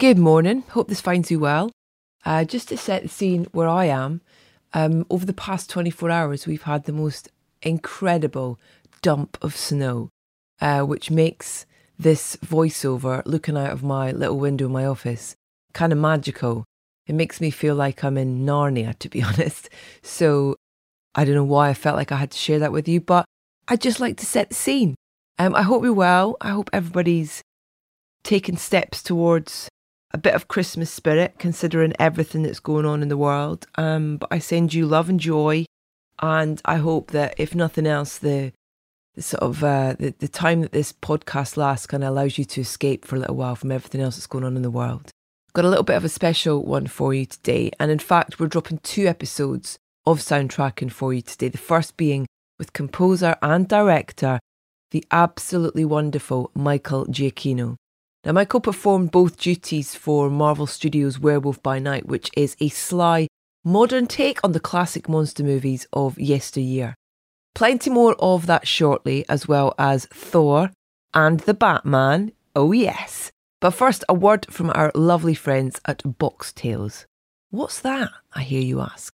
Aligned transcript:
Good 0.00 0.18
morning. 0.18 0.64
Hope 0.70 0.88
this 0.88 1.00
finds 1.00 1.30
you 1.30 1.38
well. 1.38 1.70
Uh, 2.24 2.44
just 2.44 2.68
to 2.70 2.76
set 2.76 3.04
the 3.04 3.08
scene 3.08 3.46
where 3.52 3.68
I 3.68 3.84
am, 3.84 4.22
um, 4.72 5.06
over 5.08 5.24
the 5.24 5.32
past 5.32 5.70
24 5.70 6.10
hours, 6.10 6.48
we've 6.48 6.64
had 6.64 6.84
the 6.84 6.92
most 6.92 7.28
incredible 7.62 8.58
dump 9.02 9.38
of 9.40 9.56
snow, 9.56 10.10
uh, 10.60 10.80
which 10.80 11.12
makes 11.12 11.64
this 11.96 12.34
voiceover 12.44 13.22
looking 13.24 13.56
out 13.56 13.70
of 13.70 13.84
my 13.84 14.10
little 14.10 14.36
window 14.36 14.66
in 14.66 14.72
my 14.72 14.84
office 14.84 15.36
kind 15.74 15.92
of 15.92 15.98
magical. 15.98 16.64
It 17.06 17.14
makes 17.14 17.40
me 17.40 17.50
feel 17.50 17.76
like 17.76 18.02
I'm 18.02 18.18
in 18.18 18.44
Narnia, 18.44 18.98
to 18.98 19.08
be 19.08 19.22
honest. 19.22 19.70
So 20.02 20.56
I 21.14 21.24
don't 21.24 21.36
know 21.36 21.44
why 21.44 21.68
I 21.68 21.74
felt 21.74 21.96
like 21.96 22.10
I 22.10 22.16
had 22.16 22.32
to 22.32 22.38
share 22.38 22.58
that 22.58 22.72
with 22.72 22.88
you, 22.88 23.00
but 23.00 23.26
I'd 23.68 23.80
just 23.80 24.00
like 24.00 24.16
to 24.16 24.26
set 24.26 24.48
the 24.48 24.56
scene. 24.56 24.96
Um, 25.38 25.54
I 25.54 25.62
hope 25.62 25.84
you're 25.84 25.92
well. 25.92 26.36
I 26.40 26.50
hope 26.50 26.68
everybody's 26.72 27.42
taken 28.24 28.56
steps 28.56 29.00
towards 29.00 29.68
a 30.14 30.18
bit 30.18 30.34
of 30.34 30.46
Christmas 30.46 30.90
spirit, 30.90 31.34
considering 31.38 31.92
everything 31.98 32.44
that's 32.44 32.60
going 32.60 32.86
on 32.86 33.02
in 33.02 33.08
the 33.08 33.16
world. 33.16 33.66
Um, 33.74 34.16
but 34.18 34.28
I 34.30 34.38
send 34.38 34.72
you 34.72 34.86
love 34.86 35.08
and 35.08 35.18
joy, 35.18 35.66
and 36.22 36.62
I 36.64 36.76
hope 36.76 37.10
that 37.10 37.34
if 37.36 37.52
nothing 37.52 37.84
else, 37.84 38.16
the, 38.18 38.52
the 39.16 39.22
sort 39.22 39.42
of 39.42 39.64
uh, 39.64 39.96
the, 39.98 40.14
the 40.20 40.28
time 40.28 40.60
that 40.60 40.70
this 40.70 40.92
podcast 40.92 41.56
lasts 41.56 41.88
kind 41.88 42.04
of 42.04 42.10
allows 42.10 42.38
you 42.38 42.44
to 42.44 42.60
escape 42.60 43.04
for 43.04 43.16
a 43.16 43.18
little 43.18 43.34
while 43.34 43.56
from 43.56 43.72
everything 43.72 44.00
else 44.00 44.14
that's 44.14 44.28
going 44.28 44.44
on 44.44 44.56
in 44.56 44.62
the 44.62 44.70
world. 44.70 45.10
Got 45.52 45.64
a 45.64 45.68
little 45.68 45.84
bit 45.84 45.96
of 45.96 46.04
a 46.04 46.08
special 46.08 46.64
one 46.64 46.86
for 46.86 47.12
you 47.12 47.26
today, 47.26 47.72
and 47.80 47.90
in 47.90 47.98
fact, 47.98 48.38
we're 48.38 48.46
dropping 48.46 48.78
two 48.78 49.08
episodes 49.08 49.78
of 50.06 50.20
soundtracking 50.20 50.92
for 50.92 51.12
you 51.12 51.22
today. 51.22 51.48
The 51.48 51.58
first 51.58 51.96
being 51.96 52.26
with 52.56 52.72
composer 52.72 53.34
and 53.42 53.66
director, 53.66 54.38
the 54.92 55.04
absolutely 55.10 55.84
wonderful 55.84 56.52
Michael 56.54 57.04
Giacchino. 57.06 57.74
Now, 58.24 58.32
Michael 58.32 58.60
performed 58.60 59.10
both 59.10 59.38
duties 59.38 59.94
for 59.94 60.30
Marvel 60.30 60.66
Studios' 60.66 61.18
Werewolf 61.18 61.62
by 61.62 61.78
Night, 61.78 62.06
which 62.06 62.30
is 62.34 62.56
a 62.58 62.70
sly, 62.70 63.28
modern 63.62 64.06
take 64.06 64.42
on 64.42 64.52
the 64.52 64.60
classic 64.60 65.10
monster 65.10 65.44
movies 65.44 65.86
of 65.92 66.18
yesteryear. 66.18 66.94
Plenty 67.54 67.90
more 67.90 68.16
of 68.18 68.46
that 68.46 68.66
shortly, 68.66 69.26
as 69.28 69.46
well 69.46 69.74
as 69.78 70.06
Thor 70.06 70.70
and 71.12 71.40
the 71.40 71.52
Batman. 71.52 72.32
Oh, 72.56 72.72
yes. 72.72 73.30
But 73.60 73.72
first, 73.72 74.04
a 74.08 74.14
word 74.14 74.46
from 74.50 74.70
our 74.70 74.90
lovely 74.94 75.34
friends 75.34 75.78
at 75.84 75.98
Boxtails. 75.98 77.04
What's 77.50 77.80
that? 77.80 78.08
I 78.32 78.42
hear 78.42 78.62
you 78.62 78.80
ask. 78.80 79.12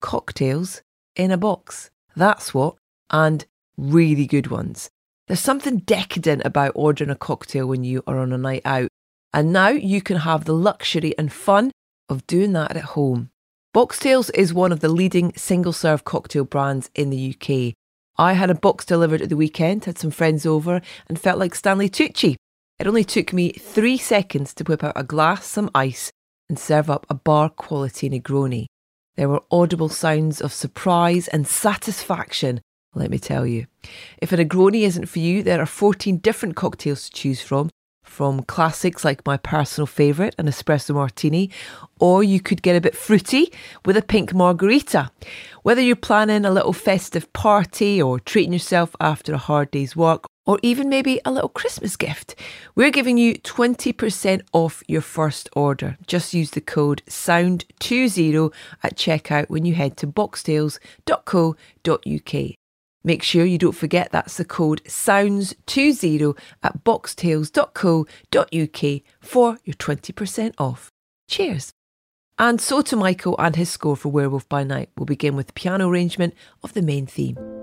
Cocktails 0.00 0.82
in 1.16 1.32
a 1.32 1.36
box. 1.36 1.90
That's 2.14 2.54
what, 2.54 2.76
and 3.10 3.44
really 3.76 4.26
good 4.26 4.46
ones. 4.46 4.90
There's 5.28 5.40
something 5.40 5.78
decadent 5.78 6.42
about 6.44 6.72
ordering 6.74 7.10
a 7.10 7.14
cocktail 7.14 7.66
when 7.66 7.84
you 7.84 8.02
are 8.06 8.18
on 8.18 8.32
a 8.32 8.38
night 8.38 8.62
out, 8.64 8.88
and 9.32 9.52
now 9.52 9.68
you 9.68 10.02
can 10.02 10.18
have 10.18 10.44
the 10.44 10.54
luxury 10.54 11.16
and 11.16 11.32
fun 11.32 11.70
of 12.08 12.26
doing 12.26 12.52
that 12.52 12.76
at 12.76 12.84
home. 12.84 13.30
Boxtails 13.74 14.30
is 14.34 14.52
one 14.52 14.72
of 14.72 14.80
the 14.80 14.88
leading 14.88 15.32
single 15.34 15.72
serve 15.72 16.04
cocktail 16.04 16.44
brands 16.44 16.90
in 16.94 17.10
the 17.10 17.34
UK. 17.34 17.74
I 18.18 18.34
had 18.34 18.50
a 18.50 18.54
box 18.54 18.84
delivered 18.84 19.22
at 19.22 19.28
the 19.28 19.36
weekend, 19.36 19.84
had 19.84 19.98
some 19.98 20.10
friends 20.10 20.44
over, 20.44 20.82
and 21.08 21.18
felt 21.18 21.38
like 21.38 21.54
Stanley 21.54 21.88
Tucci. 21.88 22.36
It 22.78 22.86
only 22.86 23.04
took 23.04 23.32
me 23.32 23.52
three 23.52 23.96
seconds 23.96 24.52
to 24.54 24.64
whip 24.64 24.84
out 24.84 24.92
a 24.96 25.04
glass, 25.04 25.46
some 25.46 25.70
ice, 25.74 26.10
and 26.48 26.58
serve 26.58 26.90
up 26.90 27.06
a 27.08 27.14
bar 27.14 27.48
quality 27.48 28.10
Negroni. 28.10 28.66
There 29.16 29.28
were 29.28 29.42
audible 29.50 29.88
sounds 29.88 30.40
of 30.40 30.52
surprise 30.52 31.28
and 31.28 31.46
satisfaction 31.46 32.60
let 32.94 33.10
me 33.10 33.18
tell 33.18 33.46
you. 33.46 33.66
If 34.18 34.32
a 34.32 34.36
Negroni 34.36 34.82
isn't 34.82 35.06
for 35.06 35.18
you, 35.18 35.42
there 35.42 35.60
are 35.60 35.66
14 35.66 36.18
different 36.18 36.56
cocktails 36.56 37.08
to 37.08 37.12
choose 37.12 37.40
from, 37.40 37.70
from 38.04 38.42
classics 38.42 39.04
like 39.04 39.24
my 39.24 39.36
personal 39.36 39.86
favourite, 39.86 40.34
an 40.38 40.46
espresso 40.46 40.94
martini, 40.94 41.50
or 41.98 42.22
you 42.22 42.40
could 42.40 42.62
get 42.62 42.76
a 42.76 42.80
bit 42.80 42.96
fruity 42.96 43.52
with 43.84 43.96
a 43.96 44.02
pink 44.02 44.34
margarita. 44.34 45.10
Whether 45.62 45.80
you're 45.80 45.96
planning 45.96 46.44
a 46.44 46.50
little 46.50 46.72
festive 46.72 47.32
party 47.32 48.02
or 48.02 48.20
treating 48.20 48.52
yourself 48.52 48.94
after 49.00 49.34
a 49.34 49.38
hard 49.38 49.70
day's 49.70 49.96
work, 49.96 50.26
or 50.44 50.58
even 50.62 50.88
maybe 50.88 51.20
a 51.24 51.30
little 51.30 51.48
Christmas 51.48 51.96
gift, 51.96 52.34
we're 52.74 52.90
giving 52.90 53.16
you 53.16 53.34
20% 53.34 54.42
off 54.52 54.82
your 54.88 55.00
first 55.00 55.48
order. 55.54 55.96
Just 56.06 56.34
use 56.34 56.50
the 56.50 56.60
code 56.60 57.02
SOUND20 57.06 58.52
at 58.82 58.96
checkout 58.96 59.48
when 59.48 59.64
you 59.64 59.74
head 59.74 59.96
to 59.98 60.06
boxtails.co.uk. 60.06 62.56
Make 63.04 63.22
sure 63.22 63.44
you 63.44 63.58
don't 63.58 63.72
forget 63.72 64.12
that's 64.12 64.36
the 64.36 64.44
code 64.44 64.82
SOUNDS20 64.84 66.38
at 66.62 66.84
boxtails.co.uk 66.84 69.02
for 69.20 69.58
your 69.64 69.74
20% 69.74 70.54
off. 70.58 70.90
Cheers! 71.28 71.72
And 72.38 72.60
so 72.60 72.82
to 72.82 72.96
Michael 72.96 73.36
and 73.38 73.56
his 73.56 73.70
score 73.70 73.96
for 73.96 74.10
Werewolf 74.10 74.48
by 74.48 74.64
Night. 74.64 74.90
We'll 74.96 75.06
begin 75.06 75.36
with 75.36 75.48
the 75.48 75.52
piano 75.52 75.88
arrangement 75.88 76.34
of 76.62 76.72
the 76.72 76.82
main 76.82 77.06
theme. 77.06 77.61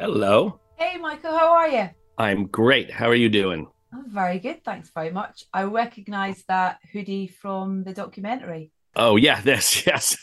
Hello. 0.00 0.58
Hey, 0.78 0.96
Michael, 0.96 1.36
how 1.36 1.52
are 1.52 1.68
you? 1.68 1.90
I'm 2.16 2.46
great. 2.46 2.90
How 2.90 3.06
are 3.06 3.14
you 3.14 3.28
doing? 3.28 3.66
I'm 3.92 4.08
very 4.08 4.38
good. 4.38 4.64
Thanks 4.64 4.90
very 4.94 5.10
much. 5.10 5.44
I 5.52 5.64
recognize 5.64 6.42
that 6.48 6.78
hoodie 6.90 7.26
from 7.26 7.84
the 7.84 7.92
documentary. 7.92 8.72
Oh, 8.96 9.16
yeah, 9.16 9.40
this, 9.42 9.86
yes. 9.86 10.16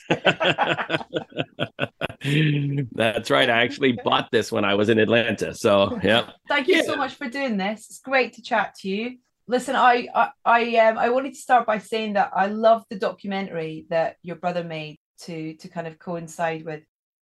That's 2.91 3.29
right. 3.29 3.47
I 3.51 3.61
actually 3.61 3.91
bought 4.03 4.31
this 4.31 4.51
when 4.51 4.65
I 4.65 4.73
was 4.73 4.89
in 4.89 4.97
Atlanta. 4.97 5.53
So, 5.53 5.99
yeah. 6.03 6.31
Thank 6.47 6.69
you 6.69 6.77
yeah. 6.77 6.81
so 6.81 6.95
much 6.95 7.13
for 7.13 7.29
doing 7.29 7.57
this. 7.57 7.85
It's 7.87 7.99
great 7.99 8.33
to 8.33 8.41
chat 8.41 8.73
to 8.79 8.89
you. 8.89 9.17
Listen, 9.47 9.75
I 9.75 10.07
I 10.15 10.29
I, 10.43 10.75
um, 10.77 10.97
I 10.97 11.09
wanted 11.09 11.35
to 11.35 11.39
start 11.39 11.67
by 11.67 11.77
saying 11.77 12.13
that 12.13 12.31
I 12.35 12.47
love 12.47 12.83
the 12.89 12.97
documentary 12.97 13.85
that 13.91 14.15
your 14.23 14.37
brother 14.37 14.63
made 14.63 14.97
to 15.25 15.53
to 15.53 15.67
kind 15.67 15.85
of 15.85 15.99
coincide 15.99 16.65
with 16.65 16.81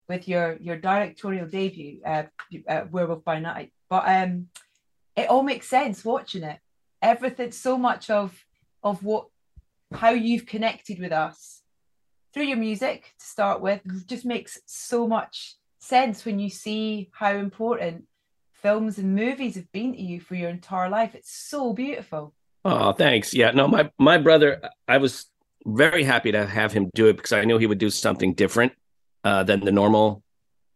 with 0.08 0.28
your 0.28 0.56
your 0.60 0.76
directorial 0.76 1.46
debut, 1.46 2.00
uh, 2.04 2.24
uh, 2.68 2.84
Werewolf 2.90 3.24
by 3.24 3.38
Night. 3.40 3.72
But 3.88 4.04
um, 4.06 4.48
it 5.16 5.28
all 5.28 5.42
makes 5.42 5.68
sense 5.68 6.04
watching 6.04 6.42
it. 6.42 6.58
Everything, 7.02 7.52
so 7.52 7.78
much 7.78 8.10
of 8.10 8.44
of 8.82 9.02
what 9.02 9.26
how 9.92 10.10
you've 10.10 10.46
connected 10.46 10.98
with 10.98 11.12
us 11.12 11.62
through 12.32 12.44
your 12.44 12.56
music 12.56 13.14
to 13.18 13.24
start 13.24 13.60
with 13.60 13.80
just 14.06 14.24
makes 14.24 14.58
so 14.66 15.06
much 15.06 15.56
sense 15.78 16.24
when 16.24 16.38
you 16.38 16.50
see 16.50 17.10
how 17.12 17.32
important 17.32 18.04
films 18.52 18.98
and 18.98 19.14
movies 19.14 19.54
have 19.54 19.70
been 19.72 19.92
to 19.92 20.02
you 20.02 20.20
for 20.20 20.34
your 20.34 20.50
entire 20.50 20.88
life. 20.88 21.14
It's 21.14 21.32
so 21.32 21.72
beautiful. 21.72 22.34
Oh, 22.64 22.92
thanks. 22.92 23.34
Yeah, 23.34 23.50
no, 23.50 23.68
my 23.68 23.90
my 23.98 24.18
brother, 24.18 24.60
I 24.88 24.98
was 24.98 25.26
very 25.66 26.04
happy 26.04 26.32
to 26.32 26.46
have 26.46 26.72
him 26.72 26.90
do 26.94 27.06
it 27.08 27.16
because 27.16 27.32
I 27.32 27.44
knew 27.44 27.58
he 27.58 27.66
would 27.66 27.78
do 27.78 27.90
something 27.90 28.34
different 28.34 28.72
uh, 29.24 29.42
than 29.42 29.60
the 29.60 29.72
normal 29.72 30.22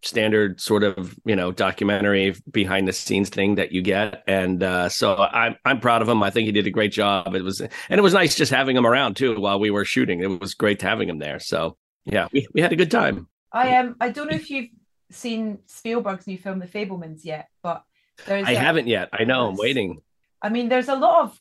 standard 0.03 0.61
sort 0.61 0.85
of 0.85 1.19
you 1.25 1.35
know 1.35 1.51
documentary 1.51 2.35
behind 2.51 2.87
the 2.87 2.93
scenes 2.93 3.29
thing 3.29 3.57
that 3.57 3.73
you 3.73 3.83
get. 3.83 4.23
And 4.27 4.63
uh, 4.63 4.89
so 4.89 5.17
i'm 5.17 5.57
i'm 5.65 5.81
proud 5.81 6.03
of 6.03 6.09
him. 6.09 6.23
I 6.23 6.31
think 6.31 6.47
he 6.47 6.53
did 6.53 6.67
a 6.67 6.71
great 6.71 6.93
job. 6.93 7.35
It 7.35 7.43
was 7.43 7.61
and 7.61 7.71
it 7.91 8.03
was 8.03 8.15
nice 8.15 8.35
just 8.35 8.53
having 8.53 8.77
him 8.77 8.87
around 8.87 9.17
too 9.17 9.39
while 9.41 9.59
we 9.59 9.71
were 9.71 9.85
shooting. 9.85 10.21
It 10.23 10.41
was 10.41 10.55
great 10.55 10.83
having 10.83 11.09
him 11.09 11.19
there. 11.19 11.41
So 11.41 11.77
yeah 12.05 12.29
we, 12.33 12.47
we 12.55 12.61
had 12.61 12.73
a 12.73 12.77
good 12.77 12.91
time. 12.91 13.29
I 13.53 13.69
am 13.69 13.89
um, 13.89 13.97
i 14.01 14.11
don't 14.11 14.31
know 14.31 14.37
if 14.37 14.51
you've 14.51 14.71
seen 15.11 15.59
spielberg's 15.67 16.27
new 16.27 16.37
film 16.37 16.59
the 16.59 16.67
fabelmans 16.67 17.25
yet 17.25 17.49
but 17.63 17.83
there's 18.27 18.47
i 18.47 18.53
a, 18.53 18.59
haven't 18.59 18.87
yet. 18.87 19.09
I 19.13 19.25
know 19.25 19.49
i'm 19.49 19.57
waiting. 19.57 20.01
I 20.41 20.49
mean 20.49 20.69
there's 20.69 20.89
a 20.89 20.97
lot 20.97 21.25
of 21.25 21.41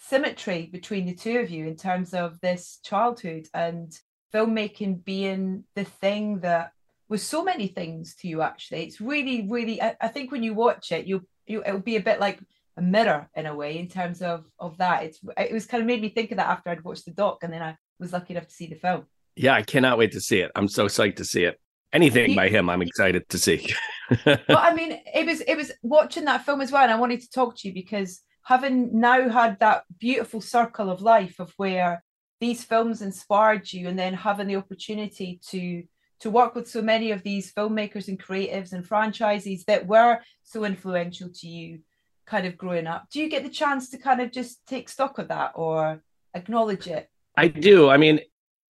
symmetry 0.00 0.68
between 0.72 1.04
the 1.04 1.14
two 1.14 1.38
of 1.40 1.50
you 1.50 1.66
in 1.66 1.76
terms 1.76 2.14
of 2.14 2.40
this 2.40 2.78
childhood 2.82 3.46
and 3.52 3.92
filmmaking 4.32 5.04
being 5.04 5.64
the 5.74 5.84
thing 5.84 6.40
that 6.40 6.72
was 7.08 7.22
so 7.22 7.42
many 7.42 7.66
things 7.66 8.14
to 8.16 8.28
you 8.28 8.42
actually 8.42 8.82
it's 8.82 9.00
really 9.00 9.46
really 9.48 9.80
I, 9.80 9.96
I, 10.00 10.08
think 10.08 10.30
when 10.30 10.42
you 10.42 10.52
watch 10.52 10.92
it 10.92 11.06
you 11.06 11.26
you 11.46 11.62
it'll 11.64 11.80
be 11.80 11.96
a 11.96 12.02
bit 12.02 12.20
like 12.20 12.38
a 12.78 12.82
mirror 12.82 13.28
in 13.34 13.46
a 13.46 13.54
way 13.54 13.78
in 13.78 13.88
terms 13.88 14.22
of 14.22 14.44
of 14.58 14.78
that. 14.78 15.02
It's 15.02 15.20
it 15.36 15.52
was 15.52 15.66
kind 15.66 15.82
of 15.82 15.86
made 15.86 16.00
me 16.00 16.08
think 16.08 16.30
of 16.30 16.38
that 16.38 16.48
after 16.48 16.70
I'd 16.70 16.84
watched 16.84 17.04
the 17.04 17.10
doc 17.10 17.42
and 17.42 17.52
then 17.52 17.62
I 17.62 17.76
was 17.98 18.12
lucky 18.12 18.32
enough 18.34 18.46
to 18.46 18.54
see 18.54 18.68
the 18.68 18.76
film. 18.76 19.04
Yeah 19.36 19.54
I 19.54 19.62
cannot 19.62 19.98
wait 19.98 20.12
to 20.12 20.20
see 20.20 20.40
it. 20.40 20.50
I'm 20.54 20.68
so 20.68 20.86
psyched 20.86 21.16
to 21.16 21.24
see 21.24 21.44
it. 21.44 21.60
Anything 21.92 22.30
he, 22.30 22.36
by 22.36 22.48
him 22.48 22.70
I'm 22.70 22.82
excited 22.82 23.28
to 23.28 23.38
see. 23.38 23.74
But 24.24 24.48
I 24.48 24.72
mean 24.74 25.00
it 25.14 25.26
was 25.26 25.40
it 25.42 25.56
was 25.56 25.72
watching 25.82 26.24
that 26.24 26.46
film 26.46 26.60
as 26.60 26.72
well 26.72 26.82
and 26.82 26.92
I 26.92 26.96
wanted 26.96 27.20
to 27.20 27.30
talk 27.30 27.56
to 27.58 27.68
you 27.68 27.74
because 27.74 28.22
having 28.42 28.98
now 28.98 29.28
had 29.28 29.58
that 29.60 29.82
beautiful 29.98 30.40
circle 30.40 30.88
of 30.88 31.02
life 31.02 31.38
of 31.38 31.52
where 31.58 32.02
these 32.40 32.64
films 32.64 33.02
inspired 33.02 33.72
you 33.72 33.88
and 33.88 33.98
then 33.98 34.14
having 34.14 34.46
the 34.46 34.56
opportunity 34.56 35.40
to 35.50 35.84
to 36.20 36.30
work 36.30 36.56
with 36.56 36.68
so 36.68 36.82
many 36.82 37.12
of 37.12 37.22
these 37.22 37.52
filmmakers 37.52 38.08
and 38.08 38.18
creatives 38.18 38.72
and 38.72 38.84
franchises 38.84 39.64
that 39.66 39.86
were 39.86 40.18
so 40.42 40.64
influential 40.64 41.28
to 41.32 41.46
you 41.46 41.78
kind 42.26 42.44
of 42.44 42.58
growing 42.58 42.88
up? 42.88 43.08
Do 43.10 43.20
you 43.20 43.28
get 43.28 43.44
the 43.44 43.48
chance 43.48 43.90
to 43.90 43.98
kind 43.98 44.20
of 44.20 44.32
just 44.32 44.66
take 44.66 44.88
stock 44.88 45.18
of 45.18 45.28
that 45.28 45.52
or 45.54 46.02
acknowledge 46.34 46.88
it? 46.88 47.08
I 47.36 47.48
do. 47.48 47.88
I 47.88 47.96
mean 47.96 48.20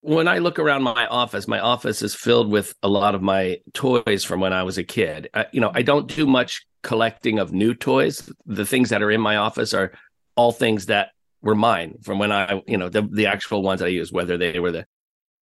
when 0.03 0.29
i 0.29 0.39
look 0.39 0.61
around 0.61 0.85
my 0.85 1.07
office 1.07 1.49
my 1.49 1.59
office 1.59 2.01
is 2.01 2.15
filled 2.15 2.49
with 2.49 2.73
a 2.85 2.89
lot 2.89 3.17
of 3.17 3.23
my 3.23 3.59
toys 3.73 4.23
from 4.23 4.39
when 4.39 4.53
i 4.53 4.63
was 4.63 4.79
a 4.79 4.85
kid. 4.85 5.29
You 5.53 5.61
know 5.61 5.73
i 5.75 5.83
don't 5.83 6.07
do 6.07 6.27
much 6.27 6.65
collecting 6.87 7.41
of 7.41 7.53
new 7.53 7.75
toys. 7.75 8.31
The 8.47 8.65
things 8.65 8.91
that 8.91 9.03
are 9.03 9.11
in 9.11 9.21
my 9.21 9.37
office 9.37 9.75
are 9.75 9.93
all 10.37 10.53
things 10.53 10.87
that 10.87 11.11
were 11.47 11.55
mine 11.55 11.97
from 12.03 12.19
when 12.19 12.33
I, 12.33 12.61
you 12.67 12.77
know, 12.77 12.91
the 12.91 13.03
the 13.03 13.27
actual 13.27 13.63
ones 13.63 13.81
I 13.81 13.87
used, 13.87 14.13
whether 14.13 14.37
they 14.37 14.59
were 14.59 14.73
the 14.73 14.87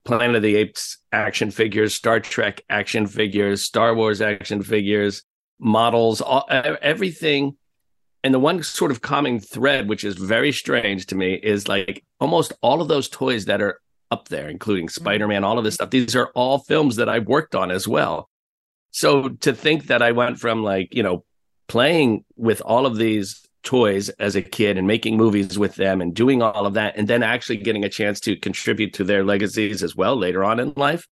Planet 0.05 0.37
of 0.37 0.43
the 0.43 0.57
Apes 0.57 0.99
action 1.11 1.51
figures, 1.51 1.95
Star 1.95 2.21
Trek 2.21 2.61
action 2.69 3.07
figures, 3.07 3.63
Star 3.63 3.95
Wars 3.95 4.21
action 4.21 4.63
figures, 4.63 5.23
models, 5.59 6.21
all, 6.21 6.47
everything. 6.51 7.57
And 8.23 8.33
the 8.33 8.39
one 8.39 8.63
sort 8.63 8.91
of 8.91 9.01
common 9.01 9.41
thread, 9.41 9.89
which 9.89 10.05
is 10.05 10.17
very 10.17 10.53
strange 10.53 11.07
to 11.07 11.15
me, 11.15 11.35
is 11.35 11.69
like 11.69 12.05
almost 12.21 12.53
all 12.63 12.81
of 12.83 12.89
those 12.89 13.09
toys 13.09 13.47
that 13.47 13.63
are 13.63 13.81
up 14.11 14.29
there, 14.29 14.49
including 14.49 14.87
mm-hmm. 14.87 15.03
Spider 15.03 15.27
Man, 15.27 15.43
all 15.43 15.59
of 15.59 15.65
this 15.65 15.75
stuff. 15.75 15.91
These 15.91 16.15
are 16.15 16.31
all 16.35 16.59
films 16.59 16.97
that 16.97 17.09
I've 17.09 17.27
worked 17.27 17.55
on 17.55 17.71
as 17.71 17.89
well. 17.89 18.29
So 18.91 19.31
to 19.41 19.53
think 19.55 19.87
that 19.87 20.03
I 20.03 20.13
went 20.13 20.39
from 20.39 20.63
like, 20.63 20.95
you 20.95 21.03
know, 21.03 21.25
playing 21.67 22.25
with 22.37 22.61
all 22.61 22.85
of 22.87 22.97
these 22.97 23.45
toys 23.65 24.09
as 24.11 24.37
a 24.37 24.43
kid 24.43 24.79
and 24.79 24.87
making 24.87 25.17
movies 25.17 25.59
with 25.59 25.75
them 25.75 26.01
and 26.01 26.15
doing 26.15 26.43
all 26.43 26.67
of 26.67 26.75
that 26.75 26.97
and 26.97 27.09
then 27.09 27.23
actually 27.23 27.57
getting 27.57 27.85
a 27.85 27.89
chance 27.89 28.21
to 28.21 28.37
contribute 28.37 28.93
to 28.93 29.05
their 29.05 29.25
legacies 29.25 29.83
as 29.83 29.97
well 29.97 30.17
later 30.17 30.45
on 30.45 30.61
in 30.61 30.73
life 30.77 31.09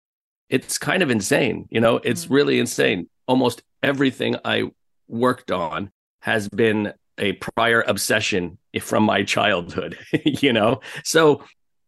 it's 0.49 0.79
kind 0.79 1.03
of 1.03 1.11
insane 1.11 1.67
you 1.71 1.81
know? 1.81 1.97
It's 1.97 2.27
mm-hmm. 2.27 2.35
really 2.35 2.59
insane. 2.59 3.09
Almost 3.27 3.63
everything 3.83 4.37
i 4.45 4.71
worked 5.09 5.51
on 5.51 5.91
has 6.21 6.49
been 6.49 6.93
a 7.19 7.33
prior 7.33 7.83
obsession 7.83 8.59
from 8.81 9.03
my 9.03 9.25
childhood 9.25 9.99
you 10.25 10.53
know? 10.53 10.81
So 11.05 11.43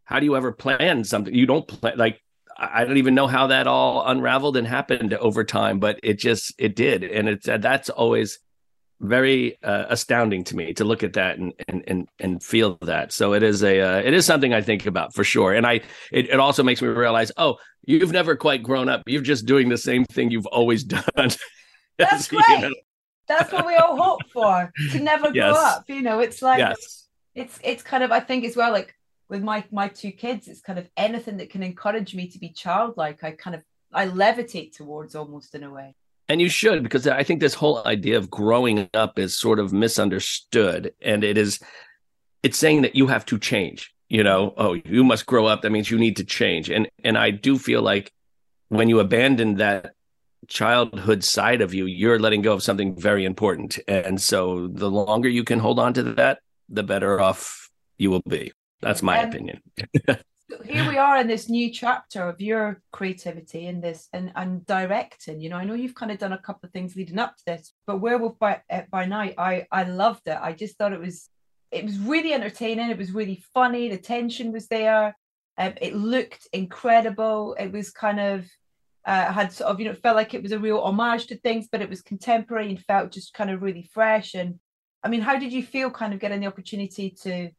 how 0.05 0.19
do 0.21 0.27
you 0.27 0.37
ever 0.37 0.53
plan 0.53 1.05
something? 1.05 1.35
You 1.35 1.47
don't 1.47 1.67
plan 1.67 1.97
like 1.97 2.21
I 2.57 2.85
don't 2.85 2.99
even 2.99 3.15
know 3.15 3.27
how 3.27 3.49
that 3.49 3.67
all 3.67 4.07
unraveled 4.07 4.57
and 4.57 4.67
happened 4.67 5.13
over 5.15 5.45
time, 5.45 5.81
but 5.81 5.99
it 6.03 6.19
just 6.19 6.55
it 6.57 6.77
did, 6.77 7.03
and 7.03 7.29
it's 7.29 7.47
that's 7.47 7.91
always 7.91 8.39
very 9.01 9.59
uh, 9.63 9.87
astounding 9.89 10.45
to 10.45 10.57
me 10.57 10.73
to 10.75 10.85
look 10.85 11.03
at 11.03 11.15
that 11.15 11.39
and 11.39 11.53
and 11.69 11.85
and 11.87 12.09
and 12.19 12.43
feel 12.43 12.79
that. 12.83 13.13
So 13.13 13.35
it 13.35 13.43
is 13.43 13.63
a 13.63 13.81
uh, 13.81 13.99
it 13.99 14.15
is 14.15 14.25
something 14.27 14.55
I 14.55 14.63
think 14.63 14.87
about 14.87 15.15
for 15.15 15.25
sure. 15.25 15.55
And 15.55 15.67
I 15.67 15.81
it, 16.13 16.31
it 16.31 16.41
also 16.41 16.63
makes 16.63 16.81
me 16.81 16.89
realize, 16.89 17.33
oh, 17.37 17.57
you've 17.85 18.13
never 18.13 18.37
quite 18.37 18.63
grown 18.63 18.89
up. 18.89 19.03
You're 19.07 19.23
just 19.23 19.47
doing 19.47 19.69
the 19.69 19.79
same 19.79 20.05
thing 20.05 20.31
you've 20.31 20.47
always 20.47 20.85
done. 20.85 21.31
That's 21.99 22.29
great. 22.29 22.45
You 22.49 22.61
know? 22.61 22.75
That's 23.27 23.51
what 23.53 23.67
we 23.67 23.75
all 23.77 23.97
hope 23.97 24.21
for 24.31 24.71
to 24.93 25.01
never 25.01 25.31
yes. 25.33 25.53
grow 25.53 25.63
up. 25.63 25.85
You 25.89 26.03
know, 26.03 26.21
it's 26.21 26.43
like 26.43 26.59
yes. 26.59 27.09
it's 27.35 27.59
it's 27.65 27.83
kind 27.83 28.05
of 28.05 28.13
I 28.13 28.21
think 28.21 28.45
as 28.45 28.55
well 28.55 28.71
like 28.71 28.95
with 29.29 29.43
my 29.43 29.65
my 29.71 29.89
two 29.89 30.13
kids, 30.13 30.47
it's 30.47 30.61
kind 30.61 30.79
of 30.79 30.89
anything 30.97 31.39
that 31.39 31.51
can 31.51 31.63
encourage 31.63 32.15
me 32.15 32.29
to 32.29 32.39
be 32.39 32.51
childlike. 32.51 33.25
I 33.25 33.33
kind 33.33 33.57
of 33.57 33.63
I 33.93 34.09
levitate 34.09 34.77
towards 34.77 35.15
almost 35.15 35.55
in 35.55 35.65
a 35.65 35.71
way. 35.71 35.95
And 36.29 36.41
you 36.41 36.49
should, 36.49 36.83
because 36.83 37.07
I 37.07 37.23
think 37.23 37.41
this 37.41 37.55
whole 37.55 37.87
idea 37.87 38.17
of 38.17 38.31
growing 38.31 38.89
up 38.95 39.19
is 39.19 39.37
sort 39.37 39.59
of 39.59 39.73
misunderstood. 39.73 40.95
And 41.03 41.23
it 41.23 41.37
is, 41.37 41.61
it's 42.43 42.59
saying 42.59 42.83
that 42.83 42.97
you 42.97 43.09
have 43.09 43.27
to 43.27 43.39
change, 43.39 43.95
you 44.09 44.25
know, 44.25 44.55
oh, 44.57 44.73
you 44.73 45.05
must 45.05 45.27
grow 45.27 45.47
up. 45.47 45.63
That 45.63 45.71
means 45.71 45.91
you 45.91 45.99
need 45.99 46.17
to 46.17 46.25
change. 46.25 46.71
And, 46.71 46.89
and 47.03 47.19
I 47.19 47.31
do 47.31 47.59
feel 47.59 47.83
like 47.83 48.11
when 48.69 48.89
you 48.89 49.01
abandon 49.01 49.57
that 49.57 49.93
childhood 50.49 51.25
side 51.25 51.61
of 51.61 51.75
you, 51.75 51.85
you're 51.87 52.19
letting 52.19 52.43
go 52.43 52.55
of 52.55 52.63
something 52.63 52.99
very 52.99 53.25
important. 53.25 53.79
And 53.87 54.21
so 54.21 54.69
the 54.69 54.91
longer 54.91 55.29
you 55.29 55.45
can 55.45 55.59
hold 55.59 55.79
on 55.79 55.93
to 55.95 56.03
that, 56.15 56.39
the 56.71 56.83
better 56.83 57.21
off 57.21 57.69
you 57.99 58.11
will 58.11 58.23
be. 58.27 58.53
That's 58.81 59.03
my 59.03 59.21
um, 59.21 59.29
opinion. 59.29 59.63
here 60.65 60.89
we 60.89 60.99
are 60.99 61.19
in 61.19 61.27
this 61.27 61.49
new 61.49 61.71
chapter 61.71 62.29
of 62.29 62.41
your 62.41 62.81
creativity 62.93 63.67
in 63.67 63.81
this 63.81 64.09
and, 64.13 64.33
and 64.37 64.65
directing. 64.67 65.41
You 65.41 65.51
know, 65.51 65.57
I 65.57 65.65
know 65.65 65.75
you've 65.75 65.95
kind 65.95 66.13
of 66.13 66.19
done 66.19 66.33
a 66.33 66.39
couple 66.39 66.67
of 66.67 66.73
things 66.73 66.97
leading 66.97 67.19
up 67.19 67.37
to 67.37 67.43
this, 67.47 67.73
but 67.87 67.99
Werewolf 67.99 68.39
by 68.39 68.61
uh, 68.71 68.83
by 68.91 69.07
Night, 69.07 69.35
I 69.39 69.67
I 69.71 69.85
loved 69.85 70.23
it. 70.27 70.39
I 70.41 70.53
just 70.53 70.77
thought 70.77 70.93
it 70.93 71.01
was 71.01 71.29
it 71.71 71.85
was 71.85 71.99
really 71.99 72.33
entertaining. 72.33 72.91
It 72.91 72.99
was 72.99 73.13
really 73.13 73.43
funny. 73.55 73.89
The 73.89 73.99
tension 73.99 74.53
was 74.53 74.69
there. 74.69 75.17
Um, 75.59 75.75
it 75.81 75.95
looked 75.95 76.49
incredible. 76.53 77.57
It 77.59 77.73
was 77.73 77.91
kind 77.91 78.21
of 78.21 78.47
uh, 79.05 79.33
had 79.33 79.53
sort 79.53 79.71
of 79.71 79.81
you 79.81 79.87
know 79.87 79.95
felt 79.95 80.17
like 80.17 80.35
it 80.35 80.43
was 80.43 80.53
a 80.53 80.59
real 80.59 80.81
homage 80.81 81.27
to 81.29 81.37
things, 81.37 81.69
but 81.71 81.83
it 81.83 81.91
was 81.91 82.03
contemporary 82.03 82.71
and 82.71 82.81
felt 82.81 83.13
just 83.13 83.35
kind 83.35 83.51
of 83.51 83.63
really 83.63 83.89
fresh. 83.93 84.35
And 84.35 84.59
I 85.03 85.09
mean, 85.09 85.21
how 85.21 85.39
did 85.39 85.53
you 85.53 85.63
feel 85.63 85.91
kind 85.91 86.15
of 86.15 86.21
getting 86.21 86.41
the 86.41 86.47
opportunity 86.47 87.11
to 87.23 87.51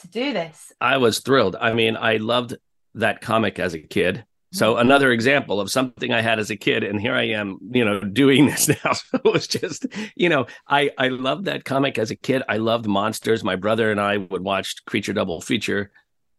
to 0.00 0.08
do 0.08 0.32
this? 0.32 0.72
I 0.80 0.96
was 0.98 1.20
thrilled. 1.20 1.56
I 1.56 1.72
mean, 1.72 1.96
I 1.96 2.16
loved 2.16 2.56
that 2.94 3.20
comic 3.20 3.58
as 3.58 3.74
a 3.74 3.80
kid. 3.80 4.24
So 4.52 4.72
mm-hmm. 4.72 4.80
another 4.80 5.12
example 5.12 5.60
of 5.60 5.70
something 5.70 6.12
I 6.12 6.22
had 6.22 6.38
as 6.38 6.50
a 6.50 6.56
kid, 6.56 6.82
and 6.82 7.00
here 7.00 7.14
I 7.14 7.28
am, 7.28 7.58
you 7.70 7.84
know, 7.84 8.00
doing 8.22 8.46
this 8.46 8.68
now. 8.68 8.92
So 8.94 9.20
it 9.24 9.32
was 9.32 9.46
just, 9.46 9.86
you 10.16 10.28
know, 10.28 10.46
I 10.66 10.90
I 10.98 11.08
loved 11.08 11.46
that 11.46 11.64
comic 11.64 11.98
as 11.98 12.10
a 12.10 12.16
kid. 12.16 12.42
I 12.48 12.56
loved 12.56 12.86
monsters. 12.86 13.44
My 13.44 13.56
brother 13.56 13.90
and 13.90 14.00
I 14.00 14.18
would 14.18 14.42
watch 14.42 14.84
Creature 14.86 15.14
Double 15.14 15.40
Feature 15.40 15.90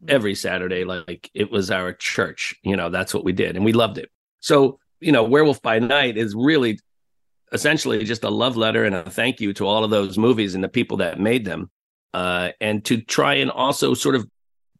mm-hmm. 0.03 0.15
every 0.15 0.35
Saturday, 0.35 0.83
like 0.83 1.29
it 1.33 1.51
was 1.51 1.71
our 1.71 1.93
church. 1.93 2.55
You 2.63 2.75
know, 2.75 2.89
that's 2.89 3.13
what 3.13 3.23
we 3.23 3.31
did, 3.31 3.55
and 3.55 3.65
we 3.65 3.73
loved 3.73 3.97
it. 3.97 4.09
So 4.39 4.79
you 4.99 5.11
know, 5.11 5.23
Werewolf 5.23 5.61
by 5.61 5.79
Night 5.79 6.17
is 6.17 6.35
really 6.35 6.79
essentially 7.51 8.03
just 8.03 8.23
a 8.23 8.29
love 8.29 8.57
letter 8.57 8.85
and 8.85 8.95
a 8.95 9.09
thank 9.09 9.39
you 9.39 9.53
to 9.53 9.65
all 9.65 9.83
of 9.83 9.89
those 9.89 10.17
movies 10.17 10.55
and 10.55 10.63
the 10.63 10.69
people 10.69 10.97
that 10.97 11.19
made 11.19 11.45
them 11.45 11.69
uh, 12.13 12.49
and 12.59 12.83
to 12.85 13.01
try 13.01 13.35
and 13.35 13.51
also 13.51 13.93
sort 13.93 14.15
of 14.15 14.27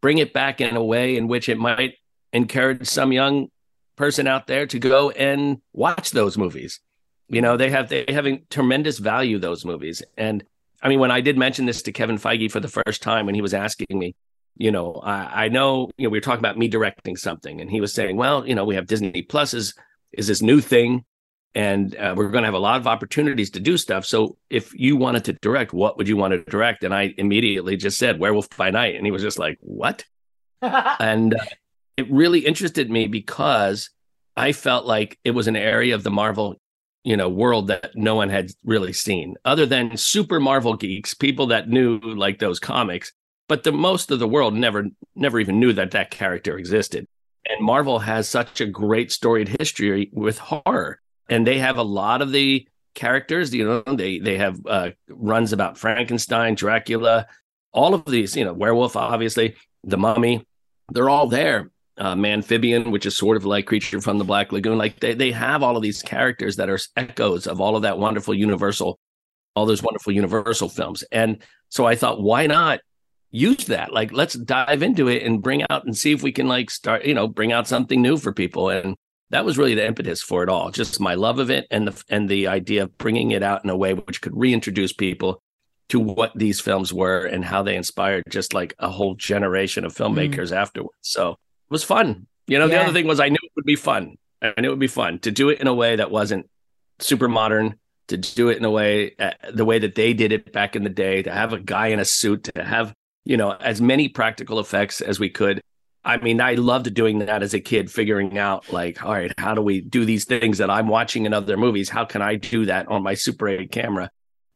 bring 0.02 0.18
it 0.18 0.34
back 0.34 0.62
in 0.62 0.76
a 0.76 0.84
way 0.84 1.18
in 1.18 1.28
which 1.28 1.50
it 1.50 1.58
might 1.58 1.96
encourage 2.34 2.88
some 2.88 3.12
young 3.12 3.50
person 3.96 4.28
out 4.28 4.48
there 4.48 4.66
to 4.66 4.80
go 4.80 5.10
and 5.12 5.62
watch 5.74 6.12
those 6.12 6.38
movies. 6.38 6.80
You 7.28 7.42
know, 7.42 7.58
they 7.58 7.70
have 7.70 7.90
they 7.90 8.06
having 8.08 8.46
tremendous 8.50 8.98
value 8.98 9.38
those 9.40 9.66
movies. 9.66 10.02
And 10.18 10.44
I 10.82 10.90
mean, 10.90 11.00
when 11.00 11.12
I 11.12 11.22
did 11.22 11.38
mention 11.38 11.66
this 11.66 11.84
to 11.84 11.92
Kevin 11.92 12.18
Feige 12.18 12.52
for 12.52 12.60
the 12.60 12.68
first 12.68 13.04
time 13.04 13.26
when 13.26 13.36
he 13.36 13.42
was 13.42 13.54
asking 13.54 14.00
me, 14.00 14.16
you 14.58 14.72
know, 14.72 14.94
I, 14.94 15.46
I 15.46 15.50
know, 15.50 15.90
you 15.98 16.06
know, 16.06 16.10
we 16.10 16.18
were 16.18 16.22
talking 16.22 16.40
about 16.40 16.58
me 16.58 16.68
directing 16.68 17.16
something, 17.16 17.62
and 17.62 17.70
he 17.70 17.82
was 17.82 17.94
saying, 17.94 18.18
well, 18.18 18.48
you 18.48 18.56
know, 18.56 18.66
we 18.66 18.76
have 18.76 18.88
Disney 18.88 19.22
Plus 19.22 19.54
is 19.54 19.74
is 20.12 20.28
this 20.28 20.42
new 20.42 20.60
thing, 20.60 21.04
and 21.56 21.96
uh, 21.96 22.14
we're 22.16 22.30
going 22.30 22.44
to 22.44 22.48
have 22.48 22.54
a 22.54 22.60
lot 22.60 22.80
of 22.80 22.88
opportunities 22.88 23.50
to 23.52 23.60
do 23.60 23.78
stuff. 23.78 24.06
So 24.06 24.38
if 24.50 24.74
you 24.74 24.96
wanted 24.96 25.26
to 25.26 25.34
direct, 25.34 25.74
what 25.74 25.98
would 25.98 26.08
you 26.08 26.16
want 26.16 26.34
to 26.34 26.44
direct? 26.50 26.84
And 26.84 26.94
I 26.94 27.14
immediately 27.18 27.76
just 27.76 27.98
said 27.98 28.20
Werewolf 28.20 28.50
by 28.56 28.70
Night, 28.70 28.96
and 28.96 29.06
he 29.06 29.12
was 29.12 29.22
just 29.22 29.40
like, 29.40 29.58
what? 29.62 30.06
and 30.62 31.34
uh, 31.34 31.46
it 31.98 32.10
really 32.12 32.40
interested 32.40 32.90
me 32.90 33.08
because 33.08 33.90
I 34.36 34.52
felt 34.52 34.86
like 34.86 35.18
it 35.24 35.32
was 35.32 35.48
an 35.48 35.56
area 35.56 35.96
of 35.96 36.04
the 36.04 36.12
Marvel 36.12 36.58
you 37.04 37.16
know 37.16 37.30
world 37.30 37.68
that 37.68 37.92
no 37.96 38.16
one 38.16 38.30
had 38.30 38.52
really 38.64 38.94
seen 38.94 39.36
other 39.46 39.66
than 39.66 39.96
super 39.96 40.40
marvel 40.40 40.76
geeks 40.76 41.14
people 41.14 41.48
that 41.48 41.70
knew 41.70 41.98
like 42.00 42.40
those 42.40 42.60
comics 42.60 43.14
but 43.48 43.64
the 43.64 43.72
most 43.72 44.12
of 44.12 44.20
the 44.20 44.28
world 44.28 44.54
never 44.54 44.86
never 45.16 45.40
even 45.40 45.60
knew 45.60 45.72
that 45.74 45.92
that 45.92 46.12
character 46.12 46.58
existed 46.58 47.08
and 47.48 47.66
marvel 47.66 48.00
has 48.00 48.28
such 48.28 48.60
a 48.60 48.66
great 48.66 49.12
storied 49.12 49.56
history 49.60 50.10
with 50.14 50.38
horror 50.38 51.00
and 51.30 51.46
they 51.46 51.60
have 51.60 51.78
a 51.78 51.84
lot 51.84 52.22
of 52.22 52.32
the 52.32 52.68
characters 52.96 53.54
you 53.54 53.64
know 53.64 53.96
they 53.96 54.20
they 54.20 54.38
have 54.38 54.60
uh, 54.66 54.90
runs 55.10 55.54
about 55.54 55.78
frankenstein 55.78 56.56
dracula 56.56 57.28
all 57.72 57.94
of 57.94 58.04
these 58.06 58.36
you 58.36 58.44
know 58.44 58.54
werewolf 58.54 58.96
obviously 58.96 59.56
the 59.84 59.98
mummy 59.98 60.46
they're 60.92 61.10
all 61.10 61.28
there 61.28 61.70
uh, 62.00 62.16
Manphibian, 62.16 62.92
which 62.92 63.06
is 63.06 63.16
sort 63.16 63.38
of 63.38 63.46
like 63.46 63.68
Creature 63.68 64.02
from 64.02 64.18
the 64.18 64.24
Black 64.24 64.52
Lagoon. 64.52 64.78
Like 64.78 65.00
they, 65.00 65.14
they 65.14 65.32
have 65.32 65.62
all 65.62 65.76
of 65.76 65.84
these 65.84 66.02
characters 66.02 66.56
that 66.56 66.70
are 66.70 66.80
echoes 66.96 67.46
of 67.46 67.60
all 67.60 67.76
of 67.76 67.82
that 67.82 68.00
wonderful 68.00 68.34
Universal, 68.34 68.98
all 69.56 69.66
those 69.66 69.84
wonderful 69.84 70.14
Universal 70.14 70.70
films. 70.70 71.04
And 71.12 71.44
so 71.68 71.86
I 71.86 71.96
thought, 71.96 72.22
why 72.22 72.48
not 72.48 72.80
use 73.32 73.66
that? 73.66 73.92
Like, 73.92 74.14
let's 74.14 74.34
dive 74.34 74.82
into 74.82 75.10
it 75.10 75.24
and 75.24 75.42
bring 75.42 75.64
out 75.70 75.86
and 75.86 75.96
see 75.96 76.14
if 76.14 76.24
we 76.24 76.32
can 76.32 76.48
like 76.48 76.70
start, 76.70 77.04
you 77.04 77.14
know, 77.14 77.28
bring 77.28 77.52
out 77.52 77.68
something 77.68 78.02
new 78.02 78.18
for 78.18 78.34
people. 78.34 78.70
And 78.70 78.96
that 79.32 79.46
was 79.46 79.58
really 79.58 79.76
the 79.76 79.86
impetus 79.86 80.22
for 80.22 80.44
it 80.44 80.50
all. 80.50 80.72
Just 80.72 81.00
my 81.00 81.14
love 81.14 81.40
of 81.40 81.50
it 81.50 81.68
and 81.70 81.88
the 81.88 82.04
and 82.10 82.28
the 82.28 82.48
idea 82.48 82.84
of 82.84 82.98
bringing 82.98 83.32
it 83.32 83.44
out 83.44 83.64
in 83.64 83.70
a 83.70 83.78
way 83.78 83.94
which 83.94 84.22
could 84.22 84.36
reintroduce 84.36 84.94
people 84.94 85.42
to 85.90 86.00
what 86.00 86.32
these 86.36 86.62
films 86.62 86.94
were 86.94 87.26
and 87.26 87.44
how 87.44 87.64
they 87.64 87.76
inspired 87.76 88.24
just 88.30 88.54
like 88.54 88.74
a 88.80 88.90
whole 88.90 89.16
generation 89.16 89.86
of 89.86 89.94
mm. 89.94 90.06
filmmakers 90.06 90.52
mm. 90.52 90.56
afterwards. 90.56 90.98
So 91.02 91.32
it 91.32 91.72
was 91.72 91.84
fun. 91.84 92.28
You 92.48 92.58
know, 92.58 92.66
yeah. 92.66 92.78
the 92.78 92.84
other 92.84 92.94
thing 92.94 93.08
was 93.08 93.20
I 93.20 93.30
knew 93.30 93.38
it 93.42 93.52
would 93.56 93.66
be 93.66 93.76
fun. 93.76 94.16
I 94.42 94.54
knew 94.60 94.70
it 94.70 94.72
would 94.72 94.80
be 94.80 94.88
fun 94.88 95.20
to 95.20 95.32
do 95.32 95.50
it 95.50 95.60
in 95.60 95.68
a 95.68 95.74
way 95.74 95.96
that 95.96 96.10
wasn't 96.10 96.50
super 97.00 97.28
modern, 97.28 97.76
to 98.08 98.18
do 98.18 98.50
it 98.50 98.58
in 98.58 98.66
a 98.66 98.72
way 98.72 99.16
uh, 99.20 99.32
the 99.54 99.66
way 99.66 99.80
that 99.80 99.96
they 99.96 100.14
did 100.14 100.32
it 100.32 100.52
back 100.52 100.76
in 100.76 100.84
the 100.84 100.90
day, 100.90 101.22
to 101.22 101.32
have 101.32 101.54
a 101.54 101.60
guy 101.60 101.88
in 101.88 102.00
a 102.00 102.06
suit, 102.06 102.46
to 102.56 102.64
have 102.64 102.94
you 103.26 103.38
know 103.38 103.52
as 103.52 103.82
many 103.82 104.10
practical 104.10 104.60
effects 104.60 105.02
as 105.02 105.20
we 105.20 105.30
could. 105.30 105.62
I 106.06 106.18
mean, 106.18 106.40
I 106.42 106.54
loved 106.54 106.94
doing 106.94 107.20
that 107.20 107.44
as 107.44 107.54
a 107.54 107.60
kid, 107.60 107.92
figuring 107.92 108.38
out 108.38 108.72
like, 108.72 109.04
all 109.04 109.12
right, 109.12 109.32
how 109.38 109.54
do 109.54 109.62
we 109.62 109.82
do 109.82 110.06
these 110.06 110.26
things 110.26 110.58
that 110.60 110.70
I'm 110.70 110.88
watching 110.88 111.26
in 111.26 111.34
other 111.34 111.58
movies? 111.58 111.90
How 111.90 112.06
can 112.06 112.22
I 112.22 112.36
do 112.36 112.66
that 112.66 112.88
on 112.88 113.04
my 113.04 113.14
Super 113.14 113.48
8 113.50 113.72
camera? 113.72 114.10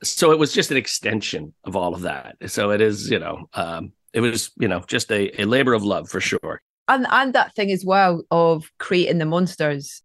So 0.04 0.32
it 0.32 0.40
was 0.40 0.54
just 0.54 0.72
an 0.72 0.78
extension 0.78 1.54
of 1.64 1.76
all 1.76 1.94
of 1.94 2.02
that. 2.02 2.38
So 2.48 2.72
it 2.72 2.82
is, 2.82 3.10
you 3.10 3.20
know, 3.20 3.50
um, 3.54 3.92
it 4.14 4.22
was, 4.22 4.52
you 4.58 4.68
know, 4.68 4.82
just 4.88 5.12
a, 5.12 5.42
a 5.42 5.46
labor 5.46 5.74
of 5.74 5.84
love 5.84 6.10
for 6.10 6.22
sure 6.22 6.62
and 6.88 7.08
and 7.10 7.34
that 7.34 7.56
thing 7.56 7.72
as 7.72 7.86
well 7.86 8.24
of 8.32 8.72
creating 8.80 9.18
the 9.18 9.26
monsters. 9.26 10.02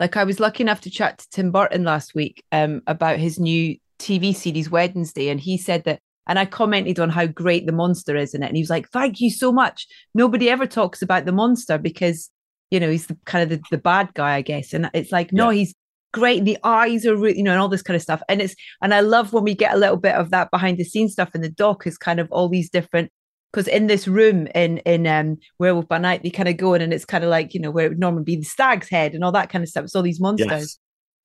Like 0.00 0.16
I 0.16 0.24
was 0.24 0.40
lucky 0.40 0.62
enough 0.62 0.80
to 0.82 0.90
chat 0.90 1.18
to 1.18 1.28
Tim 1.30 1.52
Burton 1.52 1.84
last 1.84 2.14
week 2.14 2.42
um, 2.50 2.82
about 2.86 3.18
his 3.18 3.38
new 3.38 3.76
TV 3.98 4.34
series 4.34 4.70
Wednesday, 4.70 5.28
and 5.28 5.40
he 5.40 5.58
said 5.58 5.84
that. 5.84 6.00
And 6.26 6.38
I 6.38 6.46
commented 6.46 6.98
on 6.98 7.10
how 7.10 7.26
great 7.26 7.66
the 7.66 7.72
monster 7.72 8.16
is 8.16 8.34
in 8.34 8.42
it, 8.42 8.46
and 8.46 8.56
he 8.56 8.62
was 8.62 8.70
like, 8.70 8.88
"Thank 8.90 9.20
you 9.20 9.30
so 9.30 9.52
much." 9.52 9.86
Nobody 10.14 10.48
ever 10.48 10.66
talks 10.66 11.02
about 11.02 11.26
the 11.26 11.32
monster 11.32 11.78
because 11.78 12.30
you 12.70 12.80
know 12.80 12.90
he's 12.90 13.06
the 13.06 13.16
kind 13.24 13.42
of 13.42 13.48
the, 13.50 13.64
the 13.70 13.82
bad 13.82 14.12
guy, 14.14 14.34
I 14.34 14.42
guess. 14.42 14.72
And 14.72 14.90
it's 14.94 15.12
like, 15.12 15.32
no, 15.32 15.50
yeah. 15.50 15.58
he's 15.58 15.74
great. 16.12 16.44
The 16.44 16.58
eyes 16.64 17.04
are, 17.04 17.28
you 17.28 17.42
know, 17.42 17.50
and 17.50 17.60
all 17.60 17.68
this 17.68 17.82
kind 17.82 17.96
of 17.96 18.02
stuff. 18.02 18.22
And 18.28 18.40
it's, 18.40 18.54
and 18.80 18.94
I 18.94 19.00
love 19.00 19.32
when 19.32 19.44
we 19.44 19.54
get 19.54 19.74
a 19.74 19.78
little 19.78 19.96
bit 19.96 20.14
of 20.14 20.30
that 20.30 20.50
behind 20.50 20.78
the 20.78 20.84
scenes 20.84 21.12
stuff 21.12 21.34
in 21.34 21.42
the 21.42 21.50
doc 21.50 21.86
is 21.86 21.98
kind 21.98 22.20
of 22.20 22.30
all 22.32 22.48
these 22.48 22.70
different 22.70 23.10
because 23.52 23.68
in 23.68 23.86
this 23.86 24.08
room 24.08 24.48
in 24.48 24.78
in 24.78 25.06
um 25.06 25.36
Werewolf 25.60 25.86
by 25.86 25.98
Night, 25.98 26.22
they 26.22 26.30
kind 26.30 26.48
of 26.48 26.56
go 26.56 26.74
in 26.74 26.82
and 26.82 26.92
it's 26.92 27.04
kind 27.04 27.22
of 27.22 27.30
like 27.30 27.54
you 27.54 27.60
know 27.60 27.70
where 27.70 27.86
it 27.86 27.90
would 27.90 28.00
normally 28.00 28.24
be 28.24 28.36
the 28.36 28.42
stag's 28.42 28.88
head 28.88 29.14
and 29.14 29.22
all 29.22 29.32
that 29.32 29.50
kind 29.50 29.62
of 29.62 29.68
stuff. 29.68 29.84
It's 29.84 29.94
all 29.94 30.02
these 30.02 30.20
monsters, 30.20 30.50
yes. 30.50 30.78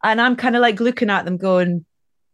and 0.03 0.22
I'm 0.22 0.36
kind 0.36 0.56
of 0.56 0.62
like 0.62 0.79
looking 0.79 1.10
at 1.10 1.25
them, 1.25 1.38
going, 1.38 1.86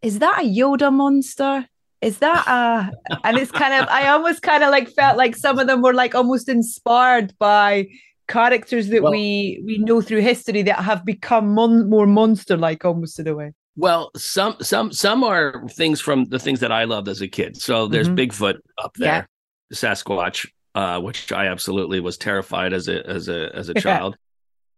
"Is 0.02 0.20
that 0.20 0.40
a 0.40 0.46
Yoda 0.46 0.92
monster? 0.92 1.70
Is 2.06 2.20
that 2.20 2.48
a?" 2.48 2.92
and 3.24 3.38
it's 3.38 3.52
kind 3.52 3.74
of 3.74 3.90
I 3.90 4.08
almost 4.10 4.42
kind 4.42 4.64
of 4.64 4.70
like 4.70 4.90
felt 4.90 5.18
like 5.18 5.36
some 5.36 5.58
of 5.58 5.68
them 5.68 5.82
were 5.82 5.94
like 5.94 6.14
almost 6.14 6.48
inspired 6.48 7.34
by 7.40 7.88
characters 8.28 8.90
that 8.90 9.04
well, 9.04 9.12
we 9.12 9.62
we 9.66 9.78
know 9.80 10.02
through 10.02 10.22
history 10.22 10.62
that 10.64 10.80
have 10.80 11.04
become 11.06 11.54
mon- 11.54 11.90
more 11.90 12.08
monster 12.08 12.58
like 12.58 12.86
almost 12.86 13.20
in 13.20 13.28
a 13.28 13.36
way. 13.36 13.52
Well, 13.76 14.12
some 14.16 14.56
some 14.62 14.92
some 14.94 15.24
are 15.24 15.68
things 15.70 16.00
from 16.00 16.26
the 16.26 16.40
things 16.40 16.60
that 16.62 16.72
I 16.72 16.86
loved 16.86 17.08
as 17.08 17.22
a 17.22 17.28
kid. 17.28 17.58
So 17.58 17.88
there's 17.88 18.08
mm-hmm. 18.08 18.32
Bigfoot 18.32 18.58
up 18.78 18.94
there. 18.96 19.08
Yeah. 19.08 19.26
Sasquatch, 19.74 20.48
uh, 20.76 21.02
which 21.02 21.32
I 21.32 21.48
absolutely 21.48 22.00
was 22.00 22.18
terrified 22.18 22.72
as 22.72 22.88
a 22.88 23.06
as 23.08 23.28
a 23.28 23.50
as 23.56 23.70
a 23.70 23.74
child. 23.86 24.16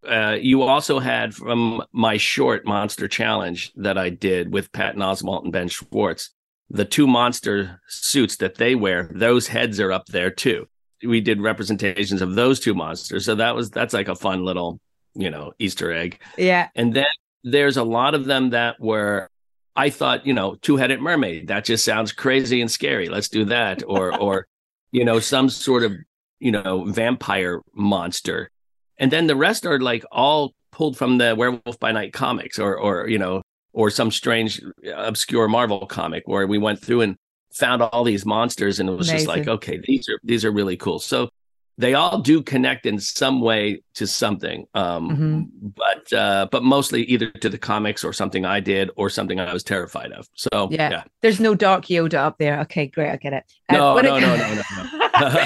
Uh, 0.07 0.38
you 0.39 0.62
also 0.62 1.00
had 1.00 1.36
from 1.36 1.84
my 1.91 2.17
short 2.17 2.65
monster 2.65 3.07
challenge 3.07 3.74
that 3.75 3.98
I 3.98 4.10
did 4.10 4.53
with 4.53 4.72
Patton 4.72 5.01
Oswalt 5.01 5.43
and 5.43 5.51
Ben 5.51 5.67
Schwartz, 5.67 6.31
the 6.69 6.86
two 6.86 7.07
monster 7.07 7.81
suits 7.88 8.38
that 8.38 8.55
they 8.55 8.75
wear, 8.75 9.09
those 9.13 9.47
heads 9.47 9.79
are 9.79 9.91
up 9.91 10.07
there 10.07 10.31
too. 10.31 10.67
We 11.03 11.21
did 11.21 11.41
representations 11.41 12.21
of 12.21 12.36
those 12.36 12.59
two 12.59 12.74
monsters. 12.74 13.25
So 13.25 13.36
that 13.36 13.55
was 13.55 13.69
that's 13.69 13.93
like 13.93 14.07
a 14.07 14.15
fun 14.15 14.43
little, 14.43 14.79
you 15.13 15.29
know, 15.29 15.53
Easter 15.59 15.91
egg. 15.91 16.19
Yeah. 16.38 16.69
And 16.75 16.93
then 16.93 17.05
there's 17.43 17.77
a 17.77 17.83
lot 17.83 18.15
of 18.15 18.25
them 18.25 18.50
that 18.51 18.79
were 18.79 19.29
I 19.75 19.91
thought, 19.91 20.25
you 20.25 20.33
know, 20.33 20.55
two-headed 20.55 21.00
mermaid. 21.00 21.50
That 21.50 21.63
just 21.63 21.86
sounds 21.86 22.12
crazy 22.12 22.62
and 22.62 22.71
scary. 22.71 23.09
Let's 23.09 23.29
do 23.29 23.45
that. 23.45 23.83
Or 23.86 24.17
or 24.19 24.47
you 24.91 25.05
know, 25.05 25.19
some 25.19 25.50
sort 25.50 25.83
of, 25.83 25.93
you 26.39 26.51
know, 26.51 26.86
vampire 26.86 27.62
monster. 27.74 28.51
And 28.97 29.12
then 29.12 29.27
the 29.27 29.36
rest 29.36 29.65
are 29.65 29.79
like 29.79 30.03
all 30.12 30.53
pulled 30.71 30.97
from 30.97 31.17
the 31.17 31.36
Werewolf 31.36 31.79
by 31.79 31.91
Night 31.91 32.13
comics 32.13 32.59
or, 32.59 32.75
or, 32.77 33.07
you 33.07 33.19
know, 33.19 33.41
or 33.77 33.91
some 33.91 34.10
strange, 34.10 34.60
obscure 34.96 35.48
Marvel 35.48 35.86
comic 35.86 36.27
where 36.27 36.48
we 36.48 36.57
went 36.57 36.81
through 36.81 37.01
and 37.01 37.15
found 37.53 37.79
all 37.84 38.03
these 38.03 38.25
monsters 38.25 38.79
and 38.79 38.89
it 38.89 38.93
was 38.93 39.07
Amazing. 39.07 39.27
just 39.27 39.38
like, 39.38 39.48
okay, 39.48 39.79
these 39.86 40.10
are, 40.10 40.19
these 40.24 40.43
are 40.43 40.51
really 40.51 40.75
cool. 40.75 40.98
So 40.98 41.29
they 41.77 41.93
all 41.93 42.17
do 42.17 42.41
connect 42.41 42.88
in 42.88 43.00
some 43.00 43.39
way 43.39 43.84
to 43.93 44.07
something 44.07 44.65
um, 44.74 45.10
mm-hmm. 45.10 45.67
but 45.75 46.12
uh, 46.12 46.48
but 46.51 46.63
mostly 46.63 47.03
either 47.03 47.29
to 47.29 47.50
the 47.50 47.57
comics 47.57 48.03
or 48.03 48.12
something 48.12 48.46
i 48.46 48.60
did 48.60 48.89
or 48.96 49.12
something 49.12 49.39
i 49.39 49.53
was 49.53 49.63
terrified 49.63 50.12
of 50.12 50.27
so 50.34 50.69
yeah, 50.72 50.89
yeah. 50.89 51.03
there's 51.22 51.39
no 51.39 51.53
dark 51.53 51.86
yoda 51.86 52.15
up 52.15 52.39
there 52.39 52.60
okay 52.62 52.88
great 52.88 53.12
i 53.12 53.15
get 53.15 53.34
it 53.34 53.43
uh, 53.69 53.74
no, 53.74 54.01
no, 54.01 54.15
it, 54.15 54.22
no, 54.22 54.36
no 54.36 54.53
no 54.55 54.63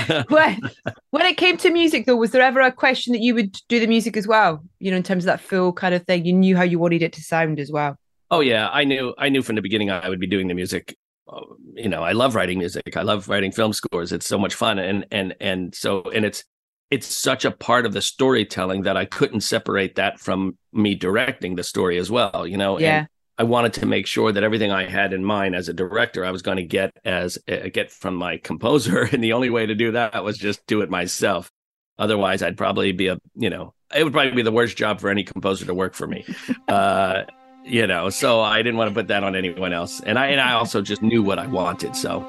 no 0.10 0.24
when, 0.30 0.60
when 1.10 1.26
it 1.26 1.36
came 1.36 1.58
to 1.58 1.70
music 1.70 2.06
though 2.06 2.16
was 2.16 2.32
there 2.32 2.42
ever 2.42 2.62
a 2.62 2.72
question 2.72 3.12
that 3.12 3.22
you 3.22 3.36
would 3.36 3.52
do 3.68 3.80
the 3.80 3.88
music 3.88 4.16
as 4.16 4.26
well 4.26 4.64
you 4.80 4.90
know 4.90 4.98
in 4.98 5.04
terms 5.04 5.26
of 5.26 5.28
that 5.28 5.42
full 5.42 5.74
kind 5.74 5.94
of 5.94 6.06
thing 6.06 6.26
you 6.26 6.34
knew 6.34 6.56
how 6.56 6.64
you 6.64 6.80
wanted 6.80 7.02
it 7.02 7.12
to 7.14 7.22
sound 7.22 7.60
as 7.60 7.70
well 7.72 7.98
oh 8.32 8.40
yeah 8.40 8.70
i 8.70 8.84
knew 8.84 9.14
i 9.18 9.30
knew 9.30 9.44
from 9.44 9.56
the 9.56 9.62
beginning 9.62 9.92
i 9.92 10.10
would 10.10 10.20
be 10.20 10.28
doing 10.28 10.48
the 10.48 10.54
music 10.54 10.96
you 11.76 11.88
know 11.88 12.04
i 12.04 12.12
love 12.12 12.36
writing 12.36 12.58
music 12.58 12.98
i 12.98 13.02
love 13.02 13.30
writing 13.30 13.52
film 13.52 13.74
scores 13.74 14.12
it's 14.12 14.26
so 14.26 14.38
much 14.38 14.56
fun 14.56 14.80
and 14.80 15.06
and 15.12 15.36
and 15.40 15.76
so 15.76 16.02
and 16.14 16.26
it's 16.26 16.44
it's 16.90 17.08
such 17.08 17.46
a 17.46 17.52
part 17.52 17.86
of 17.86 17.94
the 17.94 18.02
storytelling 18.02 18.84
that 18.84 18.98
i 18.98 19.06
couldn't 19.06 19.42
separate 19.42 19.96
that 19.96 20.20
from 20.20 20.58
me 20.74 20.96
directing 20.96 21.56
the 21.56 21.64
story 21.64 21.98
as 21.98 22.10
well 22.10 22.48
you 22.48 22.58
know 22.58 22.80
yeah. 22.80 23.00
And 23.00 23.08
i 23.38 23.44
wanted 23.44 23.74
to 23.74 23.86
make 23.86 24.08
sure 24.08 24.32
that 24.32 24.44
everything 24.44 24.72
i 24.72 24.90
had 24.90 25.14
in 25.14 25.24
mind 25.24 25.56
as 25.56 25.70
a 25.70 25.74
director 25.74 26.26
i 26.26 26.32
was 26.32 26.42
going 26.42 26.58
to 26.58 26.64
get 26.64 26.92
as 27.06 27.38
uh, 27.50 27.70
get 27.72 27.92
from 27.92 28.16
my 28.16 28.38
composer 28.38 29.02
and 29.12 29.24
the 29.24 29.34
only 29.34 29.50
way 29.50 29.66
to 29.66 29.76
do 29.76 29.92
that 29.92 30.24
was 30.24 30.38
just 30.38 30.66
do 30.68 30.82
it 30.82 30.90
myself. 30.90 31.52
Otherwise 31.98 32.42
i'd 32.42 32.58
probably 32.58 32.92
be 32.92 33.08
a 33.08 33.18
you 33.36 33.50
know 33.50 33.74
it 33.96 34.04
would 34.04 34.14
probably 34.14 34.32
be 34.32 34.42
the 34.42 34.52
worst 34.52 34.76
job 34.76 35.00
for 35.00 35.10
any 35.10 35.24
composer 35.24 35.66
to 35.66 35.74
work 35.74 35.94
for 35.94 36.08
me. 36.08 36.26
Uh 36.68 37.24
you 37.64 37.86
know 37.86 38.10
so 38.10 38.42
i 38.42 38.58
didn't 38.62 38.78
want 38.78 38.90
to 38.90 38.94
put 38.94 39.08
that 39.08 39.24
on 39.24 39.36
anyone 39.36 39.74
else. 39.74 40.00
And 40.02 40.18
i 40.18 40.28
and 40.28 40.42
i 40.42 40.54
also 40.54 40.82
just 40.82 41.02
knew 41.02 41.22
what 41.24 41.40
i 41.40 41.48
wanted 41.48 41.96
so 41.96 42.20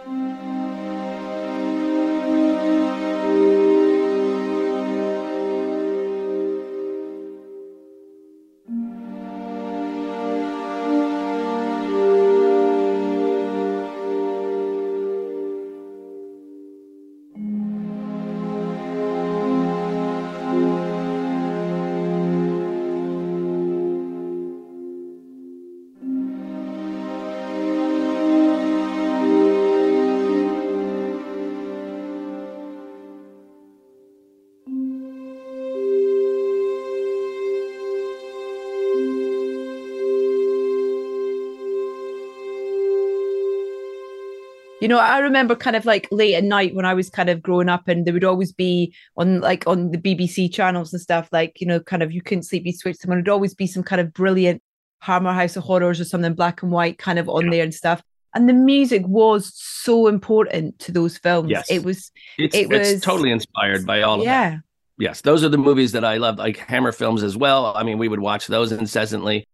You 44.83 44.89
know, 44.89 44.99
I 44.99 45.21
remember 45.21 45.55
kind 45.55 45.77
of 45.77 45.87
like 45.87 46.09
late 46.11 46.35
at 46.35 46.43
night 46.43 46.75
when 46.75 46.85
I 46.85 46.93
was 46.93 47.09
kind 47.09 47.31
of 47.31 47.41
growing 47.41 47.69
up, 47.69 47.87
and 47.87 48.05
there 48.05 48.13
would 48.13 48.25
always 48.25 48.53
be 48.53 48.93
on 49.17 49.41
like 49.41 49.65
on 49.69 49.93
the 49.93 49.97
BBC 49.97 50.53
channels 50.53 50.93
and 50.93 51.01
stuff, 51.01 51.29
like, 51.31 51.61
you 51.61 51.69
know, 51.69 51.79
kind 51.79 52.03
of 52.03 52.11
you 52.11 52.21
couldn't 52.21 52.43
sleep, 52.43 52.67
you 52.67 52.73
switched 52.73 53.01
them, 53.03 53.13
and 53.13 53.21
it'd 53.21 53.29
always 53.29 53.55
be 53.55 53.69
some 53.69 53.85
kind 53.85 54.01
of 54.01 54.13
brilliant 54.13 54.61
Hammer 54.99 55.33
House 55.33 55.55
of 55.55 55.63
Horrors 55.63 56.01
or 56.01 56.05
something 56.05 56.35
black 56.35 56.65
and 56.65 56.73
white 56.73 56.99
kind 56.99 57.21
of 57.21 57.29
on 57.29 57.45
yeah. 57.45 57.51
there 57.51 57.63
and 57.63 57.73
stuff. 57.73 58.03
And 58.35 58.49
the 58.49 58.55
music 58.55 59.07
was 59.07 59.53
so 59.55 60.09
important 60.09 60.81
to 60.81 60.91
those 60.91 61.17
films. 61.17 61.49
Yes. 61.49 61.71
It 61.71 61.85
was 61.85 62.11
it's, 62.37 62.57
it 62.57 62.69
was 62.69 62.91
it's 62.91 63.05
totally 63.05 63.31
inspired 63.31 63.87
by 63.87 64.03
all 64.03 64.19
of 64.19 64.25
yeah. 64.25 64.51
that. 64.51 64.61
Yes. 64.99 65.21
Those 65.21 65.45
are 65.45 65.49
the 65.49 65.59
movies 65.59 65.93
that 65.93 66.05
I 66.05 66.17
loved, 66.17 66.41
like 66.41 66.57
Hammer 66.57 66.91
films 66.91 67.23
as 67.23 67.37
well. 67.37 67.73
I 67.77 67.85
mean, 67.85 67.99
we 67.99 68.09
would 68.09 68.19
watch 68.19 68.49
those 68.49 68.73
incessantly. 68.73 69.47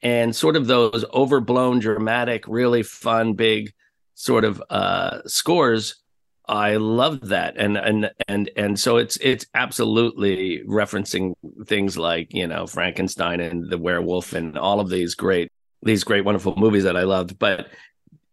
And 0.00 0.36
sort 0.36 0.54
of 0.54 0.68
those 0.68 1.04
overblown, 1.12 1.80
dramatic, 1.80 2.46
really 2.46 2.84
fun, 2.84 3.32
big 3.32 3.72
sort 4.16 4.44
of 4.44 4.60
uh, 4.70 5.20
scores. 5.26 6.02
I 6.48 6.76
love 6.76 7.28
that, 7.28 7.56
and 7.56 7.76
and 7.76 8.10
and 8.26 8.50
and 8.56 8.78
so 8.78 8.96
it's 8.96 9.16
it's 9.18 9.46
absolutely 9.54 10.62
referencing 10.66 11.34
things 11.66 11.96
like 11.96 12.32
you 12.32 12.46
know 12.46 12.66
Frankenstein 12.66 13.40
and 13.40 13.70
the 13.70 13.78
werewolf 13.78 14.32
and 14.32 14.58
all 14.58 14.80
of 14.80 14.88
these 14.88 15.14
great 15.14 15.50
these 15.82 16.04
great 16.04 16.24
wonderful 16.24 16.56
movies 16.56 16.84
that 16.84 16.96
I 16.96 17.02
loved, 17.02 17.38
but 17.38 17.68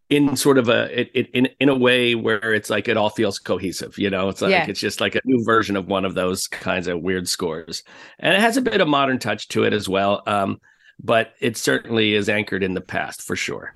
in 0.10 0.36
sort 0.36 0.58
of 0.58 0.70
a 0.70 1.00
it, 1.00 1.10
it, 1.14 1.30
in 1.32 1.50
in 1.60 1.70
a 1.70 1.76
way 1.76 2.14
where 2.14 2.54
it's 2.54 2.70
like 2.70 2.88
it 2.88 2.98
all 2.98 3.10
feels 3.10 3.40
cohesive 3.40 3.98
you 3.98 4.10
know 4.10 4.30
it's 4.30 4.42
like 4.42 4.52
yeah. 4.52 4.66
it's 4.68 4.80
just 4.80 5.02
like 5.02 5.16
a 5.16 5.22
new 5.24 5.44
version 5.44 5.76
of 5.76 5.88
one 5.88 6.06
of 6.06 6.14
those 6.14 6.46
kinds 6.48 6.88
of 6.88 7.02
weird 7.02 7.28
scores 7.28 7.84
and 8.20 8.34
it 8.34 8.40
has 8.40 8.58
a 8.58 8.62
bit 8.62 8.82
of 8.82 8.88
modern 8.88 9.18
touch 9.18 9.48
to 9.48 9.64
it 9.64 9.74
as 9.74 9.88
well 9.88 10.22
um, 10.28 10.60
but 11.02 11.34
it 11.40 11.58
certainly 11.58 12.14
is 12.14 12.30
anchored 12.30 12.64
in 12.64 12.74
the 12.74 12.82
past 12.82 13.22
for 13.22 13.36
sure 13.36 13.74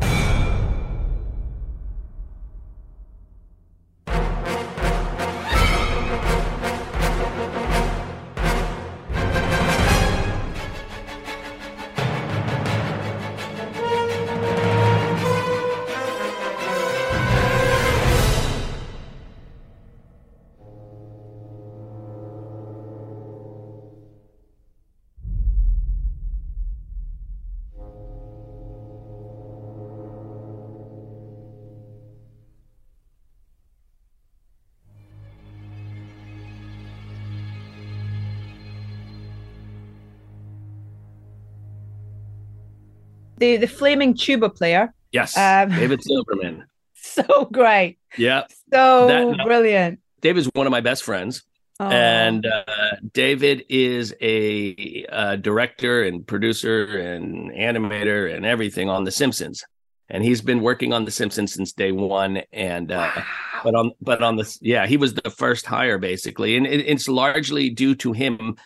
the 43.37 43.57
the 43.57 43.67
flaming 43.67 44.13
tuba 44.13 44.49
player. 44.49 44.93
Yes, 45.11 45.37
um, 45.37 45.69
David 45.69 46.03
Silverman. 46.03 46.65
So 46.99 47.45
great. 47.45 47.99
Yeah. 48.17 48.43
So 48.73 49.07
that, 49.07 49.45
brilliant. 49.45 49.99
David's 50.19 50.49
one 50.53 50.67
of 50.67 50.71
my 50.71 50.81
best 50.81 51.03
friends. 51.03 51.43
Oh. 51.79 51.87
And 51.87 52.45
uh, 52.45 52.95
David 53.13 53.65
is 53.69 54.13
a, 54.19 55.05
a, 55.09 55.37
director 55.37 56.03
and 56.03 56.25
producer 56.25 56.85
and 56.97 57.51
animator 57.51 58.35
and 58.35 58.45
everything 58.45 58.89
on 58.89 59.03
The 59.03 59.11
Simpsons. 59.11 59.63
And 60.09 60.23
he's 60.23 60.41
been 60.41 60.61
working 60.61 60.91
on 60.91 61.05
The 61.05 61.11
Simpsons 61.11 61.53
since 61.53 61.73
day 61.73 61.91
one. 61.91 62.41
And 62.51 62.91
uh, 62.91 63.11
wow. 63.15 63.23
but 63.63 63.75
on 63.75 63.91
but 64.01 64.23
on 64.23 64.37
the 64.37 64.57
yeah, 64.61 64.87
he 64.87 64.97
was 64.97 65.13
the 65.13 65.29
first 65.29 65.65
hire 65.65 65.99
basically, 65.99 66.57
and 66.57 66.65
it, 66.65 66.79
it's 66.87 67.07
largely 67.07 67.69
due 67.69 67.93
to 67.95 68.11
him 68.11 68.57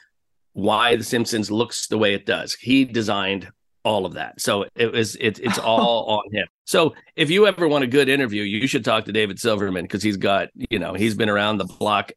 why 0.53 0.95
The 0.95 1.03
Simpsons 1.03 1.51
looks 1.51 1.88
the 1.88 1.97
way 1.97 2.13
it 2.13 2.25
does. 2.25 2.53
He 2.53 2.86
designed 2.86 3.51
all 3.83 4.05
of 4.05 4.13
that. 4.13 4.39
So 4.39 4.65
it 4.75 4.91
was 4.91 5.15
it, 5.15 5.39
it's 5.39 5.57
all 5.59 6.05
on 6.05 6.33
him. 6.33 6.47
So 6.65 6.93
if 7.15 7.29
you 7.29 7.47
ever 7.47 7.67
want 7.67 7.83
a 7.83 7.87
good 7.87 8.09
interview, 8.09 8.43
you 8.43 8.67
should 8.67 8.85
talk 8.85 9.05
to 9.05 9.11
David 9.11 9.39
Silverman 9.39 9.83
because 9.83 10.03
he's 10.03 10.17
got 10.17 10.49
you 10.69 10.79
know 10.79 10.93
he's 10.93 11.15
been 11.15 11.29
around 11.29 11.57
the 11.57 11.65
block 11.65 12.11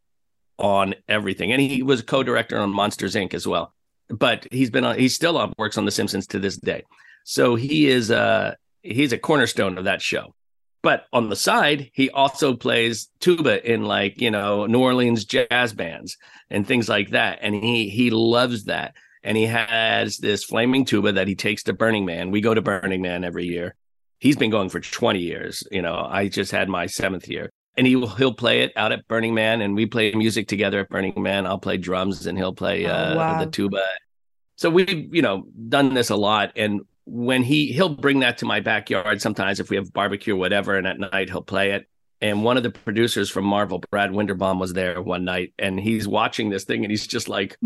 on 0.59 0.95
everything, 1.09 1.53
and 1.53 1.61
he 1.61 1.83
was 1.83 2.03
co-director 2.03 2.59
on 2.59 2.71
Monsters 2.71 3.15
Inc. 3.15 3.35
as 3.35 3.47
well. 3.47 3.73
But 4.09 4.47
he's 4.51 4.71
been 4.71 4.85
on 4.85 4.99
he's 4.99 5.15
still 5.15 5.39
on 5.39 5.53
works 5.59 5.79
on 5.79 5.85
The 5.85 5.91
Simpsons 5.91 6.27
to 6.29 6.39
this 6.39 6.57
day. 6.57 6.85
So 7.25 7.55
he 7.55 7.87
is 7.87 8.11
uh 8.11 8.55
he's 8.83 9.13
a 9.13 9.19
cornerstone 9.19 9.79
of 9.79 9.85
that 9.85 10.03
show. 10.03 10.35
But 10.83 11.07
on 11.15 11.31
the 11.31 11.37
side, 11.37 11.91
he 11.95 12.11
also 12.11 12.55
plays 12.55 13.09
tuba 13.19 13.73
in 13.73 13.85
like 13.85 14.21
you 14.21 14.31
know 14.31 14.67
New 14.67 14.81
Orleans 14.81 15.25
jazz 15.25 15.73
bands 15.73 16.19
and 16.51 16.67
things 16.67 16.89
like 16.89 17.11
that, 17.11 17.39
and 17.41 17.55
he 17.55 17.89
he 17.89 18.11
loves 18.11 18.65
that 18.65 18.95
and 19.25 19.37
he 19.37 19.47
has 19.47 20.19
this 20.19 20.45
flaming 20.45 20.85
tuba 20.85 21.13
that 21.13 21.27
he 21.27 21.35
takes 21.35 21.65
to 21.65 21.73
Burning 21.73 22.05
Man. 22.05 22.31
We 22.31 22.43
go 22.43 22.53
to 22.53 22.61
Burning 22.61 23.01
Man 23.01 23.25
every 23.25 23.47
year. 23.47 23.75
He's 24.19 24.37
been 24.37 24.51
going 24.51 24.69
for 24.69 24.81
20 24.81 25.19
years. 25.19 25.63
You 25.73 25.83
know, 25.83 26.07
I 26.09 26.29
just 26.29 26.53
had 26.53 26.69
my 26.69 26.87
seventh 26.87 27.27
year. 27.27 27.51
And 27.77 27.87
he 27.87 27.97
will 27.97 28.09
he'll 28.09 28.35
play 28.35 28.61
it 28.61 28.73
out 28.77 28.93
at 28.93 29.09
Burning 29.09 29.35
Man, 29.35 29.61
and 29.61 29.75
we 29.75 29.87
play 29.87 30.13
music 30.13 30.47
together 30.47 30.79
at 30.79 30.89
Burning 30.91 31.21
Man. 31.21 31.45
I'll 31.45 31.59
play 31.59 31.77
drums, 31.77 32.25
and 32.25 32.39
he'll 32.39 32.55
play 32.55 32.87
oh, 32.87 32.93
uh, 32.93 33.15
wow. 33.17 33.45
the 33.45 33.51
tuba. 33.51 33.83
So 34.55 34.71
we've 34.71 35.13
you 35.13 35.23
know 35.23 35.49
done 35.69 35.93
this 35.93 36.11
a 36.11 36.15
lot, 36.15 36.53
and 36.55 36.83
when 37.05 37.43
he 37.43 37.73
he'll 37.73 37.89
bring 37.89 38.21
that 38.21 38.39
to 38.39 38.47
my 38.47 38.61
backyard 38.61 39.21
sometimes 39.21 39.59
if 39.59 39.71
we 39.71 39.77
have 39.77 39.93
barbecue 39.93 40.35
or 40.35 40.37
whatever, 40.37 40.77
and 40.77 40.87
at 40.87 41.01
night 41.01 41.31
he'll 41.31 41.43
play 41.43 41.73
it 41.73 41.89
and 42.25 42.43
one 42.43 42.57
of 42.57 42.63
the 42.63 42.71
producers 42.71 43.29
from 43.29 43.45
Marvel, 43.45 43.83
Brad 43.91 44.11
Winderbaum, 44.11 44.59
was 44.59 44.73
there 44.73 45.03
one 45.03 45.27
night, 45.27 45.53
and 45.59 45.79
he's 45.79 46.09
watching 46.09 46.49
this 46.49 46.65
thing, 46.65 46.83
and 46.83 46.91
he's 46.91 47.07
just 47.07 47.29
like, 47.29 47.59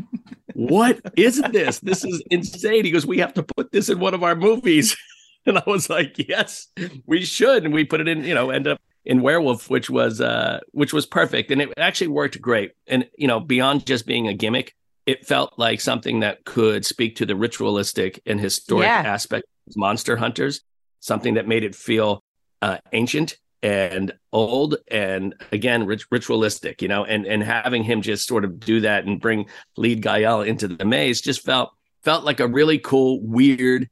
"What 0.54 1.00
is 1.16 1.40
this? 1.52 1.78
This 1.78 2.04
is 2.04 2.20
insane." 2.28 2.84
He 2.84 2.90
goes, 2.90 3.06
"We 3.06 3.18
have 3.18 3.34
to 3.34 3.44
put 3.44 3.70
this 3.70 3.88
in 3.88 4.00
one 4.00 4.14
of 4.14 4.24
our 4.24 4.34
movies," 4.34 4.96
and 5.46 5.58
I 5.58 5.62
was 5.64 5.88
like, 5.88 6.16
"Yes, 6.28 6.66
we 7.06 7.24
should." 7.24 7.64
And 7.64 7.72
we 7.72 7.84
put 7.84 8.00
it 8.00 8.08
in, 8.08 8.24
you 8.24 8.34
know, 8.34 8.50
end 8.50 8.66
up 8.66 8.80
in 9.04 9.22
Werewolf, 9.22 9.70
which 9.70 9.88
was 9.88 10.20
uh, 10.20 10.58
which 10.72 10.92
was 10.92 11.06
perfect, 11.06 11.52
and 11.52 11.62
it 11.62 11.72
actually 11.76 12.08
worked 12.08 12.40
great. 12.40 12.72
And 12.88 13.08
you 13.16 13.28
know, 13.28 13.38
beyond 13.38 13.86
just 13.86 14.06
being 14.06 14.26
a 14.26 14.34
gimmick, 14.34 14.74
it 15.06 15.24
felt 15.24 15.54
like 15.56 15.80
something 15.80 16.18
that 16.20 16.44
could 16.44 16.84
speak 16.84 17.14
to 17.16 17.26
the 17.26 17.36
ritualistic 17.36 18.20
and 18.26 18.40
historic 18.40 18.88
yeah. 18.88 19.04
aspect 19.06 19.46
of 19.68 19.76
monster 19.76 20.16
hunters, 20.16 20.62
something 20.98 21.34
that 21.34 21.46
made 21.46 21.62
it 21.62 21.76
feel 21.76 22.24
uh, 22.60 22.78
ancient 22.92 23.38
and 23.62 24.12
old 24.32 24.76
and 24.88 25.34
again 25.50 25.84
rit- 25.84 26.04
ritualistic 26.10 26.80
you 26.80 26.88
know 26.88 27.04
and 27.04 27.26
and 27.26 27.42
having 27.42 27.82
him 27.82 28.02
just 28.02 28.26
sort 28.26 28.44
of 28.44 28.60
do 28.60 28.80
that 28.80 29.04
and 29.04 29.20
bring 29.20 29.46
lead 29.76 30.00
Gael 30.00 30.42
into 30.42 30.68
the 30.68 30.84
maze 30.84 31.20
just 31.20 31.44
felt 31.44 31.72
felt 32.02 32.24
like 32.24 32.40
a 32.40 32.46
really 32.46 32.78
cool 32.78 33.20
weird 33.22 33.88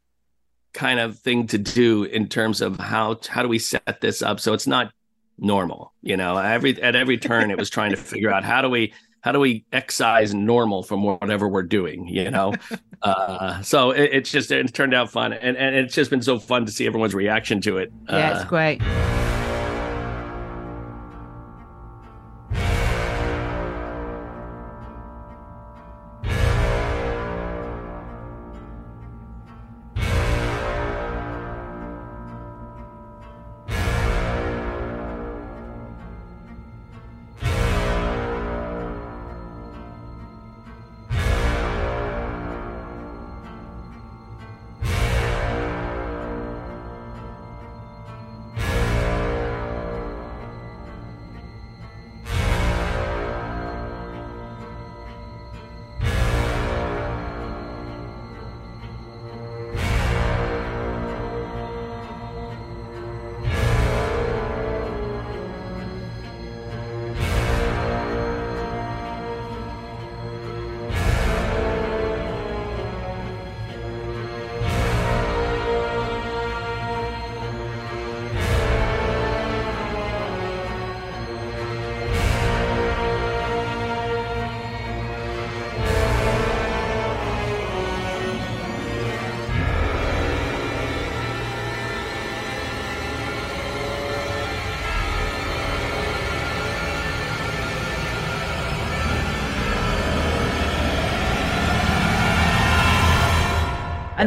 kind 0.72 1.00
of 1.00 1.18
thing 1.18 1.46
to 1.48 1.59
do 1.59 2.05
in 2.05 2.29
terms 2.29 2.61
of 2.61 2.79
how 2.79 3.18
how 3.29 3.42
do 3.42 3.48
we 3.48 3.59
set 3.59 4.00
this 4.00 4.22
up 4.22 4.38
so 4.38 4.52
it's 4.52 4.66
not 4.66 4.92
normal 5.38 5.92
you 6.02 6.16
know? 6.16 6.37
Every 6.37 6.81
at 6.81 6.94
every 6.94 7.18
turn 7.18 7.50
it 7.50 7.59
was 7.59 7.70
trying 7.70 7.90
to 7.90 7.96
figure 7.96 8.31
out 8.31 8.44
how 8.44 8.62
do 8.62 8.70
we 8.70 8.92
how 9.20 9.33
do 9.33 9.40
we 9.40 9.64
excise 9.72 10.33
normal 10.33 10.85
from 10.85 11.02
whatever 11.02 11.48
we're 11.48 11.62
doing 11.62 12.07
you 12.09 12.31
know? 12.31 12.55
Uh, 13.02 13.61
so 13.61 13.90
it, 13.90 14.11
it's 14.11 14.31
just 14.31 14.50
it 14.50 14.72
turned 14.72 14.94
out 14.94 15.11
fun 15.11 15.35
and 15.35 15.57
and 15.59 15.76
it's 15.76 15.94
just 15.94 16.11
been 16.11 16.22
so 16.22 16.38
fun 16.38 16.64
to 16.64 16.72
see 16.72 16.87
everyone's 16.87 17.14
reaction 17.14 17.61
to 17.61 17.76
it. 17.76 17.92
Yeah 18.09 18.31
uh, 18.33 18.37
it's 18.37 18.44
great 18.48 18.81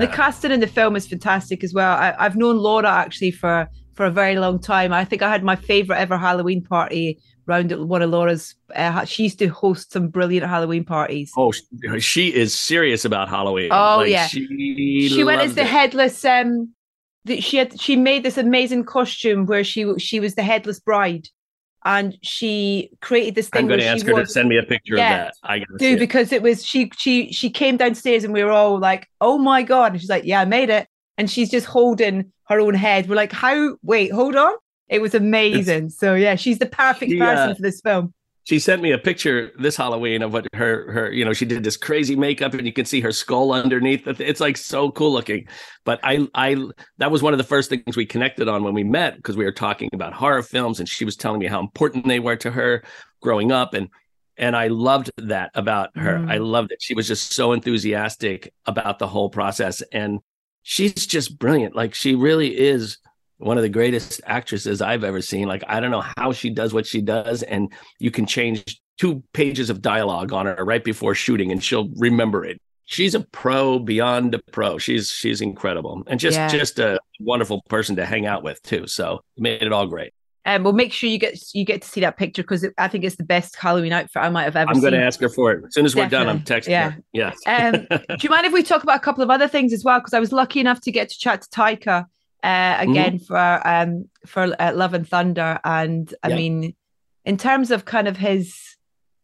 And 0.01 0.09
the 0.09 0.15
casting 0.15 0.51
in 0.51 0.59
the 0.59 0.67
film 0.67 0.95
is 0.95 1.07
fantastic 1.07 1.63
as 1.63 1.73
well. 1.73 1.91
I, 1.91 2.15
I've 2.17 2.35
known 2.35 2.57
Laura 2.57 2.89
actually 2.89 3.31
for 3.31 3.67
for 3.95 4.05
a 4.05 4.11
very 4.11 4.37
long 4.37 4.59
time. 4.59 4.93
I 4.93 5.03
think 5.03 5.21
I 5.21 5.29
had 5.29 5.43
my 5.43 5.57
favorite 5.57 5.97
ever 5.97 6.17
Halloween 6.17 6.63
party 6.63 7.19
round 7.47 7.71
at 7.73 7.79
one 7.79 8.01
of 8.01 8.09
Laura's. 8.09 8.55
Uh, 8.73 9.03
she 9.03 9.23
used 9.23 9.39
to 9.39 9.47
host 9.47 9.91
some 9.91 10.07
brilliant 10.07 10.47
Halloween 10.47 10.85
parties. 10.85 11.31
Oh, 11.35 11.51
she 11.99 12.33
is 12.33 12.57
serious 12.57 13.03
about 13.03 13.27
Halloween. 13.27 13.69
Oh 13.73 13.97
like, 13.97 14.09
yeah, 14.09 14.27
she, 14.27 15.09
she 15.09 15.23
went 15.25 15.41
as 15.41 15.55
the 15.55 15.61
it. 15.61 15.67
headless. 15.67 16.23
Um, 16.23 16.73
she 17.39 17.57
had 17.57 17.79
she 17.79 17.97
made 17.97 18.23
this 18.23 18.37
amazing 18.37 18.85
costume 18.85 19.45
where 19.45 19.63
she 19.63 19.97
she 19.97 20.21
was 20.21 20.35
the 20.35 20.43
headless 20.43 20.79
bride 20.79 21.27
and 21.85 22.17
she 22.21 22.91
created 23.01 23.35
this 23.35 23.49
thing. 23.49 23.61
I'm 23.61 23.67
going 23.67 23.79
to 23.79 23.85
ask 23.85 24.05
her 24.05 24.13
was, 24.13 24.29
to 24.29 24.33
send 24.33 24.49
me 24.49 24.57
a 24.57 24.63
picture 24.63 24.95
yeah, 24.95 25.27
of 25.27 25.33
that. 25.43 25.49
I 25.49 25.65
do 25.77 25.97
because 25.97 26.31
it 26.31 26.41
was 26.41 26.65
she 26.65 26.91
she 26.97 27.31
she 27.31 27.49
came 27.49 27.77
downstairs 27.77 28.23
and 28.23 28.33
we 28.33 28.43
were 28.43 28.51
all 28.51 28.79
like, 28.79 29.09
"Oh 29.21 29.37
my 29.37 29.63
god!" 29.63 29.93
And 29.93 30.01
she's 30.01 30.09
like, 30.09 30.25
"Yeah, 30.25 30.41
I 30.41 30.45
made 30.45 30.69
it." 30.69 30.87
And 31.17 31.29
she's 31.29 31.49
just 31.49 31.65
holding 31.65 32.31
her 32.47 32.59
own 32.59 32.73
head. 32.73 33.09
We're 33.09 33.15
like, 33.15 33.31
"How? 33.31 33.77
Wait, 33.83 34.11
hold 34.11 34.35
on." 34.35 34.53
It 34.87 35.01
was 35.01 35.13
amazing. 35.13 35.85
It's, 35.85 35.97
so 35.97 36.15
yeah, 36.15 36.35
she's 36.35 36.59
the 36.59 36.65
perfect 36.65 37.11
she, 37.11 37.19
person 37.19 37.51
uh, 37.51 37.55
for 37.55 37.61
this 37.61 37.81
film 37.81 38.13
she 38.49 38.57
sent 38.57 38.81
me 38.81 38.91
a 38.93 38.97
picture 38.97 39.51
this 39.59 39.75
Halloween 39.75 40.23
of 40.23 40.33
what 40.33 40.47
her 40.55 40.91
her 40.91 41.11
you 41.11 41.23
know 41.23 41.33
she 41.33 41.45
did 41.45 41.63
this 41.63 41.77
crazy 41.77 42.15
makeup 42.15 42.55
and 42.55 42.65
you 42.65 42.73
can 42.73 42.83
see 42.83 42.99
her 42.99 43.11
skull 43.11 43.51
underneath. 43.51 44.07
It's 44.07 44.39
like 44.39 44.57
so 44.57 44.89
cool 44.89 45.13
looking. 45.13 45.47
But 45.85 45.99
I 46.01 46.27
I 46.33 46.57
that 46.97 47.11
was 47.11 47.21
one 47.21 47.31
of 47.31 47.37
the 47.37 47.43
first 47.43 47.69
things 47.69 47.95
we 47.95 48.07
connected 48.07 48.47
on 48.47 48.63
when 48.63 48.73
we 48.73 48.83
met 48.83 49.17
because 49.17 49.37
we 49.37 49.45
were 49.45 49.51
talking 49.51 49.87
about 49.93 50.13
horror 50.13 50.41
films 50.41 50.79
and 50.79 50.89
she 50.89 51.05
was 51.05 51.15
telling 51.15 51.37
me 51.37 51.45
how 51.45 51.59
important 51.59 52.07
they 52.07 52.19
were 52.19 52.37
to 52.37 52.49
her 52.49 52.81
growing 53.21 53.51
up 53.51 53.75
and 53.75 53.87
and 54.35 54.55
I 54.55 54.69
loved 54.69 55.11
that 55.17 55.51
about 55.53 55.95
her. 55.95 56.17
Mm. 56.17 56.31
I 56.31 56.37
loved 56.37 56.71
it. 56.71 56.81
She 56.81 56.95
was 56.95 57.07
just 57.07 57.33
so 57.33 57.51
enthusiastic 57.51 58.51
about 58.65 58.97
the 58.97 59.05
whole 59.05 59.29
process 59.29 59.83
and 59.91 60.21
she's 60.63 61.05
just 61.05 61.37
brilliant. 61.37 61.75
Like 61.75 61.93
she 61.93 62.15
really 62.15 62.57
is 62.57 62.97
one 63.39 63.57
of 63.57 63.63
the 63.63 63.69
greatest 63.69 64.21
actresses 64.25 64.81
I've 64.81 65.03
ever 65.03 65.21
seen. 65.21 65.47
Like, 65.47 65.63
I 65.67 65.79
don't 65.79 65.91
know 65.91 66.03
how 66.17 66.31
she 66.31 66.49
does 66.49 66.73
what 66.73 66.85
she 66.85 67.01
does. 67.01 67.41
And 67.43 67.73
you 67.97 68.11
can 68.11 68.25
change 68.25 68.81
two 68.97 69.23
pages 69.33 69.69
of 69.69 69.81
dialogue 69.81 70.33
on 70.33 70.45
her 70.45 70.63
right 70.63 70.83
before 70.83 71.15
shooting 71.15 71.51
and 71.51 71.63
she'll 71.63 71.89
remember 71.95 72.45
it. 72.45 72.61
She's 72.85 73.15
a 73.15 73.21
pro 73.21 73.79
beyond 73.79 74.33
a 74.33 74.39
pro. 74.51 74.77
She's 74.77 75.09
she's 75.09 75.41
incredible 75.41 76.03
and 76.07 76.19
just 76.19 76.35
yeah. 76.35 76.47
just 76.47 76.79
a 76.79 76.99
wonderful 77.19 77.61
person 77.69 77.95
to 77.97 78.05
hang 78.05 78.25
out 78.25 78.43
with 78.43 78.61
too. 78.63 78.87
So 78.87 79.21
made 79.37 79.61
it 79.61 79.71
all 79.71 79.87
great. 79.87 80.11
Um, 80.45 80.63
well, 80.63 80.73
make 80.73 80.91
sure 80.91 81.07
you 81.09 81.19
get 81.19 81.37
you 81.53 81.63
get 81.63 81.83
to 81.83 81.87
see 81.87 82.01
that 82.01 82.17
picture 82.17 82.41
because 82.41 82.65
I 82.77 82.87
think 82.87 83.03
it's 83.03 83.15
the 83.15 83.23
best 83.23 83.55
Halloween 83.55 83.93
outfit 83.93 84.23
I 84.23 84.29
might 84.29 84.45
have 84.45 84.55
ever. 84.55 84.71
I'm 84.71 84.81
going 84.81 84.93
to 84.93 85.03
ask 85.03 85.19
her 85.19 85.29
for 85.29 85.51
it 85.51 85.63
as 85.67 85.75
soon 85.75 85.85
as 85.85 85.93
Definitely. 85.93 86.17
we're 86.17 86.25
done. 86.25 86.35
I'm 86.35 86.43
texting 86.43 86.69
yeah. 86.69 86.91
her. 86.91 87.03
Yes. 87.13 87.37
um, 87.45 87.71
do 87.89 88.17
you 88.21 88.29
mind 88.29 88.47
if 88.47 88.53
we 88.53 88.63
talk 88.63 88.81
about 88.81 88.97
a 88.97 89.01
couple 89.01 89.23
of 89.23 89.29
other 89.29 89.47
things 89.47 89.71
as 89.71 89.83
well? 89.83 89.99
Because 89.99 90.15
I 90.15 90.19
was 90.19 90.31
lucky 90.31 90.59
enough 90.59 90.81
to 90.81 90.91
get 90.91 91.09
to 91.09 91.19
chat 91.19 91.43
to 91.43 91.49
Taika 91.49 92.05
uh, 92.43 92.77
again 92.79 93.19
mm-hmm. 93.19 93.25
for 93.25 93.67
um 93.67 94.05
for 94.25 94.55
uh, 94.59 94.73
Love 94.73 94.93
and 94.93 95.07
Thunder, 95.07 95.59
and 95.63 96.13
I 96.23 96.29
mean, 96.29 96.75
in 97.25 97.37
terms 97.37 97.71
of 97.71 97.85
kind 97.85 98.07
of 98.07 98.17
his 98.17 98.55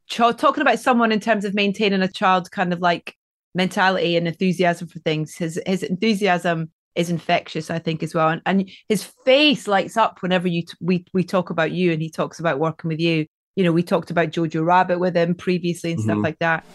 ch- 0.07 0.17
talking 0.37 0.61
about 0.61 0.79
someone 0.79 1.11
in 1.11 1.19
terms 1.19 1.45
of 1.45 1.53
maintaining 1.53 2.01
a 2.01 2.07
child 2.07 2.51
kind 2.51 2.73
of 2.73 2.79
like 2.79 3.15
mentality 3.53 4.17
and 4.17 4.27
enthusiasm 4.27 4.87
for 4.87 4.99
things. 4.99 5.35
His 5.35 5.59
his 5.65 5.81
enthusiasm 5.83 6.71
is 6.95 7.09
infectious, 7.09 7.69
I 7.69 7.79
think, 7.79 8.03
as 8.03 8.13
well, 8.13 8.29
and 8.29 8.41
and 8.45 8.69
his 8.89 9.03
face 9.25 9.67
lights 9.67 9.97
up 9.97 10.21
whenever 10.21 10.47
you 10.47 10.63
t- 10.63 10.73
we 10.81 11.05
we 11.13 11.23
talk 11.23 11.49
about 11.49 11.71
you, 11.71 11.91
and 11.91 12.01
he 12.01 12.09
talks 12.09 12.39
about 12.39 12.59
working 12.59 12.89
with 12.89 12.99
you. 12.99 13.25
You 13.55 13.63
know, 13.63 13.71
we 13.71 13.83
talked 13.83 14.11
about 14.11 14.29
Jojo 14.29 14.65
Rabbit 14.65 14.99
with 14.99 15.15
him 15.15 15.33
previously 15.33 15.91
and 15.91 15.99
mm-hmm. 15.99 16.09
stuff 16.09 16.23
like 16.23 16.39
that. 16.39 16.65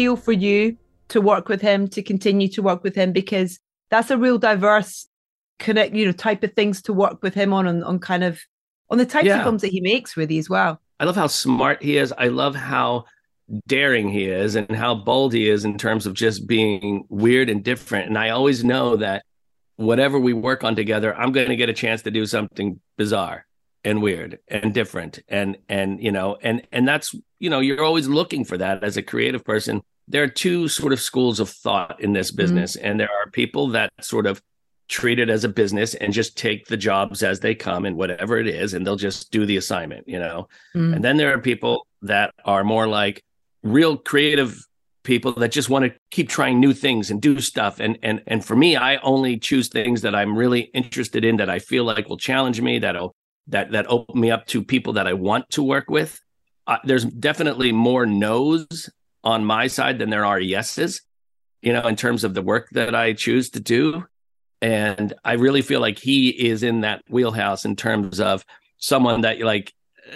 Appeal 0.00 0.16
for 0.16 0.32
you 0.32 0.76
to 1.08 1.20
work 1.20 1.48
with 1.48 1.60
him, 1.60 1.86
to 1.88 2.02
continue 2.02 2.48
to 2.48 2.62
work 2.62 2.82
with 2.82 2.94
him? 2.94 3.12
Because 3.12 3.58
that's 3.90 4.10
a 4.10 4.16
real 4.16 4.38
diverse 4.38 5.06
connect, 5.58 5.94
you 5.94 6.06
know, 6.06 6.12
type 6.12 6.42
of 6.42 6.54
things 6.54 6.80
to 6.82 6.92
work 6.92 7.22
with 7.22 7.34
him 7.34 7.52
on, 7.52 7.66
on, 7.66 7.82
on 7.82 7.98
kind 7.98 8.24
of 8.24 8.40
on 8.88 8.96
the 8.96 9.04
types 9.04 9.26
yeah. 9.26 9.38
of 9.38 9.44
films 9.44 9.60
that 9.60 9.68
he 9.68 9.80
makes 9.80 10.16
really 10.16 10.38
as 10.38 10.48
well. 10.48 10.80
I 10.98 11.04
love 11.04 11.16
how 11.16 11.26
smart 11.26 11.82
he 11.82 11.98
is. 11.98 12.14
I 12.16 12.28
love 12.28 12.54
how 12.54 13.04
daring 13.66 14.08
he 14.08 14.24
is 14.24 14.54
and 14.54 14.70
how 14.74 14.94
bold 14.94 15.34
he 15.34 15.50
is 15.50 15.64
in 15.64 15.76
terms 15.76 16.06
of 16.06 16.14
just 16.14 16.46
being 16.46 17.04
weird 17.08 17.50
and 17.50 17.62
different. 17.62 18.08
And 18.08 18.16
I 18.16 18.30
always 18.30 18.64
know 18.64 18.96
that 18.96 19.24
whatever 19.76 20.18
we 20.18 20.32
work 20.32 20.64
on 20.64 20.76
together, 20.76 21.14
I'm 21.14 21.32
going 21.32 21.48
to 21.48 21.56
get 21.56 21.68
a 21.68 21.74
chance 21.74 22.02
to 22.02 22.10
do 22.10 22.24
something 22.26 22.80
bizarre 22.96 23.44
and 23.84 24.02
weird 24.02 24.38
and 24.48 24.74
different 24.74 25.20
and 25.28 25.56
and 25.68 26.02
you 26.02 26.12
know 26.12 26.36
and 26.42 26.60
and 26.70 26.86
that's 26.86 27.14
you 27.38 27.48
know 27.48 27.60
you're 27.60 27.82
always 27.82 28.06
looking 28.06 28.44
for 28.44 28.58
that 28.58 28.84
as 28.84 28.98
a 28.98 29.02
creative 29.02 29.42
person 29.42 29.80
there 30.10 30.22
are 30.22 30.28
two 30.28 30.68
sort 30.68 30.92
of 30.92 31.00
schools 31.00 31.40
of 31.40 31.48
thought 31.48 32.00
in 32.00 32.12
this 32.12 32.30
mm-hmm. 32.30 32.36
business 32.36 32.76
mm-hmm. 32.76 32.86
and 32.86 33.00
there 33.00 33.10
are 33.10 33.30
people 33.30 33.68
that 33.68 33.90
sort 34.00 34.26
of 34.26 34.42
treat 34.88 35.20
it 35.20 35.30
as 35.30 35.44
a 35.44 35.48
business 35.48 35.94
and 35.94 36.12
just 36.12 36.36
take 36.36 36.66
the 36.66 36.76
jobs 36.76 37.22
as 37.22 37.38
they 37.38 37.54
come 37.54 37.86
and 37.86 37.96
whatever 37.96 38.38
it 38.38 38.48
is 38.48 38.74
and 38.74 38.84
they'll 38.84 38.96
just 38.96 39.30
do 39.30 39.46
the 39.46 39.56
assignment 39.56 40.06
you 40.08 40.18
know 40.18 40.48
mm-hmm. 40.74 40.94
and 40.94 41.04
then 41.04 41.16
there 41.16 41.32
are 41.32 41.38
people 41.38 41.86
that 42.02 42.34
are 42.44 42.64
more 42.64 42.88
like 42.88 43.22
real 43.62 43.96
creative 43.96 44.66
people 45.02 45.32
that 45.32 45.52
just 45.52 45.70
want 45.70 45.84
to 45.84 45.92
keep 46.10 46.28
trying 46.28 46.60
new 46.60 46.74
things 46.74 47.10
and 47.10 47.22
do 47.22 47.40
stuff 47.40 47.80
and 47.80 47.98
and 48.02 48.22
and 48.26 48.44
for 48.44 48.56
me 48.56 48.76
I 48.76 48.96
only 48.96 49.38
choose 49.38 49.68
things 49.68 50.02
that 50.02 50.14
I'm 50.14 50.36
really 50.36 50.62
interested 50.74 51.24
in 51.24 51.36
that 51.36 51.48
I 51.48 51.58
feel 51.58 51.84
like 51.84 52.08
will 52.08 52.18
challenge 52.18 52.60
me 52.60 52.80
that'll 52.80 53.14
that 53.46 53.70
that 53.72 53.86
open 53.88 54.20
me 54.20 54.30
up 54.30 54.46
to 54.46 54.62
people 54.62 54.94
that 54.94 55.06
I 55.06 55.12
want 55.12 55.48
to 55.50 55.62
work 55.62 55.88
with. 55.88 56.20
Uh, 56.66 56.78
there's 56.84 57.04
definitely 57.04 57.72
more 57.72 58.06
no's 58.06 58.90
on 59.22 59.44
my 59.44 59.66
side 59.66 59.98
than 59.98 60.10
there 60.10 60.24
are 60.24 60.40
yeses, 60.40 61.02
you 61.62 61.72
know, 61.72 61.86
in 61.86 61.96
terms 61.96 62.24
of 62.24 62.34
the 62.34 62.42
work 62.42 62.68
that 62.72 62.94
I 62.94 63.12
choose 63.12 63.50
to 63.50 63.60
do. 63.60 64.04
And 64.62 65.14
I 65.24 65.34
really 65.34 65.62
feel 65.62 65.80
like 65.80 65.98
he 65.98 66.28
is 66.28 66.62
in 66.62 66.82
that 66.82 67.02
wheelhouse 67.08 67.64
in 67.64 67.76
terms 67.76 68.20
of 68.20 68.44
someone 68.78 69.22
that 69.22 69.40
like 69.40 69.72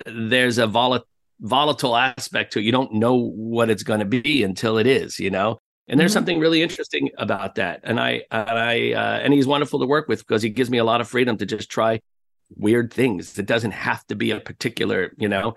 there's 0.06 0.58
a 0.58 0.66
volatile 0.66 1.06
volatile 1.40 1.96
aspect 1.96 2.52
to 2.52 2.58
it. 2.58 2.62
You 2.62 2.72
don't 2.72 2.94
know 2.94 3.14
what 3.14 3.70
it's 3.70 3.82
going 3.82 4.00
to 4.00 4.06
be 4.06 4.42
until 4.42 4.78
it 4.78 4.86
is, 4.86 5.18
you 5.18 5.30
know. 5.30 5.58
And 5.88 6.00
there's 6.00 6.12
mm-hmm. 6.12 6.16
something 6.16 6.40
really 6.40 6.62
interesting 6.62 7.10
about 7.18 7.56
that. 7.56 7.80
And 7.84 8.00
I 8.00 8.22
and 8.30 8.58
I 8.58 8.92
uh, 8.92 9.18
and 9.22 9.32
he's 9.32 9.46
wonderful 9.46 9.80
to 9.80 9.86
work 9.86 10.08
with 10.08 10.20
because 10.26 10.42
he 10.42 10.48
gives 10.48 10.70
me 10.70 10.78
a 10.78 10.84
lot 10.84 11.00
of 11.00 11.08
freedom 11.08 11.36
to 11.38 11.46
just 11.46 11.70
try 11.70 12.00
weird 12.56 12.92
things. 12.92 13.38
It 13.38 13.46
doesn't 13.46 13.72
have 13.72 14.06
to 14.06 14.14
be 14.14 14.30
a 14.30 14.40
particular, 14.40 15.12
you 15.18 15.28
know. 15.28 15.56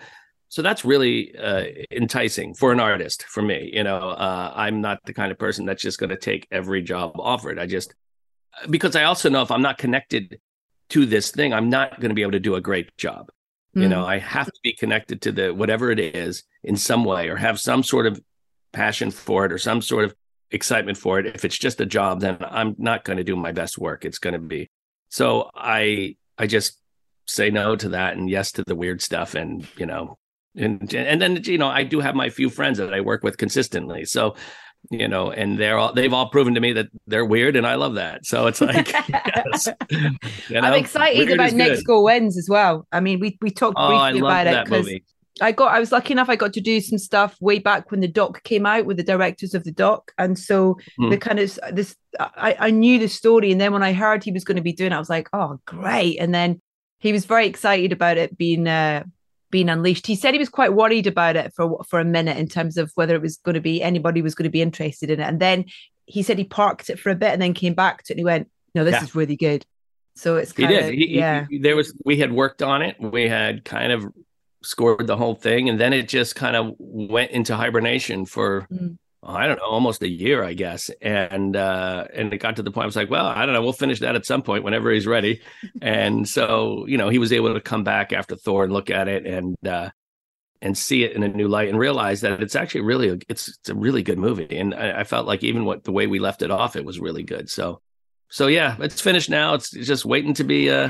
So 0.50 0.62
that's 0.62 0.86
really 0.86 1.36
uh, 1.38 1.66
enticing 1.92 2.54
for 2.54 2.72
an 2.72 2.80
artist. 2.80 3.24
For 3.24 3.42
me, 3.42 3.70
you 3.74 3.84
know, 3.84 3.98
uh, 3.98 4.54
I'm 4.56 4.82
not 4.82 5.00
the 5.06 5.14
kind 5.14 5.32
of 5.32 5.38
person 5.38 5.66
that's 5.66 5.82
just 5.82 6.00
going 6.00 6.10
to 6.10 6.18
take 6.18 6.48
every 6.52 6.82
job 6.82 7.20
offered. 7.20 7.60
I 7.60 7.66
just 7.66 7.94
because 8.70 8.96
I 8.96 9.04
also 9.04 9.30
know 9.30 9.42
if 9.42 9.52
I'm 9.52 9.62
not 9.62 9.78
connected 9.78 10.40
to 10.90 11.06
this 11.06 11.32
thing, 11.32 11.54
I'm 11.54 11.70
not 11.70 12.00
going 12.00 12.10
to 12.10 12.16
be 12.16 12.22
able 12.22 12.32
to 12.32 12.40
do 12.40 12.56
a 12.56 12.62
great 12.62 12.96
job. 12.98 13.30
Mm. 13.76 13.82
You 13.84 13.90
know, 13.90 14.04
mm. 14.04 14.08
I 14.08 14.20
have 14.20 14.48
to 14.48 14.60
be 14.64 14.74
connected 14.74 15.22
to 15.24 15.32
the 15.32 15.54
whatever 15.54 15.92
it 15.92 16.00
is 16.00 16.44
in 16.64 16.78
some 16.78 17.04
way, 17.04 17.28
or 17.28 17.36
have 17.36 17.60
some 17.60 17.84
sort 17.84 18.08
of 18.08 18.20
passion 18.72 19.12
for 19.12 19.46
it, 19.46 19.52
or 19.52 19.58
some 19.58 19.82
sort 19.82 20.06
of 20.06 20.16
excitement 20.52 20.98
for 20.98 21.20
it. 21.20 21.28
If 21.28 21.44
it's 21.44 21.58
just 21.58 21.82
a 21.82 21.86
job, 21.86 22.22
then 22.22 22.38
I'm 22.42 22.76
not 22.78 23.04
going 23.04 23.18
to 23.18 23.24
do 23.24 23.36
my 23.36 23.52
best 23.52 23.78
work. 23.78 24.06
It's 24.06 24.20
going 24.20 24.34
to 24.34 24.40
be 24.40 24.70
so. 25.10 25.52
I 25.54 26.16
I 26.38 26.48
just 26.48 26.80
say 27.26 27.50
no 27.50 27.76
to 27.76 27.90
that 27.90 28.16
and 28.16 28.30
yes 28.30 28.54
to 28.54 28.64
the 28.66 28.76
weird 28.76 29.02
stuff 29.02 29.36
and 29.36 29.68
you 29.78 29.86
know 29.86 30.18
and 30.58 30.94
and 30.94 31.22
then 31.22 31.42
you 31.44 31.58
know 31.58 31.68
I 31.68 31.84
do 31.84 32.00
have 32.00 32.16
my 32.16 32.30
few 32.30 32.50
friends 32.50 32.78
that 32.80 32.94
I 32.94 33.02
work 33.02 33.24
with 33.24 33.38
consistently 33.38 34.06
so 34.06 34.36
you 34.90 35.08
know, 35.08 35.32
and 35.32 35.60
they're 35.60 35.78
all 35.78 35.94
they've 35.94 36.14
all 36.14 36.30
proven 36.30 36.54
to 36.54 36.62
me 36.62 36.72
that 36.74 36.88
they're 37.08 37.26
weird, 37.26 37.56
and 37.56 37.68
I 37.68 37.76
love 37.76 37.96
that. 37.96 38.26
So 38.26 38.48
it's 38.48 38.62
like, 38.62 38.92
yes, 39.10 39.68
you 39.90 40.10
know, 40.52 40.62
I'm 40.62 40.74
excited 40.74 41.30
about 41.32 41.54
Next 41.54 41.84
Goal 41.84 42.06
Wins 42.06 42.38
as 42.38 42.48
well. 42.50 42.88
I 42.92 43.00
mean, 43.00 43.20
we 43.20 43.38
we 43.42 43.52
talked 43.52 43.76
oh, 43.78 43.90
briefly 43.90 44.20
about 44.20 44.48
it 44.48 44.66
because 44.66 44.90
I 45.42 45.52
got 45.52 45.74
I 45.74 45.80
was 45.80 45.92
lucky 45.92 46.14
enough 46.14 46.30
I 46.30 46.36
got 46.38 46.54
to 46.54 46.62
do 46.62 46.80
some 46.80 46.98
stuff 46.98 47.36
way 47.42 47.60
back 47.60 47.92
when 47.92 48.00
the 48.00 48.08
doc 48.08 48.44
came 48.44 48.66
out 48.66 48.86
with 48.86 48.98
the 48.98 49.04
directors 49.04 49.54
of 49.54 49.66
the 49.66 49.72
doc, 49.72 50.12
and 50.18 50.40
so 50.40 50.78
mm. 51.00 51.10
the 51.10 51.18
kind 51.18 51.40
of 51.40 51.60
this 51.74 51.96
I 52.20 52.56
I 52.58 52.72
knew 52.72 52.98
the 52.98 53.10
story, 53.10 53.52
and 53.52 53.60
then 53.60 53.74
when 53.74 53.84
I 53.84 53.92
heard 53.92 54.24
he 54.24 54.32
was 54.32 54.46
going 54.46 54.58
to 54.58 54.64
be 54.64 54.74
doing, 54.74 54.94
it, 54.94 54.96
I 54.96 55.00
was 55.00 55.10
like, 55.10 55.28
oh 55.34 55.60
great, 55.66 56.18
and 56.18 56.34
then 56.34 56.62
he 57.00 57.12
was 57.12 57.26
very 57.26 57.46
excited 57.46 57.92
about 57.92 58.18
it 58.18 58.38
being 58.38 58.68
uh, 58.68 59.04
being 59.50 59.70
unleashed. 59.70 60.08
He 60.08 60.16
said 60.16 60.34
he 60.34 60.40
was 60.40 60.50
quite 60.50 60.74
worried 60.74 61.08
about 61.08 61.36
it 61.36 61.54
for 61.54 61.84
for 61.88 62.00
a 62.00 62.06
minute 62.06 62.38
in 62.38 62.48
terms 62.48 62.78
of 62.78 62.92
whether 62.96 63.16
it 63.16 63.22
was 63.22 63.38
going 63.38 63.56
to 63.56 63.62
be 63.62 63.82
anybody 63.82 64.22
was 64.22 64.36
going 64.36 64.46
to 64.46 64.50
be 64.50 64.62
interested 64.62 65.10
in 65.10 65.20
it. 65.20 65.24
And 65.24 65.40
then 65.40 65.66
he 66.06 66.24
said 66.24 66.38
he 66.38 66.44
parked 66.44 66.90
it 66.90 67.00
for 67.00 67.10
a 67.10 67.16
bit 67.16 67.34
and 67.34 67.42
then 67.42 67.54
came 67.54 67.74
back 67.74 68.04
to 68.04 68.14
it 68.14 68.16
and 68.16 68.20
he 68.20 68.26
went, 68.26 68.50
"No, 68.76 68.84
this 68.84 68.94
yeah. 68.94 69.04
is 69.04 69.16
really 69.16 69.36
good." 69.36 69.66
So 70.16 70.38
it's 70.38 70.52
kind 70.52 70.70
he 70.70 70.76
did. 70.76 70.86
Of, 70.86 70.94
he, 70.94 71.16
yeah. 71.18 71.46
He, 71.50 71.60
there 71.60 71.76
was 71.76 71.94
we 72.04 72.18
had 72.18 72.32
worked 72.32 72.62
on 72.62 72.82
it. 72.82 72.96
We 73.00 73.28
had 73.28 73.64
kind 73.64 73.92
of 73.92 74.06
scored 74.64 75.08
the 75.08 75.18
whole 75.18 75.36
thing, 75.36 75.70
and 75.70 75.80
then 75.80 75.94
it 75.94 76.08
just 76.08 76.36
kind 76.36 76.56
of 76.56 76.74
went 76.78 77.32
into 77.32 77.56
hibernation 77.56 78.26
for. 78.26 78.68
Mm. 78.72 78.98
I 79.24 79.48
don't 79.48 79.58
know, 79.58 79.66
almost 79.66 80.04
a 80.04 80.08
year, 80.08 80.44
I 80.44 80.54
guess. 80.54 80.90
And 81.02 81.56
uh, 81.56 82.06
and 82.14 82.32
it 82.34 82.38
got 82.38 82.58
to 82.58 82.64
the 82.64 82.72
point 82.72 82.84
I 82.84 82.88
was 82.88 82.96
like, 82.96 83.10
well, 83.10 83.26
I 83.26 83.46
don't 83.46 83.54
know, 83.54 83.62
we'll 83.62 83.74
finish 83.74 84.00
that 84.00 84.16
at 84.16 84.26
some 84.26 84.42
point 84.42 84.64
whenever 84.64 84.92
he's 84.92 85.08
ready. 85.08 85.42
and 85.82 86.28
so, 86.28 86.86
you 86.88 86.98
know, 86.98 87.10
he 87.10 87.20
was 87.20 87.34
able 87.34 87.54
to 87.54 87.62
come 87.62 87.84
back 87.84 88.14
after 88.14 88.36
Thor 88.36 88.64
and 88.64 88.74
look 88.74 88.90
at 88.90 89.08
it 89.08 89.26
and 89.26 89.56
uh, 89.68 89.90
and 90.62 90.78
see 90.78 91.04
it 91.04 91.14
in 91.14 91.24
a 91.24 91.28
new 91.28 91.48
light 91.48 91.70
and 91.70 91.80
realize 91.80 92.22
that 92.22 92.42
it's 92.42 92.56
actually 92.56 92.82
really 92.82 93.10
a, 93.10 93.18
it's 93.28 93.48
it's 93.48 93.70
a 93.70 93.76
really 93.76 94.04
good 94.04 94.20
movie. 94.20 94.58
And 94.58 94.74
I, 94.74 95.02
I 95.02 95.04
felt 95.04 95.28
like 95.28 95.44
even 95.44 95.66
what 95.66 95.84
the 95.84 95.92
way 95.92 96.08
we 96.08 96.20
left 96.20 96.42
it 96.42 96.52
off, 96.52 96.76
it 96.76 96.86
was 96.86 97.00
really 97.00 97.24
good. 97.24 97.50
So 97.50 97.82
so 98.30 98.48
yeah, 98.48 98.76
it's 98.80 99.02
finished 99.02 99.30
now. 99.30 99.54
It's 99.54 99.72
just 99.72 100.06
waiting 100.06 100.34
to 100.36 100.44
be 100.44 100.70
uh, 100.70 100.90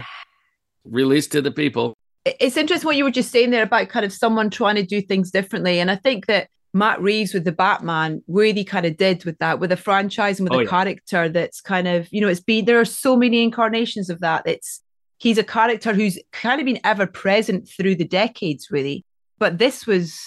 released 0.84 1.32
to 1.34 1.42
the 1.42 1.52
people. 1.52 1.96
It's 2.26 2.58
interesting 2.58 2.86
what 2.86 2.98
you 2.98 3.06
were 3.06 3.12
just 3.12 3.32
saying 3.32 3.52
there 3.52 3.64
about 3.64 3.88
kind 3.90 4.06
of 4.06 4.12
someone 4.12 4.50
trying 4.50 4.76
to 4.76 4.84
do 4.84 5.02
things 5.02 5.32
differently, 5.32 5.80
and 5.80 5.90
I 5.90 5.96
think 5.96 6.26
that 6.26 6.50
Matt 6.78 7.02
Reeves 7.02 7.34
with 7.34 7.44
the 7.44 7.52
Batman 7.52 8.22
really 8.28 8.64
kind 8.64 8.86
of 8.86 8.98
did 8.98 9.26
with 9.26 9.38
that, 9.40 9.60
with 9.60 9.72
a 9.72 9.78
franchise 9.78 10.40
and 10.40 10.50
with 10.50 10.56
oh, 10.56 10.60
a 10.60 10.64
yeah. 10.64 10.70
character 10.70 11.30
that's 11.30 11.62
kind 11.62 11.88
of, 11.88 12.08
you 12.12 12.22
know, 12.22 12.28
it's 12.28 12.40
been 12.40 12.66
there 12.66 12.80
are 12.80 12.86
so 12.86 13.18
many 13.18 13.44
incarnations 13.44 14.10
of 14.10 14.20
that. 14.20 14.46
It's 14.46 14.82
he's 15.18 15.38
a 15.38 15.44
character 15.44 15.94
who's 15.94 16.20
kind 16.32 16.62
of 16.62 16.66
been 16.66 16.80
ever 16.84 17.08
present 17.08 17.70
through 17.70 17.96
the 17.96 18.06
decades, 18.06 18.68
really. 18.72 19.04
But 19.40 19.58
this 19.58 19.86
was 19.88 20.18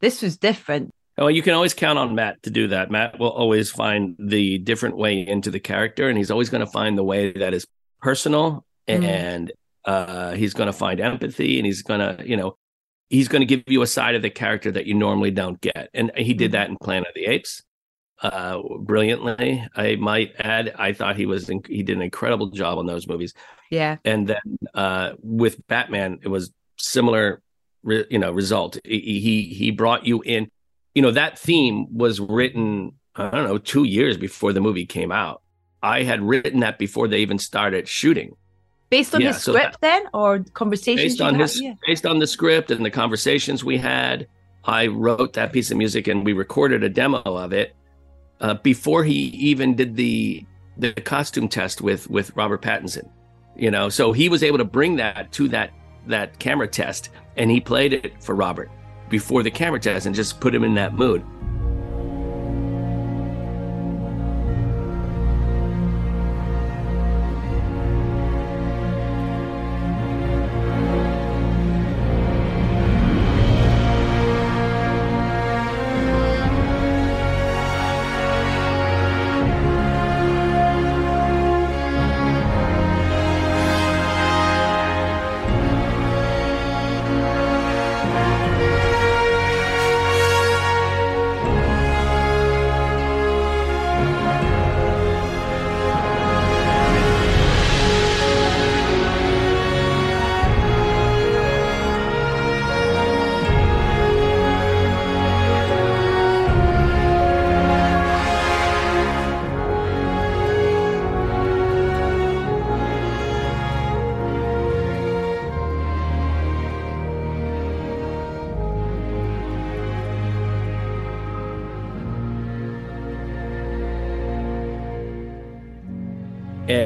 this 0.00 0.22
was 0.22 0.36
different. 0.36 0.90
Well, 1.16 1.30
you 1.30 1.42
can 1.42 1.54
always 1.54 1.74
count 1.74 1.98
on 1.98 2.14
Matt 2.14 2.42
to 2.42 2.50
do 2.50 2.68
that. 2.68 2.90
Matt 2.90 3.18
will 3.20 3.30
always 3.30 3.70
find 3.70 4.16
the 4.18 4.58
different 4.58 4.96
way 4.96 5.26
into 5.26 5.50
the 5.50 5.60
character, 5.60 6.08
and 6.08 6.18
he's 6.18 6.30
always 6.30 6.50
going 6.50 6.64
to 6.64 6.70
find 6.70 6.98
the 6.98 7.04
way 7.04 7.32
that 7.32 7.54
is 7.54 7.66
personal 8.02 8.64
mm. 8.88 9.02
and 9.02 9.52
uh, 9.84 10.32
he's 10.32 10.54
going 10.54 10.66
to 10.66 10.72
find 10.72 11.00
empathy 11.00 11.58
and 11.58 11.66
he's 11.66 11.82
going 11.82 12.00
to, 12.00 12.28
you 12.28 12.36
know, 12.36 12.56
he's 13.08 13.28
going 13.28 13.40
to 13.40 13.46
give 13.46 13.64
you 13.66 13.82
a 13.82 13.86
side 13.86 14.14
of 14.14 14.22
the 14.22 14.30
character 14.30 14.70
that 14.72 14.86
you 14.86 14.94
normally 14.94 15.30
don't 15.30 15.60
get. 15.60 15.90
And 15.94 16.10
he 16.16 16.34
did 16.34 16.46
mm-hmm. 16.46 16.52
that 16.52 16.68
in 16.70 16.76
Planet 16.76 17.08
of 17.08 17.14
the 17.14 17.26
Apes 17.26 17.62
uh, 18.22 18.60
brilliantly. 18.80 19.66
I 19.74 19.96
might 19.96 20.34
add, 20.38 20.74
I 20.78 20.92
thought 20.92 21.16
he 21.16 21.26
was 21.26 21.46
he 21.46 21.82
did 21.82 21.96
an 21.96 22.02
incredible 22.02 22.48
job 22.48 22.78
on 22.78 22.86
those 22.86 23.06
movies. 23.06 23.34
Yeah. 23.70 23.96
And 24.04 24.26
then 24.26 24.58
uh, 24.74 25.12
with 25.20 25.66
Batman, 25.66 26.20
it 26.22 26.28
was 26.28 26.52
similar, 26.78 27.42
re, 27.82 28.04
you 28.10 28.18
know, 28.18 28.32
result. 28.32 28.78
He, 28.84 29.20
he 29.20 29.42
he 29.54 29.70
brought 29.70 30.06
you 30.06 30.22
in. 30.22 30.50
You 30.94 31.02
know 31.02 31.10
that 31.10 31.38
theme 31.38 31.96
was 31.96 32.20
written. 32.20 32.92
I 33.16 33.30
don't 33.30 33.46
know, 33.46 33.58
two 33.58 33.84
years 33.84 34.16
before 34.16 34.52
the 34.52 34.60
movie 34.60 34.86
came 34.86 35.12
out. 35.12 35.42
I 35.82 36.02
had 36.02 36.20
written 36.22 36.60
that 36.60 36.78
before 36.78 37.06
they 37.06 37.18
even 37.18 37.38
started 37.38 37.86
shooting 37.86 38.36
based 38.96 39.14
on 39.14 39.20
yeah, 39.20 39.28
his 39.28 39.42
so 39.42 39.52
script 39.52 39.80
that, 39.80 39.80
then 39.80 40.02
or 40.12 40.38
conversations 40.54 41.12
based 41.12 41.20
on 41.20 41.34
his 41.34 41.60
yeah. 41.60 41.74
based 41.86 42.06
on 42.06 42.18
the 42.18 42.26
script 42.26 42.70
and 42.70 42.84
the 42.84 42.90
conversations 42.90 43.64
we 43.64 43.76
had 43.76 44.26
i 44.64 44.86
wrote 44.86 45.32
that 45.32 45.52
piece 45.52 45.70
of 45.70 45.76
music 45.76 46.06
and 46.06 46.24
we 46.24 46.32
recorded 46.32 46.82
a 46.84 46.88
demo 46.88 47.20
of 47.24 47.52
it 47.52 47.74
uh, 48.40 48.54
before 48.54 49.02
he 49.02 49.18
even 49.50 49.74
did 49.74 49.96
the 49.96 50.44
the 50.76 50.92
costume 50.92 51.48
test 51.48 51.80
with 51.80 52.08
with 52.08 52.34
robert 52.36 52.62
pattinson 52.62 53.08
you 53.56 53.70
know? 53.70 53.88
So 53.88 54.12
he 54.12 54.28
was 54.28 54.42
able 54.42 54.58
to 54.58 54.64
bring 54.64 54.96
that 54.96 55.32
to 55.32 55.48
that 55.48 55.70
that 56.06 56.38
camera 56.38 56.68
test 56.68 57.10
and 57.36 57.50
he 57.50 57.60
played 57.60 57.92
it 57.92 58.22
for 58.22 58.34
robert 58.34 58.70
before 59.08 59.42
the 59.42 59.50
camera 59.50 59.80
test 59.80 60.06
and 60.06 60.14
just 60.14 60.38
put 60.40 60.54
him 60.54 60.64
in 60.64 60.74
that 60.74 60.94
mood 60.94 61.24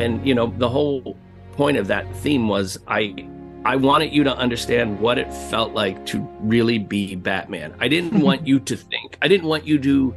and 0.09 0.27
you 0.27 0.35
know 0.35 0.47
the 0.59 0.69
whole 0.69 1.17
point 1.53 1.77
of 1.77 1.87
that 1.87 2.05
theme 2.17 2.49
was 2.49 2.79
i 2.89 3.15
i 3.65 3.77
wanted 3.77 4.13
you 4.13 4.25
to 4.25 4.35
understand 4.37 4.99
what 5.01 5.19
it 5.19 5.33
felt 5.51 5.73
like 5.73 6.05
to 6.07 6.21
really 6.41 6.79
be 6.79 7.15
batman. 7.15 7.75
I 7.81 7.89
didn't 7.89 8.21
want 8.29 8.47
you 8.47 8.61
to 8.61 8.77
think. 8.77 9.19
I 9.23 9.29
didn't 9.29 9.49
want 9.49 9.67
you 9.67 9.79
to 9.79 10.15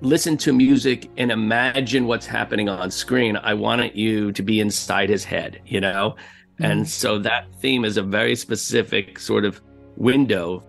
listen 0.00 0.36
to 0.36 0.52
music 0.52 1.10
and 1.16 1.30
imagine 1.32 2.06
what's 2.06 2.26
happening 2.26 2.68
on 2.68 2.90
screen. 2.90 3.36
I 3.36 3.54
wanted 3.54 3.96
you 3.96 4.32
to 4.32 4.42
be 4.42 4.60
inside 4.60 5.08
his 5.08 5.24
head 5.24 5.60
you 5.66 5.80
know? 5.80 6.16
Mm-hmm. 6.54 6.64
and 6.72 6.88
so 6.88 7.18
that 7.18 7.42
theme 7.60 7.84
is 7.84 7.98
a 7.98 8.02
very 8.02 8.34
specific 8.34 9.18
sort 9.18 9.44
of 9.44 9.60
window 9.98 10.64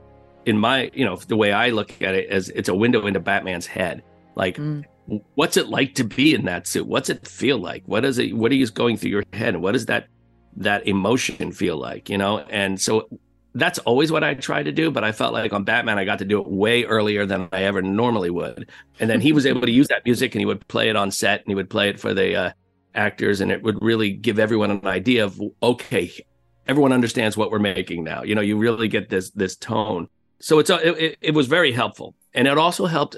in 0.45 0.57
my 0.57 0.91
you 0.93 1.05
know 1.05 1.15
the 1.15 1.37
way 1.37 1.53
i 1.53 1.69
look 1.69 2.01
at 2.01 2.13
it 2.13 2.29
as 2.29 2.49
it's 2.49 2.67
a 2.67 2.75
window 2.75 3.07
into 3.07 3.21
batman's 3.21 3.65
head. 3.65 4.03
Like 4.35 4.57
mm 4.57 4.83
what's 5.35 5.57
it 5.57 5.67
like 5.67 5.95
to 5.95 6.03
be 6.03 6.33
in 6.33 6.45
that 6.45 6.67
suit? 6.67 6.87
What's 6.87 7.09
it 7.09 7.27
feel 7.27 7.57
like? 7.57 7.83
What 7.85 8.05
is 8.05 8.17
it? 8.17 8.35
What 8.35 8.51
are 8.51 8.55
you 8.55 8.67
going 8.67 8.97
through 8.97 9.11
your 9.11 9.23
head? 9.33 9.55
What 9.57 9.73
does 9.73 9.85
that 9.87 10.07
that 10.57 10.87
emotion 10.87 11.51
feel 11.51 11.77
like? 11.77 12.09
You 12.09 12.17
know, 12.17 12.39
and 12.39 12.79
so 12.79 13.07
that's 13.55 13.79
always 13.79 14.11
what 14.11 14.23
I 14.23 14.33
try 14.33 14.63
to 14.63 14.71
do. 14.71 14.91
But 14.91 15.03
I 15.03 15.11
felt 15.11 15.33
like 15.33 15.53
on 15.53 15.63
Batman, 15.63 15.97
I 15.97 16.05
got 16.05 16.19
to 16.19 16.25
do 16.25 16.41
it 16.41 16.47
way 16.47 16.83
earlier 16.83 17.25
than 17.25 17.47
I 17.51 17.63
ever 17.63 17.81
normally 17.81 18.29
would. 18.29 18.69
And 18.99 19.09
then 19.09 19.21
he 19.21 19.31
was 19.31 19.45
able 19.45 19.61
to 19.61 19.71
use 19.71 19.87
that 19.87 20.03
music, 20.05 20.35
and 20.35 20.41
he 20.41 20.45
would 20.45 20.67
play 20.67 20.89
it 20.89 20.95
on 20.95 21.11
set, 21.11 21.41
and 21.41 21.47
he 21.47 21.55
would 21.55 21.69
play 21.69 21.89
it 21.89 21.99
for 21.99 22.13
the 22.13 22.35
uh, 22.35 22.51
actors, 22.93 23.41
and 23.41 23.51
it 23.51 23.63
would 23.63 23.81
really 23.81 24.11
give 24.11 24.39
everyone 24.39 24.71
an 24.71 24.87
idea 24.87 25.23
of 25.23 25.41
okay, 25.63 26.11
everyone 26.67 26.91
understands 26.91 27.37
what 27.37 27.51
we're 27.51 27.59
making 27.59 28.03
now. 28.03 28.23
You 28.23 28.35
know, 28.35 28.41
you 28.41 28.57
really 28.57 28.87
get 28.87 29.09
this 29.09 29.31
this 29.31 29.55
tone. 29.55 30.09
So 30.39 30.59
it's 30.59 30.69
a, 30.69 31.05
it, 31.05 31.17
it 31.21 31.33
was 31.33 31.47
very 31.47 31.71
helpful, 31.71 32.13
and 32.33 32.47
it 32.47 32.57
also 32.57 32.85
helped 32.85 33.17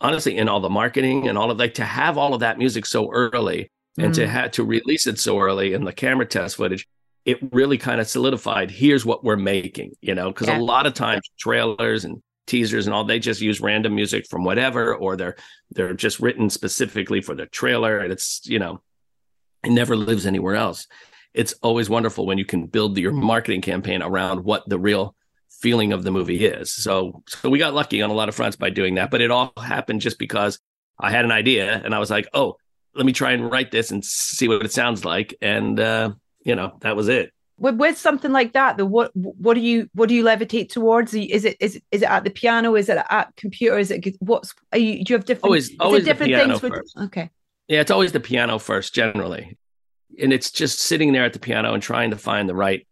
honestly 0.00 0.36
in 0.36 0.48
all 0.48 0.60
the 0.60 0.68
marketing 0.68 1.28
and 1.28 1.36
all 1.36 1.50
of 1.50 1.58
like 1.58 1.74
to 1.74 1.84
have 1.84 2.16
all 2.16 2.34
of 2.34 2.40
that 2.40 2.58
music 2.58 2.86
so 2.86 3.10
early 3.10 3.70
and 3.98 4.14
to 4.14 4.24
mm. 4.24 4.28
have 4.28 4.52
to 4.52 4.64
release 4.64 5.06
it 5.06 5.18
so 5.18 5.40
early 5.40 5.72
in 5.72 5.84
the 5.84 5.92
camera 5.92 6.26
test 6.26 6.56
footage 6.56 6.86
it 7.24 7.38
really 7.52 7.78
kind 7.78 8.00
of 8.00 8.06
solidified 8.06 8.70
here's 8.70 9.04
what 9.04 9.24
we're 9.24 9.36
making 9.36 9.92
you 10.00 10.14
know 10.14 10.28
because 10.28 10.48
yeah. 10.48 10.58
a 10.58 10.60
lot 10.60 10.86
of 10.86 10.94
times 10.94 11.22
trailers 11.38 12.04
and 12.04 12.22
teasers 12.46 12.86
and 12.86 12.94
all 12.94 13.04
they 13.04 13.18
just 13.18 13.40
use 13.40 13.60
random 13.60 13.94
music 13.94 14.26
from 14.26 14.44
whatever 14.44 14.94
or 14.94 15.16
they're 15.16 15.36
they're 15.72 15.92
just 15.92 16.20
written 16.20 16.48
specifically 16.48 17.20
for 17.20 17.34
the 17.34 17.46
trailer 17.46 17.98
and 17.98 18.12
it's 18.12 18.40
you 18.46 18.58
know 18.58 18.80
it 19.64 19.70
never 19.70 19.96
lives 19.96 20.26
anywhere 20.26 20.54
else 20.54 20.86
it's 21.34 21.52
always 21.62 21.90
wonderful 21.90 22.24
when 22.24 22.38
you 22.38 22.44
can 22.44 22.66
build 22.66 22.96
your 22.96 23.12
marketing 23.12 23.60
campaign 23.60 24.02
around 24.02 24.42
what 24.44 24.66
the 24.68 24.78
real 24.78 25.14
feeling 25.60 25.92
of 25.92 26.04
the 26.04 26.10
movie 26.10 26.46
is. 26.46 26.72
So 26.72 27.22
so 27.28 27.50
we 27.50 27.58
got 27.58 27.74
lucky 27.74 28.02
on 28.02 28.10
a 28.10 28.14
lot 28.14 28.28
of 28.28 28.34
fronts 28.34 28.56
by 28.56 28.70
doing 28.70 28.94
that, 28.96 29.10
but 29.10 29.20
it 29.20 29.30
all 29.30 29.52
happened 29.56 30.00
just 30.00 30.18
because 30.18 30.58
I 31.00 31.10
had 31.10 31.24
an 31.24 31.32
idea 31.32 31.80
and 31.84 31.94
I 31.94 31.98
was 31.98 32.10
like, 32.10 32.28
oh, 32.34 32.56
let 32.94 33.06
me 33.06 33.12
try 33.12 33.32
and 33.32 33.50
write 33.50 33.70
this 33.70 33.90
and 33.90 34.04
see 34.04 34.48
what 34.48 34.64
it 34.64 34.72
sounds 34.72 35.04
like. 35.04 35.34
And, 35.40 35.78
uh, 35.78 36.12
you 36.44 36.56
know, 36.56 36.76
that 36.80 36.96
was 36.96 37.08
it. 37.08 37.32
With, 37.56 37.76
with 37.76 37.98
something 37.98 38.32
like 38.32 38.52
that, 38.52 38.76
the 38.76 38.86
what 38.86 39.10
what 39.14 39.54
do 39.54 39.60
you 39.60 39.88
what 39.92 40.08
do 40.08 40.14
you 40.14 40.22
levitate 40.22 40.70
towards? 40.70 41.12
Is 41.12 41.44
it 41.44 41.56
is 41.58 41.76
it, 41.76 41.82
is 41.90 42.02
it 42.02 42.08
at 42.08 42.22
the 42.22 42.30
piano? 42.30 42.76
Is 42.76 42.88
it 42.88 42.98
at 43.10 43.34
computer? 43.36 43.78
Is 43.78 43.90
it 43.90 44.16
what's 44.20 44.54
are 44.72 44.78
you? 44.78 45.04
Do 45.04 45.12
you 45.12 45.16
have 45.16 45.24
different? 45.24 45.44
Always, 45.44 45.76
always 45.80 46.04
different 46.04 46.34
things. 46.34 46.60
For, 46.60 46.84
okay. 47.06 47.30
Yeah, 47.66 47.80
it's 47.80 47.90
always 47.90 48.12
the 48.12 48.20
piano 48.20 48.60
first, 48.60 48.94
generally, 48.94 49.58
and 50.22 50.32
it's 50.32 50.52
just 50.52 50.78
sitting 50.78 51.12
there 51.12 51.24
at 51.24 51.32
the 51.32 51.40
piano 51.40 51.74
and 51.74 51.82
trying 51.82 52.10
to 52.10 52.16
find 52.16 52.48
the 52.48 52.54
right 52.54 52.86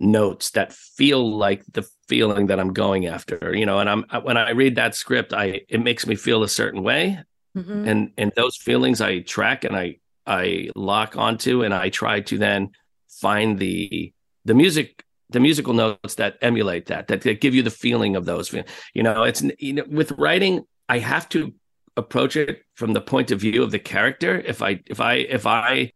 notes 0.00 0.50
that 0.50 0.72
feel 0.72 1.36
like 1.36 1.64
the 1.72 1.88
feeling 2.08 2.46
that 2.46 2.60
I'm 2.60 2.72
going 2.72 3.06
after. 3.06 3.54
You 3.54 3.66
know, 3.66 3.78
and 3.80 3.88
I'm 3.88 4.04
when 4.22 4.36
I 4.36 4.50
read 4.50 4.76
that 4.76 4.94
script, 4.94 5.32
I 5.32 5.62
it 5.68 5.82
makes 5.82 6.06
me 6.06 6.14
feel 6.14 6.42
a 6.42 6.48
certain 6.48 6.82
way, 6.82 7.20
mm-hmm. 7.56 7.88
and 7.88 8.12
and 8.16 8.32
those 8.36 8.56
feelings 8.56 9.00
I 9.00 9.20
track 9.20 9.64
and 9.64 9.76
I 9.76 9.96
I 10.26 10.70
lock 10.74 11.16
onto, 11.16 11.62
and 11.62 11.74
I 11.74 11.88
try 11.90 12.20
to 12.20 12.38
then 12.38 12.70
find 13.08 13.58
the 13.58 14.12
the 14.44 14.54
music 14.54 15.04
the 15.30 15.40
musical 15.40 15.74
notes 15.74 16.14
that 16.14 16.38
emulate 16.40 16.86
that, 16.86 17.08
that 17.08 17.20
that 17.22 17.40
give 17.40 17.54
you 17.54 17.62
the 17.62 17.70
feeling 17.70 18.16
of 18.16 18.24
those 18.24 18.54
you 18.94 19.02
know 19.02 19.24
it's 19.24 19.42
you 19.58 19.74
know 19.74 19.84
with 19.88 20.12
writing 20.12 20.64
i 20.88 20.98
have 20.98 21.28
to 21.28 21.52
approach 21.96 22.36
it 22.36 22.62
from 22.74 22.92
the 22.92 23.00
point 23.00 23.30
of 23.30 23.40
view 23.40 23.62
of 23.62 23.70
the 23.70 23.78
character 23.78 24.40
if 24.40 24.62
i 24.62 24.80
if 24.86 25.00
i 25.00 25.14
if 25.14 25.46
i 25.46 25.92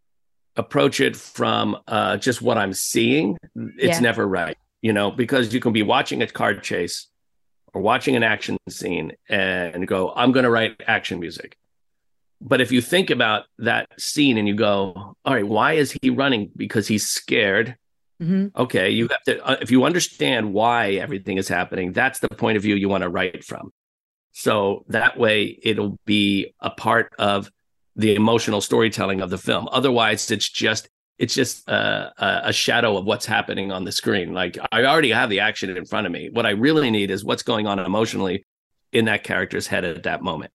approach 0.57 1.01
it 1.01 1.17
from 1.17 1.77
uh 1.89 2.17
just 2.17 2.43
what 2.43 2.59
i'm 2.59 2.73
seeing 2.73 3.37
it's 3.79 3.97
yeah. 3.97 4.01
never 4.01 4.27
right 4.27 4.57
you 4.83 4.93
know 4.93 5.11
because 5.11 5.53
you 5.55 5.61
can 5.61 5.73
be 5.73 5.83
watching 5.83 6.23
a 6.23 6.27
card 6.27 6.63
chase 6.63 7.09
or 7.73 7.81
watching 7.81 8.17
an 8.17 8.23
action 8.23 8.57
scene 8.69 9.13
and 9.29 9.89
go 9.89 10.13
i'm 10.15 10.33
going 10.33 10.45
to 10.45 10.51
write 10.51 10.81
action 10.87 11.19
music 11.21 11.57
but 12.43 12.61
if 12.61 12.73
you 12.73 12.81
think 12.81 13.11
about 13.11 13.45
that 13.59 13.89
scene 13.99 14.37
and 14.37 14.49
you 14.49 14.55
go, 14.55 15.17
all 15.25 15.35
right, 15.35 15.47
why 15.47 15.75
is 15.75 15.97
he 16.03 16.11
running? 16.11 16.51
Because 16.57 16.89
he's 16.89 17.09
scared. 17.09 17.77
Mm-hmm. 18.21 18.61
Okay, 18.61 18.91
you 18.91 19.09
have 19.09 19.23
to. 19.25 19.47
Uh, 19.47 19.57
if 19.61 19.71
you 19.71 19.85
understand 19.85 20.53
why 20.53 20.93
everything 20.93 21.39
is 21.39 21.49
happening, 21.49 21.93
that's 21.93 22.19
the 22.19 22.29
point 22.29 22.57
of 22.57 22.63
view 22.63 22.75
you 22.75 22.89
want 22.89 23.03
to 23.03 23.09
write 23.09 23.45
from. 23.45 23.73
So 24.33 24.85
that 24.89 25.17
way, 25.17 25.57
it'll 25.63 25.99
be 26.05 26.55
a 26.61 26.71
part 26.71 27.13
of 27.19 27.51
the 27.97 28.15
emotional 28.15 28.61
storytelling 28.61 29.21
of 29.21 29.31
the 29.31 29.39
film. 29.39 29.69
Otherwise, 29.73 30.31
it's 30.31 30.49
just 30.49 30.89
it's 31.19 31.35
just 31.35 31.69
uh, 31.69 32.11
a 32.19 32.53
shadow 32.53 32.97
of 32.97 33.05
what's 33.05 33.27
happening 33.27 33.71
on 33.71 33.85
the 33.85 33.93
screen. 33.93 34.33
Like 34.33 34.59
I 34.73 34.85
already 34.85 35.11
have 35.11 35.31
the 35.31 35.41
action 35.41 35.75
in 35.77 35.85
front 35.85 36.07
of 36.07 36.13
me. 36.13 36.31
What 36.31 36.47
I 36.47 36.51
really 36.51 36.91
need 36.91 37.11
is 37.11 37.25
what's 37.25 37.43
going 37.43 37.67
on 37.67 37.79
emotionally 37.79 38.45
in 38.93 39.05
that 39.05 39.23
character's 39.23 39.67
head 39.67 39.85
at 39.85 40.03
that 40.03 40.23
moment 40.23 40.53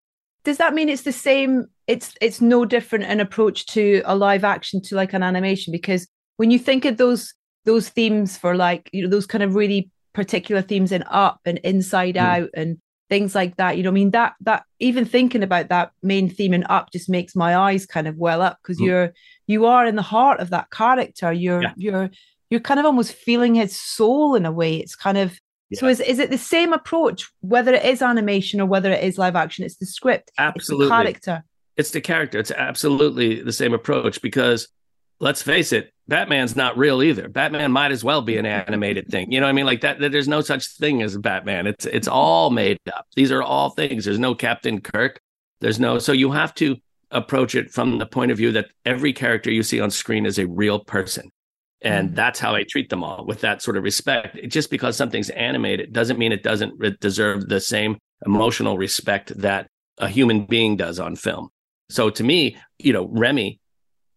does 0.47 0.57
that 0.57 0.73
mean 0.73 0.87
it's 0.87 1.01
the 1.01 1.11
same 1.11 1.65
it's 1.87 2.15
it's 2.21 2.39
no 2.39 2.63
different 2.63 3.03
an 3.03 3.19
approach 3.19 3.65
to 3.65 4.01
a 4.05 4.15
live 4.15 4.45
action 4.45 4.81
to 4.81 4.95
like 4.95 5.11
an 5.11 5.21
animation 5.21 5.73
because 5.73 6.07
when 6.37 6.49
you 6.51 6.57
think 6.57 6.85
of 6.85 6.95
those 6.95 7.33
those 7.65 7.89
themes 7.89 8.37
for 8.37 8.55
like 8.55 8.89
you 8.93 9.03
know 9.03 9.09
those 9.09 9.25
kind 9.25 9.43
of 9.43 9.55
really 9.55 9.91
particular 10.13 10.61
themes 10.61 10.93
in 10.93 11.03
up 11.09 11.41
and 11.45 11.57
inside 11.65 12.15
mm. 12.15 12.21
out 12.21 12.49
and 12.53 12.77
things 13.09 13.33
like 13.33 13.55
that 13.57 13.77
you 13.77 13.83
know 13.83 13.89
i 13.89 13.93
mean 13.93 14.11
that 14.11 14.33
that 14.41 14.63
even 14.79 15.05
thinking 15.05 15.43
about 15.43 15.69
that 15.69 15.91
main 16.03 16.29
theme 16.29 16.53
in 16.53 16.63
up 16.65 16.91
just 16.91 17.09
makes 17.09 17.35
my 17.35 17.55
eyes 17.55 17.85
kind 17.85 18.07
of 18.07 18.17
well 18.17 18.41
up 18.41 18.57
because 18.61 18.79
mm. 18.79 18.85
you're 18.85 19.13
you 19.47 19.65
are 19.65 19.85
in 19.85 19.95
the 19.95 20.01
heart 20.01 20.39
of 20.39 20.49
that 20.49 20.69
character 20.71 21.31
you're 21.31 21.61
yeah. 21.61 21.73
you're 21.77 22.09
you're 22.49 22.59
kind 22.59 22.79
of 22.79 22.85
almost 22.85 23.13
feeling 23.13 23.55
his 23.55 23.79
soul 23.79 24.35
in 24.35 24.45
a 24.45 24.51
way 24.51 24.77
it's 24.77 24.95
kind 24.95 25.17
of 25.17 25.39
yeah. 25.69 25.79
So 25.79 25.87
is 25.87 25.99
is 25.99 26.19
it 26.19 26.29
the 26.29 26.37
same 26.37 26.71
approach 26.71 27.29
whether 27.41 27.73
it 27.73 27.83
is 27.83 28.01
animation 28.01 28.61
or 28.61 28.65
whether 28.65 28.91
it 28.91 29.03
is 29.03 29.17
live 29.17 29.35
action? 29.35 29.65
It's 29.65 29.75
the 29.75 29.85
script, 29.85 30.31
absolutely 30.37 30.85
it's 30.85 30.89
the 30.89 30.95
character. 30.95 31.43
It's 31.75 31.91
the 31.91 32.01
character. 32.01 32.39
It's 32.39 32.51
absolutely 32.51 33.41
the 33.41 33.51
same 33.51 33.73
approach 33.73 34.21
because 34.21 34.69
let's 35.19 35.41
face 35.41 35.73
it, 35.73 35.91
Batman's 36.07 36.55
not 36.55 36.77
real 36.77 37.03
either. 37.03 37.27
Batman 37.27 37.71
might 37.71 37.91
as 37.91 38.03
well 38.03 38.21
be 38.21 38.37
an 38.37 38.45
animated 38.45 39.09
thing. 39.09 39.31
You 39.31 39.39
know 39.39 39.45
what 39.45 39.51
I 39.51 39.53
mean? 39.53 39.65
Like 39.65 39.81
that, 39.81 39.99
that 39.99 40.11
there's 40.11 40.27
no 40.27 40.41
such 40.41 40.67
thing 40.77 41.01
as 41.01 41.17
Batman. 41.17 41.67
It's 41.67 41.85
it's 41.85 42.07
all 42.07 42.49
made 42.49 42.79
up. 42.93 43.05
These 43.15 43.31
are 43.31 43.43
all 43.43 43.71
things. 43.71 44.05
There's 44.05 44.19
no 44.19 44.33
Captain 44.33 44.79
Kirk. 44.79 45.19
There's 45.59 45.79
no 45.79 45.99
so 45.99 46.13
you 46.13 46.31
have 46.31 46.53
to 46.55 46.77
approach 47.11 47.55
it 47.55 47.71
from 47.71 47.97
the 47.97 48.05
point 48.05 48.31
of 48.31 48.37
view 48.37 48.51
that 48.53 48.67
every 48.85 49.13
character 49.13 49.51
you 49.51 49.63
see 49.63 49.79
on 49.79 49.91
screen 49.91 50.25
is 50.25 50.39
a 50.39 50.47
real 50.47 50.79
person. 50.79 51.29
And 51.81 52.11
mm. 52.11 52.15
that's 52.15 52.39
how 52.39 52.55
I 52.55 52.63
treat 52.63 52.89
them 52.89 53.03
all 53.03 53.25
with 53.25 53.41
that 53.41 53.61
sort 53.61 53.77
of 53.77 53.83
respect. 53.83 54.37
Just 54.47 54.69
because 54.69 54.97
something's 54.97 55.29
animated 55.29 55.93
doesn't 55.93 56.19
mean 56.19 56.31
it 56.31 56.43
doesn't 56.43 56.99
deserve 56.99 57.47
the 57.47 57.59
same 57.59 57.97
emotional 58.25 58.77
respect 58.77 59.37
that 59.37 59.69
a 59.99 60.07
human 60.07 60.45
being 60.45 60.75
does 60.75 60.99
on 60.99 61.15
film. 61.15 61.49
So 61.89 62.09
to 62.09 62.23
me, 62.23 62.57
you 62.79 62.93
know, 62.93 63.07
Remy, 63.07 63.59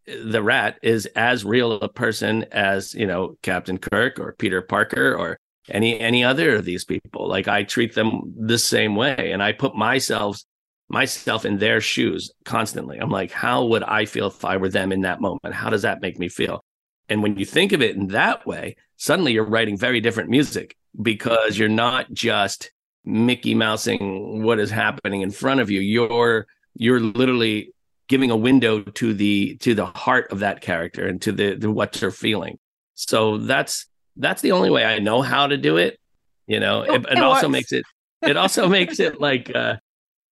the 0.07 0.43
rat, 0.43 0.79
is 0.83 1.07
as 1.17 1.45
real 1.45 1.73
a 1.73 1.89
person 1.89 2.45
as, 2.53 2.95
you 2.95 3.07
know, 3.07 3.37
Captain 3.43 3.79
Kirk 3.79 4.19
or 4.19 4.33
Peter 4.33 4.63
Parker 4.63 5.15
or 5.15 5.39
any 5.69 6.01
any 6.01 6.25
other 6.25 6.57
of 6.57 6.65
these 6.65 6.85
people. 6.85 7.29
Like 7.29 7.49
I 7.49 7.63
treat 7.63 7.95
them 7.95 8.35
the 8.37 8.59
same 8.59 8.97
way. 8.97 9.31
And 9.33 9.43
I 9.43 9.53
put 9.53 9.75
myself 9.75 10.43
myself 10.89 11.45
in 11.45 11.59
their 11.59 11.81
shoes 11.81 12.33
constantly. 12.45 12.99
I'm 12.99 13.11
like, 13.11 13.31
how 13.31 13.65
would 13.67 13.85
I 13.85 14.07
feel 14.07 14.27
if 14.27 14.45
I 14.45 14.57
were 14.57 14.69
them 14.69 14.93
in 14.93 15.03
that 15.03 15.21
moment? 15.21 15.55
How 15.55 15.71
does 15.71 15.83
that 15.83 16.03
make 16.03 16.19
me 16.19 16.29
feel? 16.29 16.65
And 17.09 17.23
when 17.23 17.37
you 17.37 17.45
think 17.45 17.73
of 17.73 17.83
it 17.83 17.97
in 17.97 18.09
that 18.09 18.47
way, 18.47 18.77
suddenly 18.97 19.33
you're 19.33 19.45
writing 19.45 19.77
very 19.77 20.01
different 20.01 20.31
music 20.31 20.77
because 21.01 21.57
you're 21.57 21.69
not 21.69 22.13
just 22.13 22.73
Mickey 23.05 23.55
Mousing 23.55 24.43
what 24.43 24.59
is 24.59 24.71
happening 24.71 25.23
in 25.23 25.31
front 25.31 25.61
of 25.61 25.71
you. 25.71 25.81
You're 25.81 26.47
you're 26.75 27.01
literally 27.01 27.73
giving 28.11 28.31
a 28.31 28.37
window 28.37 28.83
to 28.83 29.15
the 29.15 29.57
to 29.59 29.75
the 29.75 29.87
heart 29.87 30.31
of 30.31 30.41
that 30.41 30.61
character 30.61 31.07
and 31.07 31.23
to 31.23 31.33
the, 31.33 31.55
the 31.55 31.71
what 31.71 31.93
they're 31.93 32.11
feeling. 32.11 32.59
So 32.95 33.39
that's 33.39 33.87
that's 34.17 34.43
the 34.43 34.53
only 34.53 34.69
way 34.69 34.85
I 34.85 34.99
know 34.99 35.23
how 35.23 35.47
to 35.47 35.57
do 35.57 35.79
it. 35.79 35.99
You 36.47 36.61
know, 36.61 36.83
it, 36.83 36.91
it, 36.91 37.13
it 37.13 37.23
also 37.23 37.49
makes 37.49 37.73
it 37.73 37.85
it 38.21 38.37
also 38.37 38.69
makes 38.79 39.01
it 39.01 39.21
like 39.21 39.55
uh 39.55 39.77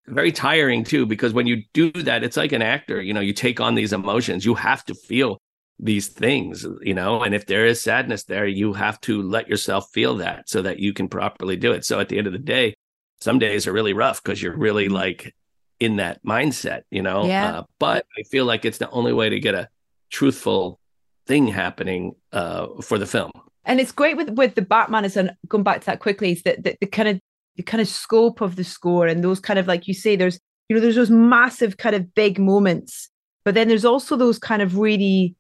very 0.06 0.32
tiring 0.32 0.84
too 0.84 1.06
because 1.06 1.32
when 1.32 1.46
you 1.46 1.62
do 1.72 1.90
that 1.92 2.24
it's 2.24 2.38
like 2.38 2.52
an 2.52 2.62
actor 2.62 2.98
you 2.98 3.12
know 3.12 3.20
you 3.20 3.34
take 3.34 3.60
on 3.60 3.74
these 3.74 3.92
emotions 3.92 4.42
you 4.42 4.54
have 4.54 4.82
to 4.82 4.94
feel 4.94 5.38
these 5.80 6.08
things, 6.08 6.66
you 6.82 6.94
know, 6.94 7.22
and 7.22 7.34
if 7.34 7.46
there 7.46 7.64
is 7.64 7.80
sadness 7.80 8.24
there, 8.24 8.46
you 8.46 8.72
have 8.72 9.00
to 9.02 9.22
let 9.22 9.48
yourself 9.48 9.88
feel 9.92 10.16
that 10.16 10.48
so 10.48 10.62
that 10.62 10.80
you 10.80 10.92
can 10.92 11.08
properly 11.08 11.56
do 11.56 11.72
it. 11.72 11.84
So 11.84 12.00
at 12.00 12.08
the 12.08 12.18
end 12.18 12.26
of 12.26 12.32
the 12.32 12.38
day, 12.38 12.74
some 13.20 13.38
days 13.38 13.66
are 13.66 13.72
really 13.72 13.92
rough 13.92 14.22
because 14.22 14.42
you're 14.42 14.56
really 14.56 14.88
like 14.88 15.34
in 15.80 15.96
that 15.96 16.24
mindset, 16.24 16.82
you 16.90 17.02
know. 17.02 17.26
Yeah. 17.26 17.58
Uh, 17.58 17.62
but 17.78 18.06
I 18.18 18.22
feel 18.22 18.44
like 18.44 18.64
it's 18.64 18.78
the 18.78 18.90
only 18.90 19.12
way 19.12 19.28
to 19.28 19.40
get 19.40 19.54
a 19.54 19.68
truthful 20.10 20.80
thing 21.26 21.46
happening 21.46 22.14
uh, 22.32 22.66
for 22.82 22.98
the 22.98 23.06
film. 23.06 23.30
And 23.64 23.80
it's 23.80 23.92
great 23.92 24.16
with 24.16 24.30
with 24.30 24.54
the 24.54 24.62
Batman 24.62 25.04
is 25.04 25.16
and 25.16 25.32
going 25.46 25.62
back 25.62 25.80
to 25.80 25.86
that 25.86 26.00
quickly 26.00 26.32
is 26.32 26.42
that 26.42 26.64
the, 26.64 26.76
the 26.80 26.86
kind 26.86 27.08
of 27.08 27.20
the 27.56 27.62
kind 27.62 27.80
of 27.80 27.88
scope 27.88 28.40
of 28.40 28.56
the 28.56 28.64
score 28.64 29.06
and 29.06 29.22
those 29.22 29.40
kind 29.40 29.58
of 29.58 29.66
like 29.66 29.86
you 29.86 29.94
say 29.94 30.16
there's 30.16 30.40
you 30.68 30.74
know 30.74 30.80
there's 30.80 30.94
those 30.94 31.10
massive 31.10 31.76
kind 31.76 31.94
of 31.94 32.14
big 32.14 32.38
moments 32.38 33.10
but 33.44 33.54
then 33.54 33.68
there's 33.68 33.84
also 33.84 34.16
those 34.16 34.38
kind 34.38 34.62
of 34.62 34.78
really 34.78 35.34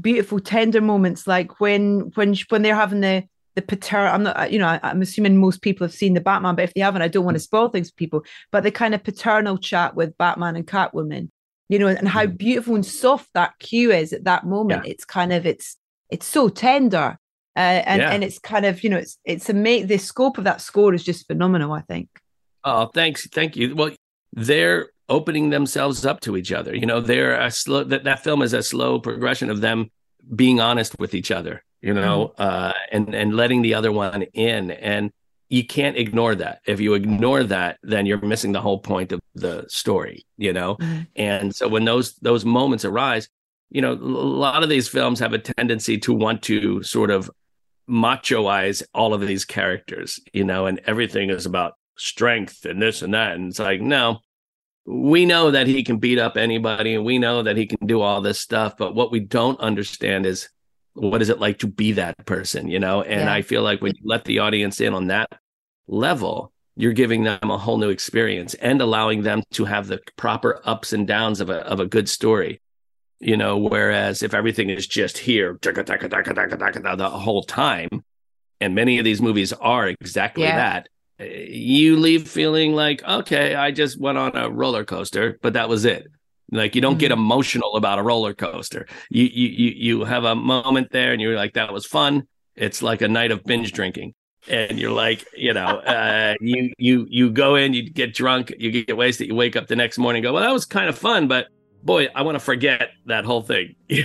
beautiful 0.00 0.38
tender 0.38 0.80
moments 0.80 1.26
like 1.26 1.60
when 1.60 2.10
when 2.14 2.34
when 2.48 2.62
they're 2.62 2.74
having 2.74 3.00
the 3.00 3.24
the 3.56 3.62
paternal 3.62 4.14
i'm 4.14 4.22
not 4.22 4.52
you 4.52 4.58
know 4.58 4.78
i'm 4.82 5.02
assuming 5.02 5.36
most 5.36 5.62
people 5.62 5.84
have 5.84 5.94
seen 5.94 6.14
the 6.14 6.20
batman 6.20 6.54
but 6.54 6.64
if 6.64 6.74
they 6.74 6.80
haven't 6.80 7.02
i 7.02 7.08
don't 7.08 7.24
want 7.24 7.34
to 7.34 7.40
spoil 7.40 7.68
things 7.68 7.90
for 7.90 7.96
people 7.96 8.24
but 8.52 8.62
the 8.62 8.70
kind 8.70 8.94
of 8.94 9.02
paternal 9.02 9.58
chat 9.58 9.94
with 9.96 10.16
batman 10.18 10.54
and 10.54 10.66
catwoman 10.66 11.28
you 11.68 11.78
know 11.78 11.88
and 11.88 12.08
how 12.08 12.24
mm-hmm. 12.24 12.36
beautiful 12.36 12.74
and 12.74 12.86
soft 12.86 13.28
that 13.34 13.58
cue 13.58 13.90
is 13.90 14.12
at 14.12 14.24
that 14.24 14.46
moment 14.46 14.84
yeah. 14.84 14.92
it's 14.92 15.04
kind 15.04 15.32
of 15.32 15.44
it's 15.46 15.76
it's 16.10 16.26
so 16.26 16.48
tender 16.48 17.18
uh, 17.56 17.58
and 17.58 18.02
yeah. 18.02 18.10
and 18.10 18.22
it's 18.22 18.38
kind 18.38 18.66
of 18.66 18.84
you 18.84 18.90
know 18.90 18.98
it's 18.98 19.18
it's 19.24 19.48
amazing 19.48 19.88
the 19.88 19.98
scope 19.98 20.38
of 20.38 20.44
that 20.44 20.60
score 20.60 20.94
is 20.94 21.02
just 21.02 21.26
phenomenal 21.26 21.72
i 21.72 21.80
think 21.80 22.08
oh 22.64 22.86
thanks 22.86 23.26
thank 23.28 23.56
you 23.56 23.74
well 23.74 23.90
they're 24.32 24.90
opening 25.08 25.50
themselves 25.50 26.04
up 26.04 26.20
to 26.20 26.36
each 26.36 26.52
other. 26.52 26.74
You 26.74 26.86
know, 26.86 27.00
they're 27.00 27.40
a 27.40 27.50
slow 27.50 27.84
that 27.84 28.04
that 28.04 28.22
film 28.22 28.42
is 28.42 28.52
a 28.52 28.62
slow 28.62 28.98
progression 28.98 29.50
of 29.50 29.60
them 29.60 29.90
being 30.34 30.60
honest 30.60 30.98
with 30.98 31.14
each 31.14 31.30
other. 31.30 31.62
You 31.82 31.94
know, 31.94 32.32
mm-hmm. 32.38 32.42
uh, 32.42 32.72
and 32.90 33.14
and 33.14 33.36
letting 33.36 33.62
the 33.62 33.74
other 33.74 33.92
one 33.92 34.22
in, 34.22 34.70
and 34.70 35.12
you 35.48 35.64
can't 35.64 35.96
ignore 35.96 36.34
that. 36.34 36.60
If 36.66 36.80
you 36.80 36.94
ignore 36.94 37.44
that, 37.44 37.78
then 37.82 38.06
you're 38.06 38.20
missing 38.20 38.52
the 38.52 38.60
whole 38.60 38.78
point 38.78 39.12
of 39.12 39.20
the 39.34 39.66
story. 39.68 40.26
You 40.36 40.52
know, 40.52 40.76
mm-hmm. 40.76 41.02
and 41.16 41.54
so 41.54 41.68
when 41.68 41.84
those 41.84 42.14
those 42.16 42.44
moments 42.44 42.84
arise, 42.84 43.28
you 43.70 43.82
know, 43.82 43.92
a 43.92 43.94
lot 43.94 44.62
of 44.62 44.68
these 44.68 44.88
films 44.88 45.20
have 45.20 45.32
a 45.32 45.38
tendency 45.38 45.98
to 45.98 46.12
want 46.12 46.42
to 46.44 46.82
sort 46.82 47.10
of 47.10 47.30
machoize 47.88 48.82
all 48.94 49.14
of 49.14 49.20
these 49.20 49.44
characters. 49.44 50.18
You 50.32 50.44
know, 50.44 50.66
and 50.66 50.80
everything 50.86 51.30
is 51.30 51.46
about 51.46 51.74
strength 51.96 52.64
and 52.64 52.80
this 52.80 53.02
and 53.02 53.14
that, 53.14 53.36
and 53.36 53.48
it's 53.50 53.58
like 53.58 53.80
no 53.80 54.20
we 54.86 55.26
know 55.26 55.50
that 55.50 55.66
he 55.66 55.82
can 55.82 55.98
beat 55.98 56.18
up 56.18 56.36
anybody 56.36 56.94
and 56.94 57.04
we 57.04 57.18
know 57.18 57.42
that 57.42 57.56
he 57.56 57.66
can 57.66 57.86
do 57.86 58.00
all 58.00 58.20
this 58.20 58.38
stuff 58.38 58.76
but 58.76 58.94
what 58.94 59.10
we 59.10 59.18
don't 59.18 59.58
understand 59.60 60.24
is 60.24 60.48
what 60.96 61.22
is 61.22 61.28
it 61.28 61.38
like 61.38 61.58
to 61.58 61.66
be 61.66 61.92
that 61.92 62.26
person 62.26 62.68
you 62.68 62.78
know 62.78 63.02
and 63.02 63.22
yeah. 63.22 63.32
i 63.32 63.42
feel 63.42 63.62
like 63.62 63.80
when 63.80 63.92
you 63.94 64.02
let 64.04 64.24
the 64.24 64.38
audience 64.38 64.80
in 64.80 64.94
on 64.94 65.06
that 65.06 65.28
level 65.86 66.52
you're 66.76 66.92
giving 66.92 67.24
them 67.24 67.50
a 67.50 67.58
whole 67.58 67.78
new 67.78 67.88
experience 67.88 68.54
and 68.54 68.80
allowing 68.80 69.22
them 69.22 69.42
to 69.52 69.64
have 69.64 69.86
the 69.86 69.98
proper 70.16 70.60
ups 70.64 70.92
and 70.92 71.06
downs 71.06 71.40
of 71.40 71.48
a 71.48 71.66
of 71.66 71.80
a 71.80 71.86
good 71.86 72.08
story. 72.08 72.60
You 73.18 73.38
know, 73.38 73.56
whereas 73.56 74.22
if 74.22 74.34
everything 74.34 74.68
is 74.68 74.86
just 74.86 75.16
here 75.16 75.54
the 76.98 77.08
whole 77.08 77.42
time, 77.42 78.04
and 78.60 78.74
many 78.74 78.98
of 78.98 79.06
these 79.06 79.22
movies 79.22 79.54
are 79.54 79.88
exactly 79.88 80.44
yeah. 80.44 80.56
that, 80.56 80.88
eh, 81.18 81.46
you 81.48 81.96
leave 81.96 82.28
feeling 82.28 82.74
like, 82.74 83.02
okay, 83.02 83.54
I 83.54 83.70
just 83.70 83.98
went 83.98 84.18
on 84.18 84.36
a 84.36 84.50
roller 84.50 84.84
coaster, 84.84 85.38
but 85.40 85.54
that 85.54 85.70
was 85.70 85.86
it. 85.86 86.08
Like 86.52 86.74
you 86.74 86.80
don't 86.80 86.92
mm-hmm. 86.92 87.00
get 87.00 87.12
emotional 87.12 87.76
about 87.76 87.98
a 87.98 88.02
roller 88.02 88.34
coaster. 88.34 88.86
You 89.10 89.24
you 89.24 89.72
you 89.76 90.04
have 90.04 90.24
a 90.24 90.34
moment 90.34 90.90
there, 90.90 91.12
and 91.12 91.20
you're 91.20 91.36
like, 91.36 91.54
that 91.54 91.72
was 91.72 91.86
fun. 91.86 92.26
It's 92.54 92.82
like 92.82 93.02
a 93.02 93.08
night 93.08 93.32
of 93.32 93.44
binge 93.44 93.72
drinking 93.72 94.14
and 94.48 94.78
you're 94.78 94.92
like, 94.92 95.26
you 95.36 95.52
know, 95.52 95.66
uh, 95.86 96.34
you 96.40 96.72
you 96.78 97.06
you 97.08 97.30
go 97.30 97.56
in, 97.56 97.74
you 97.74 97.88
get 97.90 98.14
drunk, 98.14 98.52
you 98.58 98.70
get 98.70 98.96
wasted, 98.96 99.28
you 99.28 99.34
wake 99.34 99.56
up 99.56 99.66
the 99.66 99.76
next 99.76 99.98
morning, 99.98 100.22
go, 100.22 100.32
well, 100.32 100.42
that 100.42 100.52
was 100.52 100.64
kind 100.64 100.88
of 100.88 100.96
fun, 100.96 101.28
but 101.28 101.48
boy, 101.86 102.08
I 102.14 102.22
want 102.22 102.34
to 102.34 102.40
forget 102.40 102.90
that 103.06 103.24
whole 103.24 103.42
thing, 103.42 103.76
you 103.88 104.04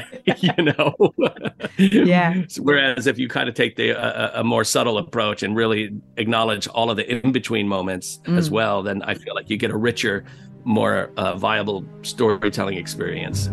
know. 0.59 0.95
yeah. 1.77 2.43
Whereas 2.59 3.07
if 3.07 3.17
you 3.17 3.27
kind 3.27 3.49
of 3.49 3.55
take 3.55 3.75
the 3.75 3.99
uh, 3.99 4.39
a 4.39 4.43
more 4.43 4.63
subtle 4.63 4.99
approach 4.99 5.43
and 5.43 5.55
really 5.55 5.89
acknowledge 6.17 6.67
all 6.67 6.91
of 6.91 6.97
the 6.97 7.11
in 7.11 7.31
between 7.31 7.67
moments 7.67 8.19
mm. 8.23 8.37
as 8.37 8.51
well, 8.51 8.83
then 8.83 9.01
I 9.01 9.15
feel 9.15 9.33
like 9.33 9.49
you 9.49 9.57
get 9.57 9.71
a 9.71 9.77
richer, 9.77 10.23
more 10.63 11.11
uh, 11.17 11.35
viable 11.35 11.85
storytelling 12.03 12.77
experience. 12.77 13.49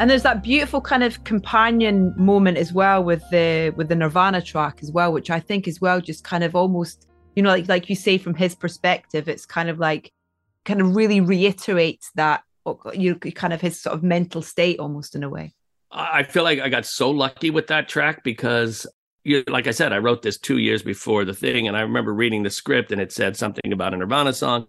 And 0.00 0.08
there's 0.08 0.22
that 0.22 0.42
beautiful 0.42 0.80
kind 0.80 1.04
of 1.04 1.22
companion 1.24 2.14
moment 2.16 2.56
as 2.56 2.72
well 2.72 3.04
with 3.04 3.22
the 3.30 3.72
with 3.76 3.88
the 3.88 3.94
nirvana 3.94 4.40
track 4.40 4.78
as 4.82 4.90
well 4.90 5.12
which 5.12 5.30
i 5.30 5.38
think 5.38 5.68
as 5.68 5.80
well 5.80 6.00
just 6.00 6.24
kind 6.24 6.42
of 6.42 6.56
almost 6.56 7.06
you 7.36 7.42
know 7.42 7.50
like 7.50 7.68
like 7.68 7.88
you 7.88 7.94
say 7.94 8.18
from 8.18 8.34
his 8.34 8.54
perspective 8.54 9.28
it's 9.28 9.46
kind 9.46 9.68
of 9.68 9.78
like 9.78 10.10
kind 10.64 10.80
of 10.80 10.96
really 10.96 11.20
reiterates 11.20 12.10
that 12.14 12.42
you 12.94 13.14
kind 13.16 13.52
of 13.52 13.60
his 13.60 13.80
sort 13.80 13.94
of 13.94 14.02
mental 14.02 14.42
state 14.42 14.78
almost 14.78 15.14
in 15.14 15.22
a 15.22 15.28
way. 15.28 15.52
I 15.90 16.22
feel 16.22 16.44
like 16.44 16.60
i 16.60 16.68
got 16.68 16.86
so 16.86 17.10
lucky 17.10 17.50
with 17.50 17.66
that 17.66 17.88
track 17.88 18.22
because 18.22 18.86
you, 19.24 19.42
like 19.48 19.66
i 19.66 19.70
said 19.70 19.92
i 19.92 19.98
wrote 19.98 20.22
this 20.22 20.38
two 20.38 20.58
years 20.58 20.82
before 20.82 21.24
the 21.24 21.34
thing 21.34 21.68
and 21.68 21.76
i 21.76 21.80
remember 21.80 22.14
reading 22.14 22.42
the 22.42 22.50
script 22.50 22.92
and 22.92 23.00
it 23.00 23.12
said 23.12 23.36
something 23.36 23.72
about 23.72 23.92
a 23.92 23.96
nirvana 23.96 24.32
song 24.32 24.66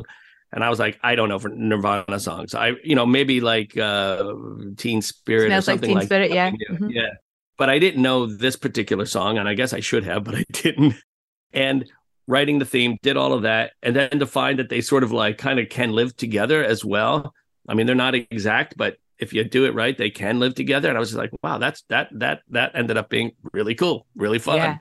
and 0.53 0.63
I 0.63 0.69
was 0.69 0.79
like, 0.79 0.99
I 1.01 1.15
don't 1.15 1.29
know 1.29 1.39
for 1.39 1.49
Nirvana 1.49 2.19
songs. 2.19 2.53
I, 2.53 2.73
you 2.83 2.95
know, 2.95 3.05
maybe 3.05 3.41
like 3.41 3.77
uh 3.77 4.33
Teen 4.77 5.01
Spirit 5.01 5.47
Smells 5.47 5.63
or 5.63 5.71
something 5.71 5.89
like 5.89 5.89
Teen 5.89 5.95
like 5.95 6.05
Spirit, 6.05 6.31
yeah. 6.31 6.51
Yeah. 6.57 6.75
Mm-hmm. 6.75 6.89
yeah. 6.89 7.09
But 7.57 7.69
I 7.69 7.79
didn't 7.79 8.01
know 8.01 8.25
this 8.25 8.55
particular 8.55 9.05
song, 9.05 9.37
and 9.37 9.47
I 9.47 9.53
guess 9.53 9.73
I 9.73 9.79
should 9.79 10.03
have, 10.03 10.23
but 10.25 10.35
I 10.35 10.45
didn't. 10.51 10.95
And 11.53 11.89
writing 12.27 12.59
the 12.59 12.65
theme, 12.65 12.97
did 13.01 13.17
all 13.17 13.33
of 13.33 13.43
that, 13.43 13.71
and 13.81 13.95
then 13.95 14.19
to 14.19 14.25
find 14.25 14.59
that 14.59 14.69
they 14.69 14.81
sort 14.81 15.03
of 15.03 15.11
like 15.11 15.37
kind 15.37 15.59
of 15.59 15.69
can 15.69 15.91
live 15.91 16.15
together 16.15 16.63
as 16.63 16.83
well. 16.83 17.33
I 17.67 17.73
mean, 17.73 17.85
they're 17.85 17.95
not 17.95 18.15
exact, 18.15 18.75
but 18.75 18.97
if 19.19 19.33
you 19.33 19.43
do 19.43 19.65
it 19.65 19.75
right, 19.75 19.97
they 19.97 20.09
can 20.09 20.39
live 20.39 20.55
together. 20.55 20.89
And 20.89 20.97
I 20.97 20.99
was 20.99 21.09
just 21.09 21.19
like, 21.19 21.31
wow, 21.43 21.59
that's 21.59 21.83
that 21.89 22.09
that 22.13 22.41
that 22.49 22.71
ended 22.73 22.97
up 22.97 23.09
being 23.09 23.31
really 23.53 23.75
cool, 23.75 24.07
really 24.15 24.39
fun 24.39 24.57
yeah. 24.57 24.77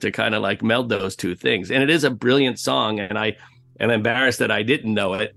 to 0.00 0.10
kind 0.10 0.34
of 0.34 0.42
like 0.42 0.62
meld 0.62 0.88
those 0.88 1.16
two 1.16 1.34
things. 1.34 1.70
And 1.70 1.82
it 1.82 1.90
is 1.90 2.04
a 2.04 2.10
brilliant 2.10 2.58
song, 2.58 3.00
and 3.00 3.16
I 3.18 3.36
am 3.80 3.90
embarrassed 3.90 4.38
that 4.38 4.50
I 4.50 4.62
didn't 4.62 4.94
know 4.94 5.14
it 5.14 5.34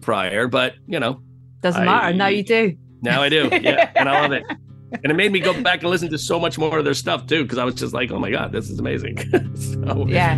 prior, 0.00 0.48
but 0.48 0.74
you 0.86 1.00
know, 1.00 1.22
doesn't 1.60 1.82
I, 1.82 1.84
matter. 1.84 2.16
Now 2.16 2.28
you 2.28 2.42
do. 2.42 2.76
Now 3.02 3.22
I 3.22 3.28
do. 3.28 3.48
Yeah, 3.52 3.90
and 3.94 4.08
I 4.08 4.20
love 4.20 4.32
it. 4.32 4.44
And 4.92 5.12
it 5.12 5.14
made 5.14 5.30
me 5.30 5.38
go 5.38 5.62
back 5.62 5.82
and 5.82 5.88
listen 5.88 6.10
to 6.10 6.18
so 6.18 6.40
much 6.40 6.58
more 6.58 6.78
of 6.78 6.84
their 6.84 6.94
stuff 6.94 7.28
too, 7.28 7.44
because 7.44 7.58
I 7.58 7.64
was 7.64 7.76
just 7.76 7.94
like, 7.94 8.10
oh 8.10 8.18
my 8.18 8.28
god, 8.28 8.50
this 8.50 8.68
is 8.68 8.80
amazing. 8.80 9.18
so, 9.54 10.04
yeah. 10.08 10.36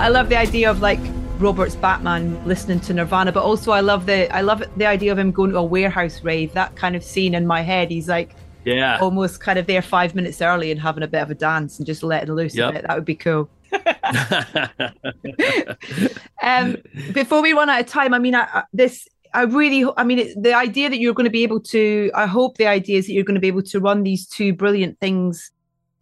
I 0.00 0.08
love 0.08 0.30
the 0.30 0.38
idea 0.38 0.70
of 0.70 0.80
like 0.80 0.98
Robert's 1.38 1.76
Batman 1.76 2.42
listening 2.46 2.80
to 2.80 2.94
Nirvana, 2.94 3.32
but 3.32 3.42
also 3.42 3.72
I 3.72 3.80
love 3.80 4.06
the 4.06 4.34
I 4.34 4.40
love 4.40 4.62
the 4.78 4.86
idea 4.86 5.12
of 5.12 5.18
him 5.18 5.30
going 5.30 5.50
to 5.50 5.58
a 5.58 5.62
warehouse 5.62 6.24
rave. 6.24 6.54
That 6.54 6.74
kind 6.74 6.96
of 6.96 7.04
scene 7.04 7.34
in 7.34 7.46
my 7.46 7.60
head. 7.60 7.90
He's 7.90 8.08
like, 8.08 8.34
yeah, 8.64 8.98
almost 8.98 9.40
kind 9.40 9.58
of 9.58 9.66
there 9.66 9.82
five 9.82 10.14
minutes 10.14 10.40
early 10.40 10.70
and 10.70 10.80
having 10.80 11.02
a 11.02 11.06
bit 11.06 11.20
of 11.20 11.30
a 11.30 11.34
dance 11.34 11.78
and 11.78 11.86
just 11.86 12.02
letting 12.02 12.32
loose 12.32 12.54
yep. 12.54 12.70
a 12.70 12.72
bit. 12.72 12.86
That 12.86 12.96
would 12.96 13.04
be 13.04 13.14
cool. 13.14 13.50
um, 16.42 16.78
before 17.12 17.42
we 17.42 17.52
run 17.52 17.68
out 17.68 17.80
of 17.80 17.86
time, 17.86 18.14
I 18.14 18.18
mean, 18.18 18.34
I, 18.34 18.62
this 18.72 19.06
I 19.34 19.42
really, 19.42 19.84
I 19.98 20.04
mean, 20.04 20.20
it, 20.20 20.42
the 20.42 20.54
idea 20.54 20.88
that 20.88 20.98
you're 20.98 21.12
going 21.12 21.28
to 21.28 21.30
be 21.30 21.42
able 21.42 21.60
to, 21.60 22.10
I 22.14 22.24
hope 22.24 22.56
the 22.56 22.66
idea 22.66 22.98
is 22.98 23.06
that 23.06 23.12
you're 23.12 23.24
going 23.24 23.34
to 23.34 23.40
be 23.40 23.48
able 23.48 23.62
to 23.64 23.80
run 23.80 24.02
these 24.02 24.26
two 24.26 24.54
brilliant 24.54 24.98
things 24.98 25.52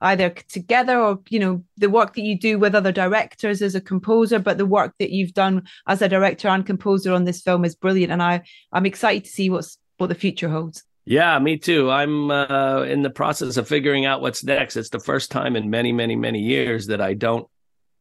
either 0.00 0.30
together 0.48 0.98
or 0.98 1.20
you 1.28 1.38
know 1.38 1.62
the 1.76 1.90
work 1.90 2.14
that 2.14 2.22
you 2.22 2.38
do 2.38 2.58
with 2.58 2.74
other 2.74 2.92
directors 2.92 3.62
as 3.62 3.74
a 3.74 3.80
composer 3.80 4.38
but 4.38 4.58
the 4.58 4.66
work 4.66 4.94
that 4.98 5.10
you've 5.10 5.34
done 5.34 5.62
as 5.86 6.02
a 6.02 6.08
director 6.08 6.48
and 6.48 6.66
composer 6.66 7.12
on 7.12 7.24
this 7.24 7.42
film 7.42 7.64
is 7.64 7.74
brilliant 7.74 8.12
and 8.12 8.22
i 8.22 8.40
i'm 8.72 8.86
excited 8.86 9.24
to 9.24 9.30
see 9.30 9.50
what's 9.50 9.78
what 9.98 10.06
the 10.06 10.14
future 10.14 10.48
holds. 10.48 10.84
Yeah 11.04 11.38
me 11.38 11.58
too. 11.58 11.90
I'm 11.90 12.30
uh, 12.30 12.82
in 12.82 13.02
the 13.02 13.10
process 13.10 13.56
of 13.56 13.68
figuring 13.68 14.06
out 14.06 14.20
what's 14.20 14.44
next. 14.44 14.76
It's 14.76 14.90
the 14.90 15.00
first 15.00 15.30
time 15.30 15.56
in 15.56 15.70
many 15.70 15.92
many 15.92 16.16
many 16.16 16.40
years 16.40 16.86
that 16.86 17.00
i 17.00 17.14
don't 17.14 17.46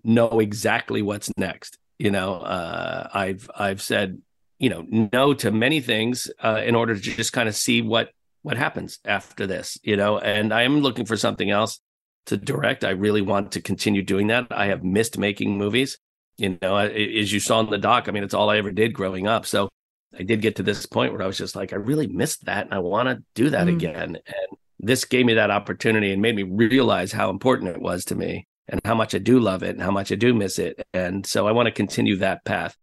know 0.03 0.39
exactly 0.39 1.01
what's 1.01 1.31
next 1.37 1.77
you 1.99 2.11
know? 2.11 2.35
Uh, 2.35 3.09
i've 3.13 3.49
i've 3.57 3.81
said 3.81 4.21
you 4.59 4.69
know 4.69 4.85
no 4.87 5.33
to 5.33 5.51
many 5.51 5.81
things 5.81 6.29
uh, 6.41 6.61
in 6.63 6.75
order 6.75 6.95
to 6.95 7.01
just 7.01 7.33
kind 7.33 7.49
of 7.49 7.55
see 7.55 7.81
what 7.81 8.09
what 8.41 8.57
happens 8.57 8.99
after 9.03 9.47
this 9.47 9.77
you 9.83 9.97
know? 9.97 10.17
And 10.17 10.53
i 10.53 10.63
am 10.63 10.79
looking 10.79 11.05
for 11.05 11.17
something 11.17 11.49
else 11.49 11.79
to 12.27 12.37
direct. 12.37 12.83
I 12.83 12.91
really 12.91 13.21
want 13.21 13.51
to 13.53 13.61
continue 13.61 14.03
doing 14.03 14.27
that. 14.27 14.47
I 14.51 14.67
have 14.67 14.83
missed 14.83 15.17
making 15.17 15.57
movies. 15.57 15.97
You 16.37 16.57
know, 16.61 16.77
as 16.77 17.33
you 17.33 17.39
saw 17.39 17.59
in 17.61 17.69
the 17.69 17.77
doc, 17.77 18.07
I 18.07 18.11
mean, 18.11 18.23
it's 18.23 18.33
all 18.33 18.49
I 18.49 18.57
ever 18.57 18.71
did 18.71 18.93
growing 18.93 19.27
up. 19.27 19.45
So 19.45 19.69
I 20.17 20.23
did 20.23 20.41
get 20.41 20.55
to 20.57 20.63
this 20.63 20.85
point 20.85 21.13
where 21.13 21.23
I 21.23 21.27
was 21.27 21.37
just 21.37 21.55
like, 21.55 21.73
I 21.73 21.77
really 21.77 22.07
missed 22.07 22.45
that 22.45 22.65
and 22.65 22.73
I 22.73 22.79
want 22.79 23.09
to 23.09 23.23
do 23.33 23.49
that 23.49 23.67
mm. 23.67 23.75
again. 23.75 23.97
And 23.97 24.57
this 24.79 25.05
gave 25.05 25.25
me 25.25 25.33
that 25.33 25.51
opportunity 25.51 26.11
and 26.11 26.21
made 26.21 26.35
me 26.35 26.43
realize 26.43 27.11
how 27.11 27.29
important 27.29 27.71
it 27.71 27.81
was 27.81 28.05
to 28.05 28.15
me 28.15 28.47
and 28.67 28.79
how 28.85 28.93
much 28.93 29.15
I 29.15 29.19
do 29.19 29.39
love 29.39 29.63
it 29.63 29.71
and 29.71 29.81
how 29.81 29.91
much 29.91 30.11
I 30.11 30.15
do 30.15 30.33
miss 30.33 30.59
it. 30.59 30.85
And 30.93 31.25
so 31.25 31.47
I 31.47 31.51
want 31.51 31.67
to 31.67 31.71
continue 31.71 32.17
that 32.17 32.45
path. 32.45 32.75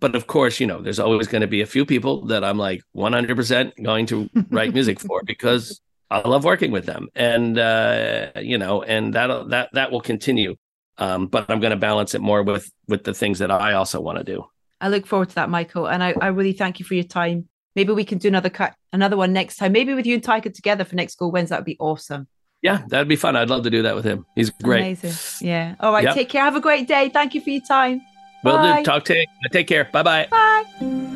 But 0.00 0.14
of 0.14 0.26
course, 0.26 0.60
you 0.60 0.66
know, 0.66 0.80
there's 0.80 1.00
always 1.00 1.26
going 1.26 1.40
to 1.40 1.48
be 1.48 1.62
a 1.62 1.66
few 1.66 1.84
people 1.84 2.26
that 2.26 2.44
I'm 2.44 2.58
like 2.58 2.82
100% 2.94 3.82
going 3.82 4.06
to 4.06 4.28
write 4.50 4.74
music 4.74 5.00
for 5.00 5.22
because 5.24 5.80
I 6.10 6.26
love 6.26 6.44
working 6.44 6.70
with 6.70 6.86
them, 6.86 7.08
and 7.14 7.58
uh, 7.58 8.30
you 8.36 8.58
know, 8.58 8.82
and 8.82 9.14
that 9.14 9.48
that 9.50 9.70
that 9.72 9.92
will 9.92 10.00
continue. 10.00 10.56
Um, 10.96 11.26
but 11.26 11.48
I'm 11.48 11.60
going 11.60 11.70
to 11.70 11.76
balance 11.76 12.14
it 12.14 12.20
more 12.20 12.42
with 12.42 12.70
with 12.88 13.04
the 13.04 13.14
things 13.14 13.38
that 13.38 13.50
I 13.50 13.74
also 13.74 14.00
want 14.00 14.18
to 14.18 14.24
do. 14.24 14.44
I 14.80 14.88
look 14.88 15.06
forward 15.06 15.28
to 15.30 15.34
that, 15.36 15.50
Michael, 15.50 15.88
and 15.88 16.02
I, 16.02 16.14
I 16.20 16.28
really 16.28 16.52
thank 16.52 16.78
you 16.78 16.86
for 16.86 16.94
your 16.94 17.04
time. 17.04 17.48
Maybe 17.74 17.92
we 17.92 18.04
can 18.04 18.18
do 18.18 18.28
another 18.28 18.50
cut, 18.50 18.74
another 18.92 19.16
one 19.16 19.32
next 19.32 19.56
time. 19.56 19.72
Maybe 19.72 19.94
with 19.94 20.06
you 20.06 20.14
and 20.14 20.22
Taika 20.22 20.52
together 20.52 20.84
for 20.84 20.96
Next 20.96 21.16
Goal 21.16 21.30
Wins. 21.30 21.50
That 21.50 21.60
would 21.60 21.66
be 21.66 21.76
awesome. 21.78 22.26
Yeah, 22.62 22.82
that'd 22.88 23.06
be 23.06 23.16
fun. 23.16 23.36
I'd 23.36 23.50
love 23.50 23.62
to 23.64 23.70
do 23.70 23.82
that 23.82 23.94
with 23.94 24.04
him. 24.04 24.26
He's 24.34 24.50
great. 24.50 24.80
Amazing. 24.80 25.46
Yeah. 25.46 25.76
All 25.78 25.92
right. 25.92 26.04
Yep. 26.04 26.14
Take 26.14 26.28
care. 26.28 26.42
Have 26.42 26.56
a 26.56 26.60
great 26.60 26.88
day. 26.88 27.08
Thank 27.08 27.34
you 27.34 27.40
for 27.40 27.50
your 27.50 27.62
time. 27.68 28.00
Will 28.42 28.60
do. 28.60 28.82
Talk 28.82 29.04
to 29.06 29.16
you. 29.16 29.26
Take 29.52 29.68
care. 29.68 29.84
Bye-bye. 29.92 30.28
Bye. 30.30 31.07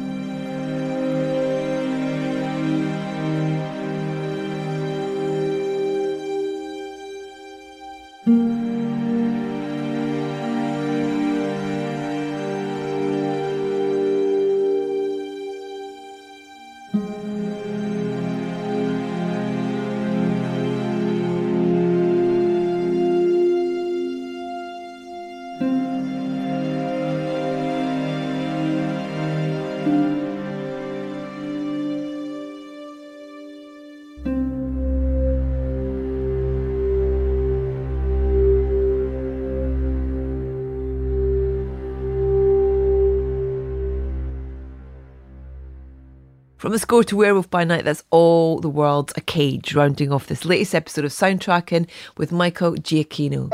From 46.72 46.76
the 46.76 46.80
score 46.80 47.04
to 47.04 47.16
Werewolf 47.16 47.50
by 47.50 47.64
Night, 47.64 47.84
that's 47.84 48.02
all 48.08 48.58
the 48.58 48.70
world's 48.70 49.12
a 49.14 49.20
cage, 49.20 49.74
rounding 49.74 50.10
off 50.10 50.26
this 50.26 50.46
latest 50.46 50.74
episode 50.74 51.04
of 51.04 51.10
Soundtracking 51.10 51.86
with 52.16 52.32
Michael 52.32 52.72
Giacchino. 52.76 53.50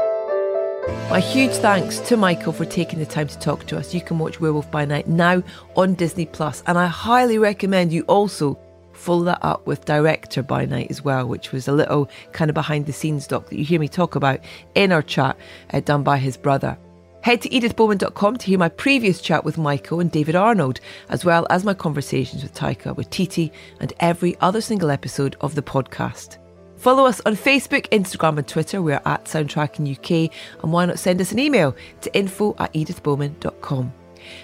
My 1.11 1.19
huge 1.19 1.51
thanks 1.51 1.99
to 1.99 2.17
Michael 2.17 2.53
for 2.53 2.65
taking 2.65 3.01
the 3.01 3.07
time 3.07 3.27
to 3.27 3.39
talk 3.41 3.67
to 3.67 3.77
us. 3.77 3.93
You 3.93 4.03
can 4.03 4.21
watch 4.21 4.41
Werewolf 4.41 4.71
by 4.71 4.85
Night 4.85 5.09
now 5.09 5.43
on 5.75 5.95
Disney 5.95 6.27
Plus, 6.27 6.63
and 6.69 6.79
I 6.79 6.87
highly 6.87 7.39
recommend 7.39 7.93
you 7.93 8.03
also 8.03 8.57
follow 8.93 9.25
that 9.25 9.41
up 9.43 9.67
with 9.67 9.85
Director 9.85 10.45
by 10.45 10.65
Night 10.65 10.89
as 10.89 11.03
well, 11.03 11.27
which 11.27 11.51
was 11.51 11.67
a 11.67 11.73
little 11.73 12.09
kind 12.31 12.49
of 12.53 12.55
behind 12.55 12.87
the 12.87 12.93
scenes 12.93 13.27
doc 13.27 13.49
that 13.49 13.59
you 13.59 13.65
hear 13.65 13.81
me 13.81 13.89
talk 13.89 14.15
about 14.15 14.39
in 14.77 14.93
our 14.93 15.03
chat 15.03 15.37
uh, 15.73 15.81
done 15.81 16.05
by 16.05 16.19
his 16.19 16.37
brother. 16.37 16.79
Head 17.23 17.43
to 17.43 17.49
edithbowman.com 17.49 18.37
to 18.37 18.47
hear 18.47 18.59
my 18.59 18.69
previous 18.69 19.21
chat 19.21 19.45
with 19.45 19.59
Michael 19.59 20.01
and 20.01 20.11
David 20.11 20.37
Arnold, 20.37 20.81
as 21.09 21.25
well 21.25 21.47
as 21.51 21.65
my 21.65 21.75
conversations 21.75 22.43
with 22.43 22.55
Taika, 22.55 22.97
with 22.97 23.11
Titi, 23.11 23.53
and 23.81 23.93
every 24.01 24.37
other 24.41 24.61
single 24.61 24.91
episode 24.91 25.37
of 25.41 25.55
the 25.55 25.63
podcast. 25.63 26.39
Follow 26.77 27.07
us 27.07 27.21
on 27.27 27.35
Facebook, 27.35 27.89
Instagram, 27.89 28.39
and 28.39 28.47
Twitter. 28.47 28.81
We're 28.81 29.03
at 29.05 29.25
Soundtracking 29.25 29.99
UK, 29.99 30.33
and 30.63 30.73
why 30.73 30.87
not 30.87 31.01
send 31.01 31.21
us 31.21 31.33
an 31.33 31.41
email 31.41 31.75
to 32.03 32.17
info 32.17 32.55
at 32.61 32.73
edithbowman.com. 32.73 33.93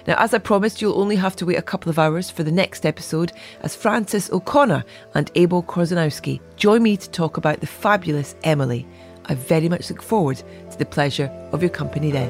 Now, 0.05 0.15
as 0.17 0.33
I 0.33 0.39
promised, 0.39 0.81
you'll 0.81 0.99
only 0.99 1.15
have 1.15 1.35
to 1.37 1.45
wait 1.45 1.57
a 1.57 1.61
couple 1.61 1.89
of 1.89 1.99
hours 1.99 2.29
for 2.29 2.43
the 2.43 2.51
next 2.51 2.85
episode 2.85 3.31
as 3.61 3.75
Frances 3.75 4.29
O'Connor 4.31 4.83
and 5.13 5.31
Abel 5.35 5.63
Korzeniowski 5.63 6.41
join 6.57 6.83
me 6.83 6.97
to 6.97 7.09
talk 7.09 7.37
about 7.37 7.61
the 7.61 7.67
fabulous 7.67 8.35
Emily. 8.43 8.85
I 9.27 9.35
very 9.35 9.69
much 9.69 9.89
look 9.89 10.01
forward 10.01 10.37
to 10.71 10.77
the 10.77 10.85
pleasure 10.85 11.31
of 11.51 11.61
your 11.61 11.71
company 11.71 12.11
then. 12.11 12.29